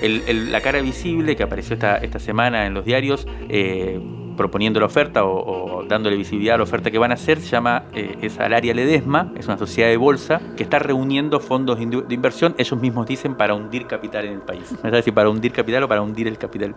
la 0.50 0.60
cara 0.60 0.80
visible 0.80 1.36
que 1.36 1.42
apareció 1.42 1.74
esta, 1.74 1.96
esta 1.96 2.18
semana 2.18 2.66
en 2.66 2.74
los 2.74 2.84
diarios. 2.84 3.26
Eh, 3.48 4.00
proponiendo 4.40 4.80
la 4.80 4.86
oferta 4.86 5.26
o, 5.26 5.84
dándole 5.86 6.16
visibilidad 6.16 6.54
a 6.54 6.56
la 6.56 6.62
oferta 6.62 6.90
que 6.90 6.96
van 6.96 7.10
a 7.10 7.14
hacer, 7.14 7.40
se 7.40 7.48
llama 7.48 7.84
eh, 7.92 8.16
es 8.22 8.40
Alaria 8.40 8.72
Ledesma, 8.72 9.32
es 9.36 9.46
una 9.48 9.58
sociedad 9.58 9.90
de 9.90 9.98
bolsa 9.98 10.40
que 10.56 10.62
está 10.62 10.78
reuniendo 10.78 11.40
fondos 11.40 11.78
de 11.78 12.14
inversión, 12.14 12.54
ellos 12.56 12.80
mismos 12.80 13.06
dicen, 13.06 13.34
para 13.34 13.52
hundir 13.52 13.86
capital 13.86 14.24
en 14.24 14.32
el 14.32 14.40
país. 14.40 14.74
No 14.82 14.88
sé 14.88 15.02
si 15.02 15.12
para 15.12 15.28
hundir 15.28 15.52
capital 15.52 15.82
o 15.82 15.88
para 15.88 16.00
hundir 16.00 16.26
el 16.26 16.38
capital. 16.38 16.74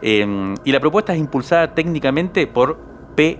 y 0.00 0.72
la 0.72 0.80
propuesta 0.80 1.12
es 1.12 1.20
impulsada 1.20 1.74
técnicamente 1.74 2.46
por 2.46 2.78
P. 3.14 3.38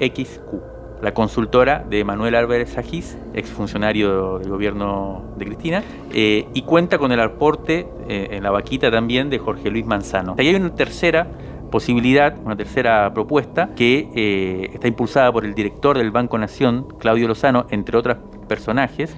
XQ, 0.00 1.02
la 1.02 1.12
consultora 1.12 1.84
de 1.86 2.04
Manuel 2.04 2.34
Álvarez 2.34 2.78
Agis, 2.78 3.18
exfuncionario 3.34 4.38
del 4.38 4.48
gobierno 4.48 5.34
de 5.36 5.44
Cristina, 5.44 5.82
eh, 6.14 6.48
y 6.54 6.62
cuenta 6.62 6.96
con 6.96 7.12
el 7.12 7.20
aporte 7.20 7.86
eh, 8.08 8.28
en 8.30 8.42
la 8.42 8.50
vaquita 8.50 8.90
también 8.90 9.28
de 9.28 9.38
Jorge 9.38 9.70
Luis 9.70 9.84
Manzano. 9.84 10.34
Y 10.38 10.48
hay 10.48 10.54
una 10.54 10.74
tercera 10.74 11.26
posibilidad, 11.72 12.38
una 12.44 12.54
tercera 12.56 13.12
propuesta 13.12 13.70
que 13.74 14.08
eh, 14.14 14.70
está 14.72 14.86
impulsada 14.86 15.32
por 15.32 15.44
el 15.44 15.54
director 15.54 15.98
del 15.98 16.12
Banco 16.12 16.38
Nación, 16.38 16.86
Claudio 17.00 17.26
Lozano, 17.26 17.66
entre 17.70 17.98
otros 17.98 18.18
personajes. 18.46 19.16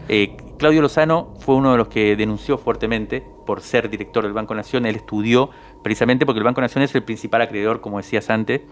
Claudio 0.58 0.80
Lozano 0.80 1.34
fue 1.40 1.56
uno 1.56 1.72
de 1.72 1.76
los 1.76 1.88
que 1.88 2.16
denunció 2.16 2.56
fuertemente 2.56 3.22
por 3.44 3.60
ser 3.60 3.90
director 3.90 4.24
del 4.24 4.32
Banco 4.32 4.54
Nación. 4.54 4.86
Él 4.86 4.96
estudió 4.96 5.50
precisamente 5.82 6.24
porque 6.24 6.38
el 6.38 6.44
Banco 6.44 6.62
Nación 6.62 6.82
es 6.82 6.94
el 6.94 7.02
principal 7.02 7.42
acreedor, 7.42 7.80
como 7.80 7.98
decías 7.98 8.30
antes, 8.30 8.62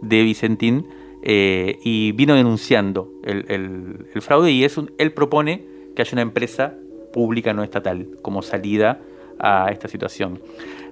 de 0.00 0.22
Vicentín 0.22 0.86
eh, 1.22 1.78
y 1.82 2.12
vino 2.12 2.34
denunciando 2.34 3.10
el, 3.24 4.06
fraude 4.20 4.50
y 4.50 4.64
es 4.64 4.78
él 4.98 5.12
propone 5.12 5.64
que 5.94 6.02
haya 6.02 6.12
una 6.12 6.22
empresa 6.22 6.74
pública 7.12 7.52
no 7.52 7.62
estatal 7.62 8.08
como 8.22 8.42
salida 8.42 9.00
a 9.38 9.70
esta 9.70 9.88
situación. 9.88 10.40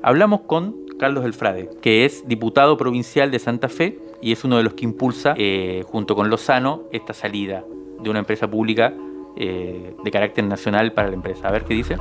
Hablamos 0.02 0.42
con 0.42 0.76
Carlos 1.00 1.24
Elfrade, 1.24 1.70
que 1.80 2.04
es 2.04 2.28
diputado 2.28 2.76
provincial 2.76 3.30
de 3.30 3.38
Santa 3.38 3.70
Fe 3.70 3.98
y 4.20 4.32
es 4.32 4.44
uno 4.44 4.58
de 4.58 4.62
los 4.62 4.74
que 4.74 4.84
impulsa, 4.84 5.34
eh, 5.36 5.82
junto 5.86 6.14
con 6.14 6.28
Lozano, 6.28 6.82
esta 6.92 7.14
salida 7.14 7.64
de 8.02 8.10
una 8.10 8.18
empresa 8.18 8.48
pública 8.48 8.92
eh, 9.36 9.94
de 10.04 10.10
carácter 10.10 10.44
nacional 10.44 10.92
para 10.92 11.08
la 11.08 11.14
empresa. 11.14 11.48
A 11.48 11.52
ver 11.52 11.64
qué 11.64 11.72
dice. 11.72 11.96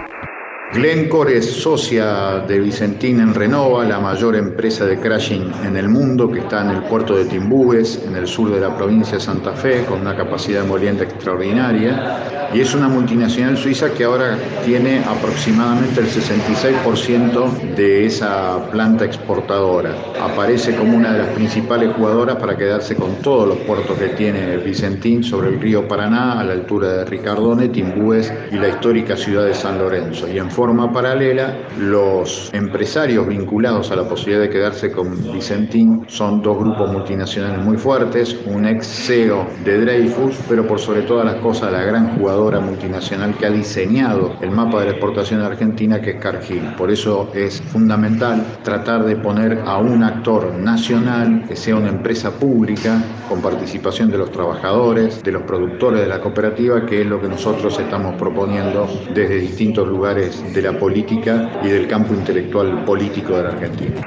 Glencore 0.73 1.37
es 1.37 1.49
socia 1.49 2.43
de 2.47 2.59
Vicentín 2.59 3.21
en 3.21 3.33
Renova, 3.33 3.85
la 3.85 3.99
mayor 3.99 4.35
empresa 4.35 4.85
de 4.85 4.99
crashing 4.99 5.51
en 5.65 5.77
el 5.77 5.89
mundo, 5.89 6.29
que 6.29 6.39
está 6.39 6.61
en 6.61 6.75
el 6.75 6.83
puerto 6.83 7.15
de 7.15 7.25
Timbúes, 7.25 8.03
en 8.05 8.15
el 8.15 8.27
sur 8.27 8.51
de 8.51 8.59
la 8.59 8.77
provincia 8.77 9.13
de 9.17 9.23
Santa 9.23 9.53
Fe, 9.53 9.85
con 9.85 10.01
una 10.01 10.15
capacidad 10.15 10.63
moliente 10.65 11.05
extraordinaria. 11.05 12.38
Y 12.51 12.61
es 12.61 12.73
una 12.73 12.87
multinacional 12.87 13.57
suiza 13.57 13.93
que 13.93 14.05
ahora 14.05 14.35
tiene 14.65 15.03
aproximadamente 15.05 16.01
el 16.01 16.07
66% 16.07 17.75
de 17.75 18.07
esa 18.07 18.71
planta 18.71 19.05
exportadora. 19.05 19.93
Aparece 20.19 20.75
como 20.75 20.97
una 20.97 21.13
de 21.13 21.19
las 21.19 21.27
principales 21.29 21.93
jugadoras 21.95 22.37
para 22.37 22.57
quedarse 22.57 22.95
con 22.95 23.17
todos 23.17 23.47
los 23.47 23.57
puertos 23.59 23.95
que 23.99 24.09
tiene 24.09 24.57
Vicentín 24.57 25.23
sobre 25.23 25.49
el 25.49 25.61
río 25.61 25.87
Paraná, 25.87 26.39
a 26.39 26.43
la 26.43 26.53
altura 26.53 26.87
de 26.93 27.05
Ricardone, 27.05 27.69
Timbúes 27.69 28.33
y 28.51 28.55
la 28.55 28.69
histórica 28.69 29.15
ciudad 29.15 29.45
de 29.45 29.53
San 29.53 29.77
Lorenzo. 29.77 30.27
Y 30.27 30.39
en 30.39 30.49
forma 30.49 30.91
paralela, 30.91 31.55
los 31.77 32.49
empresarios 32.51 33.27
vinculados 33.27 33.91
a 33.91 33.95
la 33.95 34.09
posibilidad 34.09 34.41
de 34.41 34.49
quedarse 34.49 34.91
con 34.91 35.31
Vicentín 35.31 36.03
son 36.07 36.41
dos 36.41 36.57
grupos 36.57 36.91
multinacionales 36.91 37.63
muy 37.63 37.77
fuertes, 37.77 38.35
un 38.47 38.65
ex 38.65 38.87
CEO 38.87 39.45
de 39.63 39.81
Dreyfus, 39.81 40.35
pero 40.49 40.65
por 40.65 40.79
sobre 40.79 41.03
todas 41.03 41.25
las 41.25 41.35
cosas 41.35 41.71
la 41.71 41.83
gran 41.83 42.17
jugadora 42.17 42.38
multinacional 42.39 43.35
que 43.35 43.45
ha 43.45 43.49
diseñado 43.49 44.35
el 44.41 44.51
mapa 44.51 44.79
de 44.79 44.85
la 44.85 44.91
exportación 44.91 45.41
de 45.41 45.47
Argentina, 45.47 46.01
que 46.01 46.11
es 46.11 46.15
Cargill. 46.15 46.73
Por 46.77 46.89
eso 46.89 47.29
es 47.33 47.61
fundamental 47.61 48.45
tratar 48.63 49.03
de 49.03 49.17
poner 49.17 49.59
a 49.65 49.77
un 49.77 50.03
actor 50.03 50.53
nacional 50.53 51.43
que 51.47 51.55
sea 51.55 51.75
una 51.75 51.89
empresa 51.89 52.31
pública 52.31 53.01
con 53.27 53.41
participación 53.41 54.09
de 54.09 54.17
los 54.17 54.31
trabajadores, 54.31 55.21
de 55.21 55.31
los 55.33 55.43
productores 55.43 56.01
de 56.01 56.07
la 56.07 56.21
cooperativa, 56.21 56.85
que 56.85 57.01
es 57.01 57.07
lo 57.07 57.21
que 57.21 57.27
nosotros 57.27 57.77
estamos 57.77 58.15
proponiendo 58.15 58.87
desde 59.13 59.35
distintos 59.35 59.87
lugares 59.87 60.53
de 60.53 60.61
la 60.61 60.71
política 60.79 61.59
y 61.61 61.67
del 61.67 61.87
campo 61.87 62.13
intelectual 62.13 62.85
político 62.85 63.35
de 63.35 63.43
la 63.43 63.49
Argentina. 63.49 64.01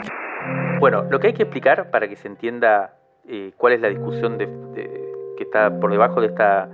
Bueno, 0.80 1.04
lo 1.10 1.20
que 1.20 1.28
hay 1.28 1.34
que 1.34 1.42
explicar 1.42 1.90
para 1.90 2.08
que 2.08 2.16
se 2.16 2.28
entienda 2.28 2.94
eh, 3.28 3.52
cuál 3.58 3.74
es 3.74 3.80
la 3.80 3.88
discusión 3.88 4.38
que 4.38 5.42
está 5.42 5.78
por 5.78 5.90
debajo 5.90 6.20
de 6.20 6.28
esta, 6.28 6.68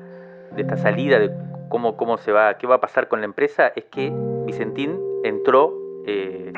de 0.54 0.62
esta 0.62 0.76
salida, 0.76 1.18
de 1.18 1.47
cómo, 1.68 1.96
cómo 1.96 2.18
se 2.18 2.32
va, 2.32 2.56
qué 2.58 2.66
va 2.66 2.76
a 2.76 2.80
pasar 2.80 3.08
con 3.08 3.20
la 3.20 3.26
empresa, 3.26 3.68
es 3.74 3.84
que 3.84 4.12
Vicentín 4.46 4.98
entró 5.24 5.74
eh, 6.06 6.52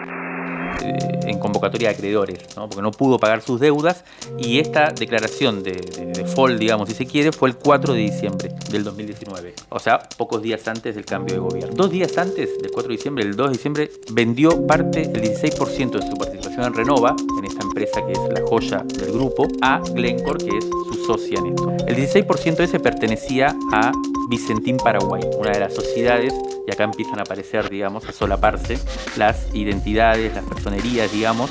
en 1.24 1.38
convocatoria 1.38 1.88
de 1.88 1.94
acreedores, 1.94 2.38
porque 2.54 2.82
no 2.82 2.90
pudo 2.90 3.18
pagar 3.18 3.42
sus 3.42 3.61
deudas 3.61 4.04
y 4.38 4.58
esta 4.58 4.90
declaración 4.90 5.62
de, 5.62 5.72
default, 6.14 6.58
digamos, 6.58 6.88
si 6.88 6.94
se 6.94 7.06
quiere, 7.06 7.32
fue 7.32 7.48
el 7.50 7.56
4 7.56 7.94
de 7.94 8.00
diciembre 8.00 8.48
del 8.70 8.84
2019, 8.84 9.54
o 9.68 9.78
sea, 9.78 10.00
pocos 10.16 10.42
días 10.42 10.66
antes 10.68 10.94
del 10.94 11.04
cambio 11.04 11.34
de 11.34 11.40
gobierno. 11.40 11.74
Dos 11.74 11.90
días 11.90 12.16
antes 12.18 12.61
del 12.61 12.70
4 12.70 12.88
de 12.88 12.96
diciembre, 12.96 13.24
el 13.24 13.36
2 13.36 13.46
de 13.46 13.52
diciembre, 13.52 13.90
vendió 14.12 14.66
parte, 14.66 15.02
el 15.02 15.12
16% 15.12 15.90
de 15.90 16.02
su 16.02 16.14
participación 16.16 16.64
en 16.64 16.74
Renova, 16.74 17.14
en 17.38 17.44
esta 17.44 17.62
empresa 17.62 17.70
que 17.87 18.12
es 18.12 18.18
la 18.33 18.47
joya 18.47 18.78
del 18.78 19.12
grupo, 19.12 19.47
a 19.62 19.81
Glencore, 19.95 20.45
que 20.45 20.59
es 20.59 20.64
su 20.64 21.05
socia 21.07 21.39
en 21.39 21.47
esto. 21.47 21.72
El 21.87 21.97
16% 21.97 22.57
de 22.57 22.64
ese 22.64 22.81
pertenecía 22.81 23.55
a 23.72 23.93
Vicentín 24.28 24.76
Paraguay, 24.76 25.22
una 25.39 25.51
de 25.51 25.61
las 25.61 25.74
sociedades, 25.74 26.35
y 26.66 26.70
acá 26.70 26.85
empiezan 26.85 27.18
a 27.18 27.22
aparecer, 27.22 27.68
digamos, 27.70 28.09
a 28.09 28.12
solaparse 28.12 28.78
las 29.16 29.55
identidades, 29.55 30.35
las 30.35 30.45
personerías, 30.45 31.11
digamos, 31.12 31.51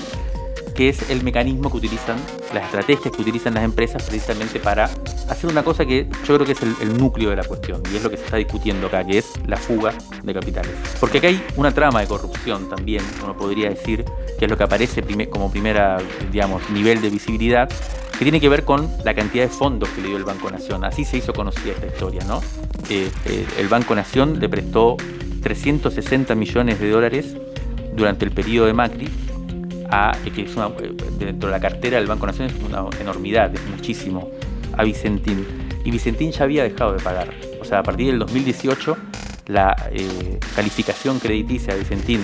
que 0.80 0.88
es 0.88 1.10
el 1.10 1.24
mecanismo 1.24 1.70
que 1.70 1.76
utilizan, 1.76 2.16
las 2.54 2.64
estrategias 2.64 3.14
que 3.14 3.22
utilizan 3.22 3.54
las 3.54 3.66
empresas 3.66 4.02
precisamente 4.02 4.62
para 4.62 4.86
hacer 5.28 5.50
una 5.52 5.62
cosa 5.62 5.86
que 5.86 6.08
yo 6.26 6.36
creo 6.36 6.46
que 6.46 6.54
es 6.54 6.62
el, 6.62 6.98
núcleo 6.98 7.32
de 7.32 7.36
la 7.36 7.44
cuestión 7.44 7.84
y 7.92 7.98
es 7.98 8.02
lo 8.02 8.10
que 8.10 8.16
se 8.16 8.24
está 8.24 8.38
discutiendo 8.38 8.88
acá, 8.88 9.06
que 9.06 9.18
es 9.18 9.34
la 9.46 9.58
fuga 9.58 9.94
de 10.24 10.34
capitales. 10.34 10.72
Porque 10.98 11.18
acá 11.18 11.28
hay 11.28 11.44
una 11.58 11.74
trama 11.74 12.00
de 12.00 12.08
corrupción 12.08 12.70
también, 12.70 13.04
uno 13.22 13.36
podría 13.36 13.68
decir, 13.68 14.06
que 14.40 14.46
es 14.46 14.50
lo 14.50 14.56
que 14.56 14.64
aparece 14.64 15.04
como 15.30 15.52
primera, 15.52 15.98
digamos, 16.32 16.70
nivel 16.70 17.02
de 17.02 17.10
visibilidad, 17.10 17.68
que 18.18 18.24
tiene 18.24 18.40
que 18.40 18.48
ver 18.48 18.64
con 18.64 18.90
la 19.04 19.14
cantidad 19.14 19.44
de 19.44 19.50
fondos 19.50 19.90
que 19.90 20.00
le 20.00 20.08
dio 20.08 20.16
el 20.16 20.24
Banco 20.24 20.50
Nación. 20.50 20.86
Así 20.86 21.04
se 21.04 21.18
hizo 21.18 21.34
conocida 21.34 21.74
esta 21.74 21.88
historia, 21.88 22.24
¿no? 22.24 22.40
Eh, 22.90 23.12
eh, 23.26 23.46
el 23.60 23.68
Banco 23.68 23.96
Nación 23.96 24.40
le 24.40 24.48
prestó 24.48 24.96
360 25.44 26.36
millones 26.36 26.80
de 26.80 26.90
dólares 26.90 27.36
durante 27.98 28.24
el 28.24 28.32
periodo 28.32 28.68
de 28.68 28.74
Macri 28.74 29.10
a, 29.92 30.12
que 30.24 30.44
es 30.44 30.56
dentro 31.18 31.50
de 31.50 31.56
la 31.56 31.60
cartera 31.60 31.98
del 31.98 32.08
Banco 32.08 32.26
Nacional 32.26 32.56
es 32.56 32.64
una 32.64 32.86
enormidad, 33.00 33.54
es 33.54 33.66
muchísimo, 33.68 34.30
a 34.78 34.84
Vicentín. 34.84 35.46
Y 35.84 35.92
Vicentín 35.92 36.32
ya 36.32 36.44
había 36.44 36.64
dejado 36.64 36.94
de 36.94 37.00
pagar. 37.00 37.30
O 37.62 37.66
sea, 37.66 37.80
a 37.80 37.84
partir 37.84 38.08
del 38.08 38.20
2018 38.20 38.98
la 39.48 39.76
eh, 39.92 40.40
calificación 40.56 41.20
crediticia 41.20 41.74
de 41.74 41.80
Vicentín 41.80 42.22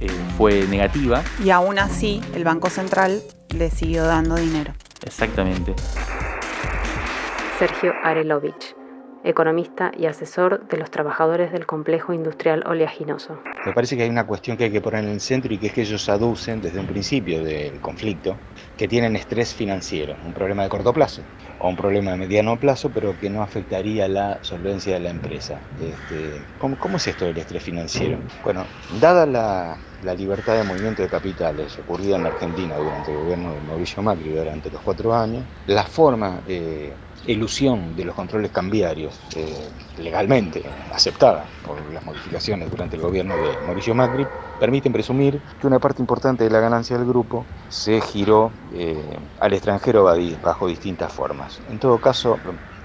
eh, 0.00 0.08
fue 0.36 0.66
negativa. 0.66 1.22
Y 1.44 1.50
aún 1.50 1.78
así 1.78 2.20
el 2.34 2.44
Banco 2.44 2.68
Central 2.68 3.22
le 3.56 3.70
siguió 3.70 4.04
dando 4.04 4.36
dinero. 4.36 4.74
Exactamente. 5.04 5.74
Sergio 7.58 7.92
Arelovich 8.04 8.77
economista 9.24 9.92
y 9.96 10.06
asesor 10.06 10.66
de 10.68 10.76
los 10.76 10.90
trabajadores 10.90 11.52
del 11.52 11.66
complejo 11.66 12.12
industrial 12.12 12.64
oleaginoso. 12.66 13.38
Me 13.66 13.72
parece 13.72 13.96
que 13.96 14.04
hay 14.04 14.10
una 14.10 14.26
cuestión 14.26 14.56
que 14.56 14.64
hay 14.64 14.70
que 14.70 14.80
poner 14.80 15.04
en 15.04 15.10
el 15.10 15.20
centro 15.20 15.52
y 15.52 15.58
que 15.58 15.68
es 15.68 15.72
que 15.72 15.82
ellos 15.82 16.08
aducen 16.08 16.60
desde 16.60 16.80
un 16.80 16.86
principio 16.86 17.42
del 17.42 17.80
conflicto 17.80 18.36
que 18.76 18.88
tienen 18.88 19.16
estrés 19.16 19.54
financiero, 19.54 20.16
un 20.24 20.32
problema 20.32 20.62
de 20.62 20.68
corto 20.68 20.92
plazo 20.92 21.22
o 21.60 21.68
un 21.68 21.76
problema 21.76 22.12
de 22.12 22.16
mediano 22.16 22.58
plazo, 22.58 22.90
pero 22.90 23.18
que 23.18 23.28
no 23.28 23.42
afectaría 23.42 24.08
la 24.08 24.38
solvencia 24.42 24.94
de 24.94 25.00
la 25.00 25.10
empresa. 25.10 25.58
Este, 25.80 26.40
¿cómo, 26.60 26.96
es 26.96 27.06
esto 27.06 27.24
del 27.24 27.38
estrés 27.38 27.62
financiero? 27.62 28.18
Bueno, 28.44 28.64
dada 29.00 29.26
la, 29.26 29.76
libertad 30.14 30.56
de 30.56 30.62
movimiento 30.62 31.02
de 31.02 31.08
capitales 31.08 31.76
ocurrida 31.80 32.16
en 32.16 32.26
Argentina 32.26 32.76
durante 32.76 33.10
el 33.10 33.18
gobierno 33.18 33.52
de 33.52 33.60
Mauricio 33.62 34.02
Macri 34.02 34.30
durante 34.30 34.70
los 34.70 34.80
cuatro 34.80 35.12
años, 35.12 35.44
la 35.66 35.82
forma 35.82 36.40
de 36.46 36.92
ilusión 37.24 37.94
de 37.94 38.04
los 38.04 38.14
controles 38.14 38.50
cambiarios 38.52 39.22
eh, 39.34 39.72
legalmente 39.96 40.76
aceptada 40.90 41.52
por 41.62 41.92
las 41.92 42.04
modificaciones 42.04 42.70
durante 42.70 42.96
el 42.96 43.02
gobierno 43.02 43.38
de 43.38 43.58
Mauricio 43.60 43.94
Macri 43.94 44.30
permiten 44.56 44.92
presumir 44.92 45.42
que 45.58 45.66
una 45.66 45.80
parte 45.80 46.02
importante 46.02 46.44
de 46.44 46.50
la 46.50 46.60
ganancia 46.60 46.96
del 46.98 47.06
grupo 47.06 47.48
se 47.68 48.00
giró 48.00 48.54
eh, 48.70 49.16
al 49.38 49.52
extranjero 49.52 50.04
bajo 50.40 50.66
distintas 50.66 51.12
formas. 51.12 51.62
En 51.66 51.78
todo 51.78 52.00
caso, 52.00 52.40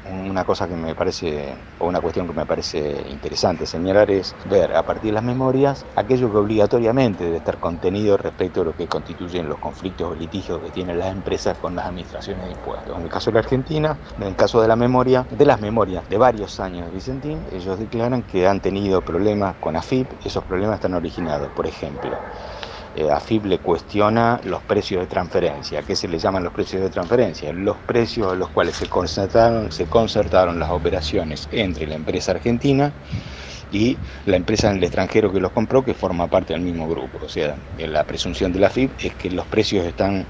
una 0.06 0.44
cosa 0.44 0.68
que 0.68 0.76
me 0.76 0.96
parece, 0.96 1.56
o 1.78 1.88
una 1.88 2.02
cuestión 2.02 2.28
que 2.28 2.34
me 2.34 2.46
parece 2.46 3.04
interesante 3.08 3.66
señalar 3.66 4.12
es 4.12 4.36
ver 4.46 4.76
a 4.76 4.84
partir 4.84 5.10
de 5.10 5.16
las 5.16 5.24
memorias 5.24 5.86
aquello 5.96 6.32
que 6.32 6.38
obligatoriamente 6.38 7.24
debe 7.24 7.38
estar 7.38 7.60
contenido 7.60 8.18
respecto 8.18 8.62
a 8.62 8.66
lo 8.66 8.76
que 8.76 8.88
constituyen 8.88 9.48
los 9.48 9.60
conflictos 9.60 10.12
o 10.12 10.16
litigios 10.16 10.62
que 10.62 10.72
tienen 10.72 11.00
las 11.00 11.12
empresas 11.12 11.58
con 11.58 11.76
las 11.76 11.86
administraciones 11.86 12.46
de 12.46 12.52
impuestos. 12.52 12.98
En 12.98 13.04
el 13.04 13.10
caso 13.10 13.32
de 13.32 13.36
la 13.36 13.40
Argentina, 13.40 14.00
en 14.18 14.24
el 14.24 14.36
caso 14.36 14.62
de 14.62 14.68
la 14.68 14.76
memoria, 14.76 15.26
de 15.30 15.46
las 15.46 15.60
memorias 15.60 16.08
de 16.08 16.18
varios 16.18 16.60
años 16.60 16.88
de 16.88 16.94
Vicentín, 16.94 17.46
ellos 17.52 17.80
declaran 17.80 18.24
que 18.24 18.48
han 18.48 18.62
tenido 18.62 19.02
problemas 19.04 19.56
con 19.60 19.76
AFIP, 19.76 20.14
esos 20.24 20.44
problemas 20.46 20.76
están 20.76 20.94
originados, 20.94 21.52
por 21.52 21.68
ejemplo, 21.68 22.26
eh, 22.96 23.10
AFIP 23.10 23.46
le 23.46 23.60
cuestiona 23.60 24.40
los 24.44 24.64
precios 24.64 25.02
de 25.02 25.08
transferencia. 25.08 25.84
¿Qué 25.84 25.96
se 25.96 26.08
le 26.08 26.20
llaman 26.20 26.44
los 26.44 26.54
precios 26.54 26.82
de 26.84 26.90
transferencia? 26.90 27.52
Los 27.54 27.82
precios 27.82 28.32
a 28.32 28.36
los 28.36 28.52
cuales 28.52 28.76
se 28.76 28.88
concertaron, 28.88 29.72
se 29.72 29.88
concertaron 29.88 30.60
las 30.60 30.70
operaciones 30.70 31.48
entre 31.52 31.88
la 31.88 31.96
empresa 31.96 32.32
argentina 32.32 32.94
y 33.70 33.98
la 34.26 34.38
empresa 34.38 34.70
en 34.70 34.78
el 34.78 34.84
extranjero 34.84 35.32
que 35.34 35.40
los 35.40 35.52
compró, 35.52 35.84
que 35.84 35.96
forma 35.96 36.30
parte 36.30 36.54
del 36.54 36.62
mismo 36.62 36.88
grupo. 36.88 37.20
O 37.26 37.30
sea, 37.30 37.58
la 37.76 38.06
presunción 38.06 38.52
de 38.52 38.60
la 38.60 38.68
AFIP 38.68 38.94
es 39.00 39.16
que 39.16 39.32
los 39.32 39.48
precios 39.48 39.86
están 39.86 40.30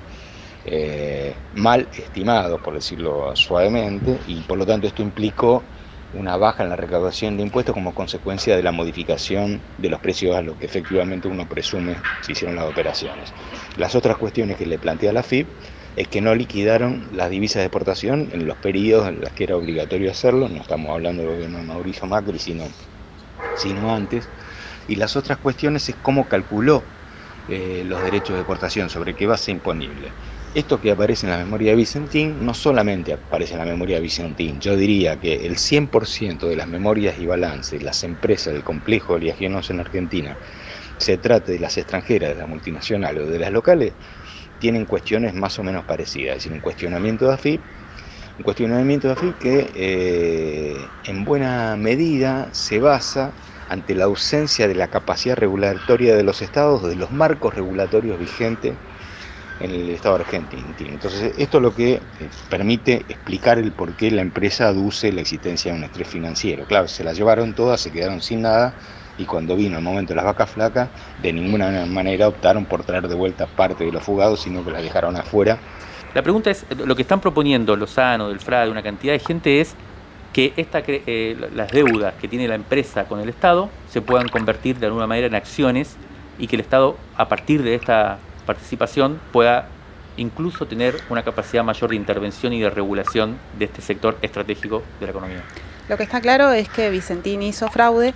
eh, 0.64 1.42
mal 1.52 1.90
estimados, 1.92 2.62
por 2.62 2.76
decirlo 2.76 3.36
suavemente, 3.36 4.22
y 4.26 4.44
por 4.44 4.58
lo 4.58 4.66
tanto 4.66 4.88
esto 4.88 5.02
implicó 5.02 5.68
una 6.14 6.38
baja 6.38 6.64
en 6.64 6.70
la 6.70 6.76
recaudación 6.76 7.38
de 7.38 7.44
impuestos 7.44 7.74
como 7.74 7.94
consecuencia 7.94 8.56
de 8.56 8.64
la 8.64 8.72
modificación 8.72 9.66
de 9.78 9.90
los 9.90 10.00
precios 10.00 10.36
a 10.36 10.42
lo 10.42 10.58
que 10.58 10.66
efectivamente 10.66 11.28
uno 11.28 11.48
presume 11.50 12.04
se 12.22 12.34
hicieron 12.34 12.56
las 12.56 12.66
operaciones. 12.66 13.34
Las 13.76 13.96
otras 13.96 14.18
cuestiones 14.18 14.58
que 14.58 14.66
le 14.66 14.80
plantea 14.80 15.12
la 15.12 15.24
FIP 15.24 15.60
es 15.96 16.08
que 16.08 16.22
no 16.22 16.36
liquidaron 16.36 17.10
las 17.12 17.30
divisas 17.30 17.62
de 17.62 17.66
exportación 17.66 18.30
en 18.32 18.46
los 18.48 18.58
periodos 18.58 19.08
en 19.10 19.22
los 19.22 19.34
que 19.34 19.44
era 19.44 19.58
obligatorio 19.58 20.12
hacerlo, 20.12 20.50
no 20.50 20.62
estamos 20.62 20.92
hablando 20.92 21.24
del 21.24 21.32
gobierno 21.32 21.58
de 21.58 21.64
Mauricio 21.66 22.08
Macri, 22.08 22.40
sino, 22.40 22.68
sino 23.54 23.94
antes, 23.94 24.32
y 24.88 24.96
las 24.96 25.16
otras 25.16 25.38
cuestiones 25.38 25.90
es 25.90 25.96
cómo 25.96 26.28
calculó 26.28 26.94
eh, 27.48 27.84
los 27.86 28.02
derechos 28.02 28.36
de 28.36 28.42
exportación, 28.42 28.90
sobre 28.90 29.16
qué 29.16 29.28
base 29.28 29.52
imponible. 29.52 30.16
Esto 30.54 30.80
que 30.80 30.92
aparece 30.92 31.26
en 31.26 31.32
la 31.32 31.40
memoria 31.40 31.72
de 31.72 31.78
Vicentín 31.78 32.46
no 32.46 32.54
solamente 32.54 33.12
aparece 33.14 33.54
en 33.54 33.60
la 33.60 33.66
memoria 33.66 33.96
de 33.96 34.04
Vicentín, 34.04 34.60
yo 34.62 34.76
diría 34.76 35.20
que 35.20 35.48
el 35.48 35.58
100% 35.58 36.48
de 36.48 36.56
las 36.56 36.68
memorias 36.68 37.18
y 37.18 37.26
balances, 37.26 37.82
las 37.82 38.04
empresas 38.04 38.54
del 38.54 38.64
complejo 38.64 39.14
oleaginoso 39.14 39.74
en 39.74 39.80
Argentina, 39.80 40.38
se 40.98 41.18
trate 41.18 41.54
de 41.54 41.60
las 41.60 41.78
extranjeras, 41.78 42.30
de 42.30 42.36
las 42.36 42.48
multinacionales 42.48 43.24
o 43.24 43.28
de 43.28 43.40
las 43.40 43.52
locales, 43.52 43.96
tienen 44.60 44.86
cuestiones 44.86 45.34
más 45.34 45.58
o 45.60 45.64
menos 45.64 45.86
parecidas, 45.86 46.38
es 46.38 46.44
decir, 46.44 46.54
un 46.54 46.62
cuestionamiento 46.62 47.28
de 47.28 47.34
AFIP, 47.34 47.66
un 48.38 48.44
cuestionamiento 48.44 49.08
de 49.08 49.14
AFIP 49.14 49.38
que 49.40 49.72
eh, 49.76 50.94
en 51.04 51.26
buena 51.26 51.76
medida 51.78 52.50
se 52.54 52.80
basa 52.80 53.36
ante 53.68 53.96
la 53.96 54.06
ausencia 54.06 54.68
de 54.68 54.76
la 54.76 54.90
capacidad 54.90 55.36
regulatoria 55.36 56.16
de 56.16 56.24
los 56.24 56.42
estados, 56.44 56.88
de 56.88 56.96
los 56.96 57.12
marcos 57.12 57.56
regulatorios 57.56 58.20
vigentes 58.20 58.80
en 59.64 59.72
el 59.72 59.90
Estado 59.90 60.16
argentino. 60.16 60.64
Entonces, 60.80 61.34
esto 61.38 61.58
es 61.58 61.64
lo 61.64 61.74
que 61.74 61.94
eh, 61.94 62.02
permite 62.50 63.06
explicar 63.08 63.58
el 63.58 63.72
por 63.72 63.96
qué 63.96 64.12
la 64.12 64.22
empresa 64.22 64.68
aduce 64.68 65.12
la 65.12 65.22
existencia 65.22 65.72
de 65.72 65.78
un 65.78 65.84
estrés 65.86 66.08
financiero. 66.08 66.66
Claro, 66.66 66.88
se 66.88 67.04
la 67.04 67.14
llevaron 67.14 67.54
todas, 67.54 67.80
se 67.82 67.92
quedaron 67.92 68.22
sin 68.22 68.42
nada 68.42 68.74
y 69.18 69.26
cuando 69.26 69.56
vino 69.56 69.78
el 69.78 69.84
momento 69.84 70.10
de 70.10 70.18
las 70.18 70.26
vacas 70.26 70.50
flacas, 70.50 70.90
de 71.22 71.32
ninguna 71.32 71.86
manera 71.86 72.28
optaron 72.28 72.66
por 72.66 72.84
traer 72.84 73.08
de 73.08 73.16
vuelta 73.16 73.48
parte 73.48 73.86
de 73.86 73.92
los 73.92 74.04
fugados, 74.04 74.42
sino 74.42 74.66
que 74.66 74.72
la 74.72 74.82
dejaron 74.82 75.16
afuera. 75.16 75.58
La 76.14 76.22
pregunta 76.22 76.52
es, 76.52 76.66
lo 76.86 76.96
que 76.96 77.04
están 77.04 77.22
proponiendo 77.22 77.76
Lozano, 77.76 78.30
del 78.30 78.40
FRAD, 78.40 78.70
una 78.70 78.84
cantidad 78.84 79.14
de 79.14 79.20
gente 79.20 79.62
es 79.62 79.76
que 80.34 80.54
esta, 80.58 80.84
eh, 80.86 81.38
las 81.56 81.72
deudas 81.72 82.16
que 82.20 82.28
tiene 82.28 82.48
la 82.48 82.56
empresa 82.56 83.06
con 83.06 83.20
el 83.20 83.30
Estado 83.30 83.70
se 83.90 84.02
puedan 84.02 84.28
convertir 84.28 84.78
de 84.78 84.88
alguna 84.88 85.08
manera 85.08 85.28
en 85.28 85.36
acciones 85.36 85.96
y 86.38 86.48
que 86.48 86.56
el 86.56 86.62
Estado, 86.62 86.98
a 87.16 87.30
partir 87.30 87.64
de 87.64 87.76
esta 87.76 88.18
participación 88.46 89.20
pueda 89.32 89.68
incluso 90.18 90.66
tener 90.68 90.96
una 91.10 91.24
capacidad 91.24 91.64
mayor 91.64 91.90
de 91.90 91.96
intervención 91.96 92.54
y 92.54 92.62
de 92.62 92.70
regulación 92.70 93.38
de 93.58 93.66
este 93.66 93.82
sector 93.82 94.18
estratégico 94.22 94.84
de 95.00 95.08
la 95.08 95.12
economía. 95.12 95.44
Lo 95.90 95.98
que 95.98 96.04
está 96.04 96.22
claro 96.22 96.52
es 96.52 96.70
que 96.70 96.90
Vicentín 96.90 97.42
hizo 97.42 97.68
fraude 97.70 98.14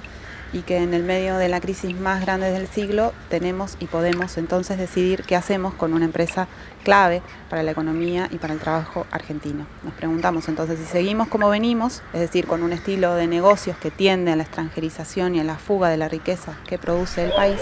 y 0.53 0.61
que 0.61 0.77
en 0.77 0.93
el 0.93 1.03
medio 1.03 1.37
de 1.37 1.49
la 1.49 1.59
crisis 1.59 1.93
más 1.95 2.21
grande 2.21 2.49
del 2.51 2.67
siglo 2.67 3.13
tenemos 3.29 3.75
y 3.79 3.87
podemos 3.87 4.37
entonces 4.37 4.77
decidir 4.77 5.23
qué 5.23 5.35
hacemos 5.35 5.73
con 5.73 5.93
una 5.93 6.05
empresa 6.05 6.47
clave 6.83 7.21
para 7.49 7.63
la 7.63 7.71
economía 7.71 8.29
y 8.31 8.37
para 8.37 8.53
el 8.53 8.59
trabajo 8.59 9.05
argentino. 9.11 9.67
Nos 9.83 9.93
preguntamos 9.95 10.47
entonces 10.47 10.79
si 10.79 10.85
seguimos 10.85 11.27
como 11.27 11.49
venimos, 11.49 12.01
es 12.13 12.21
decir, 12.21 12.47
con 12.47 12.63
un 12.63 12.71
estilo 12.71 13.15
de 13.15 13.27
negocios 13.27 13.75
que 13.77 13.91
tiende 13.91 14.31
a 14.31 14.37
la 14.37 14.43
extranjerización 14.43 15.35
y 15.35 15.41
a 15.41 15.43
la 15.43 15.55
fuga 15.55 15.89
de 15.89 15.97
la 15.97 16.07
riqueza 16.07 16.53
que 16.65 16.77
produce 16.77 17.25
el 17.25 17.33
país, 17.33 17.59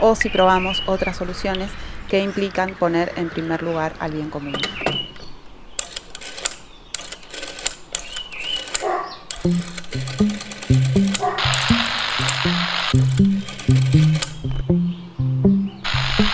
o 0.00 0.16
si 0.16 0.28
probamos 0.28 0.82
otras 0.86 1.16
soluciones 1.16 1.70
que 2.08 2.22
implican 2.22 2.74
poner 2.74 3.12
en 3.16 3.28
primer 3.28 3.62
lugar 3.62 3.94
al 3.98 4.12
bien 4.12 4.30
común. 4.30 4.54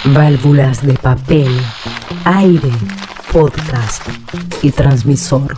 Válvulas 0.04 0.84
de 0.84 0.94
papel, 0.94 1.60
aire, 2.24 2.70
podcast 3.32 4.02
y 4.62 4.70
transmisor. 4.70 5.54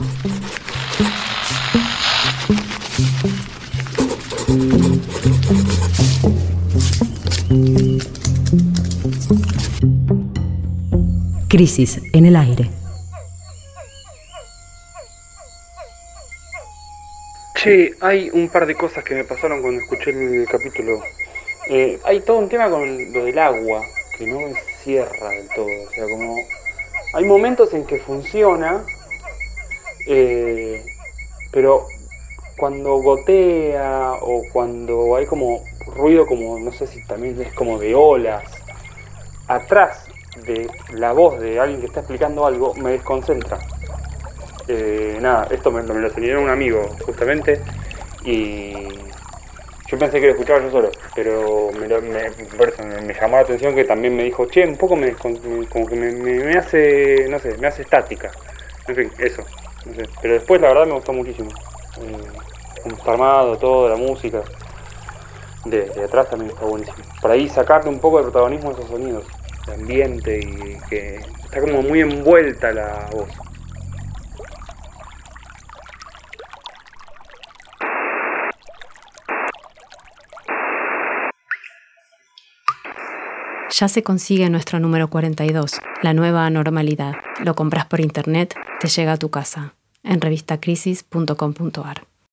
Crisis 11.52 12.00
en 12.14 12.24
el 12.24 12.34
aire. 12.34 12.70
Che, 17.54 17.92
hay 18.00 18.30
un 18.30 18.48
par 18.48 18.64
de 18.64 18.74
cosas 18.74 19.04
que 19.04 19.14
me 19.14 19.24
pasaron 19.24 19.60
cuando 19.60 19.82
escuché 19.82 20.12
el 20.12 20.46
capítulo. 20.50 21.02
Eh, 21.68 22.00
hay 22.04 22.20
todo 22.20 22.38
un 22.38 22.48
tema 22.48 22.70
con 22.70 23.12
lo 23.12 23.24
del 23.26 23.38
agua, 23.38 23.82
que 24.16 24.26
no 24.26 24.38
cierra 24.82 25.28
del 25.28 25.46
todo. 25.48 25.66
O 25.66 25.90
sea, 25.94 26.04
como 26.04 26.36
hay 27.12 27.24
momentos 27.26 27.74
en 27.74 27.84
que 27.84 27.98
funciona, 27.98 28.82
eh, 30.06 30.82
pero 31.50 31.86
cuando 32.56 32.96
gotea 32.96 34.14
o 34.22 34.40
cuando 34.54 35.16
hay 35.16 35.26
como 35.26 35.62
ruido 35.96 36.24
como, 36.26 36.58
no 36.58 36.72
sé 36.72 36.86
si 36.86 37.06
también 37.06 37.38
es 37.42 37.52
como 37.52 37.78
de 37.78 37.94
olas, 37.94 38.42
atrás 39.48 40.01
de 40.42 40.68
la 40.92 41.12
voz 41.12 41.40
de 41.40 41.58
alguien 41.58 41.80
que 41.80 41.86
está 41.86 42.00
explicando 42.00 42.46
algo, 42.46 42.74
me 42.74 42.92
desconcentra. 42.92 43.58
Eh, 44.68 45.18
nada, 45.20 45.48
esto 45.50 45.70
me, 45.70 45.82
lo 45.82 46.06
enseñó 46.06 46.40
un 46.40 46.50
amigo 46.50 46.82
justamente 47.04 47.60
y 48.24 48.72
yo 49.92 49.98
pensé 49.98 50.20
que 50.20 50.26
lo 50.26 50.32
escuchaba 50.32 50.60
yo 50.60 50.70
solo, 50.70 50.90
pero 51.14 51.70
me, 51.78 51.86
llamó 51.88 53.36
la 53.36 53.40
atención 53.40 53.74
que 53.74 53.84
también 53.84 54.16
me 54.16 54.24
dijo, 54.24 54.46
che, 54.46 54.66
un 54.66 54.76
poco 54.76 54.96
me, 54.96 55.12
como 55.12 55.86
que 55.86 55.96
me, 55.96 56.56
hace, 56.56 57.26
no 57.28 57.38
sé, 57.38 57.58
me 57.58 57.66
hace 57.66 57.82
estática. 57.82 58.30
En 58.88 58.96
fin, 58.96 59.12
eso. 59.18 59.42
Pero 60.22 60.34
después 60.34 60.60
la 60.60 60.68
verdad 60.68 60.86
me 60.86 60.94
gustó 60.94 61.12
muchísimo. 61.12 61.50
Eh, 62.00 62.90
armado, 63.06 63.58
todo, 63.58 63.88
la 63.88 63.96
música. 63.96 64.42
De, 65.66 65.92
atrás 66.04 66.30
también 66.30 66.52
está 66.52 66.64
buenísimo. 66.64 66.96
Por 67.20 67.30
ahí 67.30 67.48
sacarle 67.48 67.90
un 67.90 67.98
poco 67.98 68.18
de 68.18 68.24
protagonismo 68.24 68.70
a 68.70 68.72
esos 68.72 68.86
sonidos, 68.86 69.24
de 69.66 69.74
ambiente 69.74 70.40
y 70.40 70.76
que 70.88 71.16
está 71.16 71.60
como 71.60 71.82
muy 71.82 72.00
envuelta 72.00 72.72
la 72.72 73.08
voz. 73.12 73.28
Ya 83.78 83.88
se 83.88 84.02
consigue 84.02 84.50
nuestro 84.50 84.78
número 84.80 85.08
42, 85.08 85.80
la 86.02 86.12
nueva 86.12 86.48
normalidad. 86.50 87.14
Lo 87.42 87.54
compras 87.54 87.86
por 87.86 88.00
internet, 88.00 88.54
te 88.80 88.88
llega 88.88 89.12
a 89.12 89.16
tu 89.16 89.30
casa 89.30 89.74
en 90.04 90.20
revistacrisis.com.ar. 90.20 92.11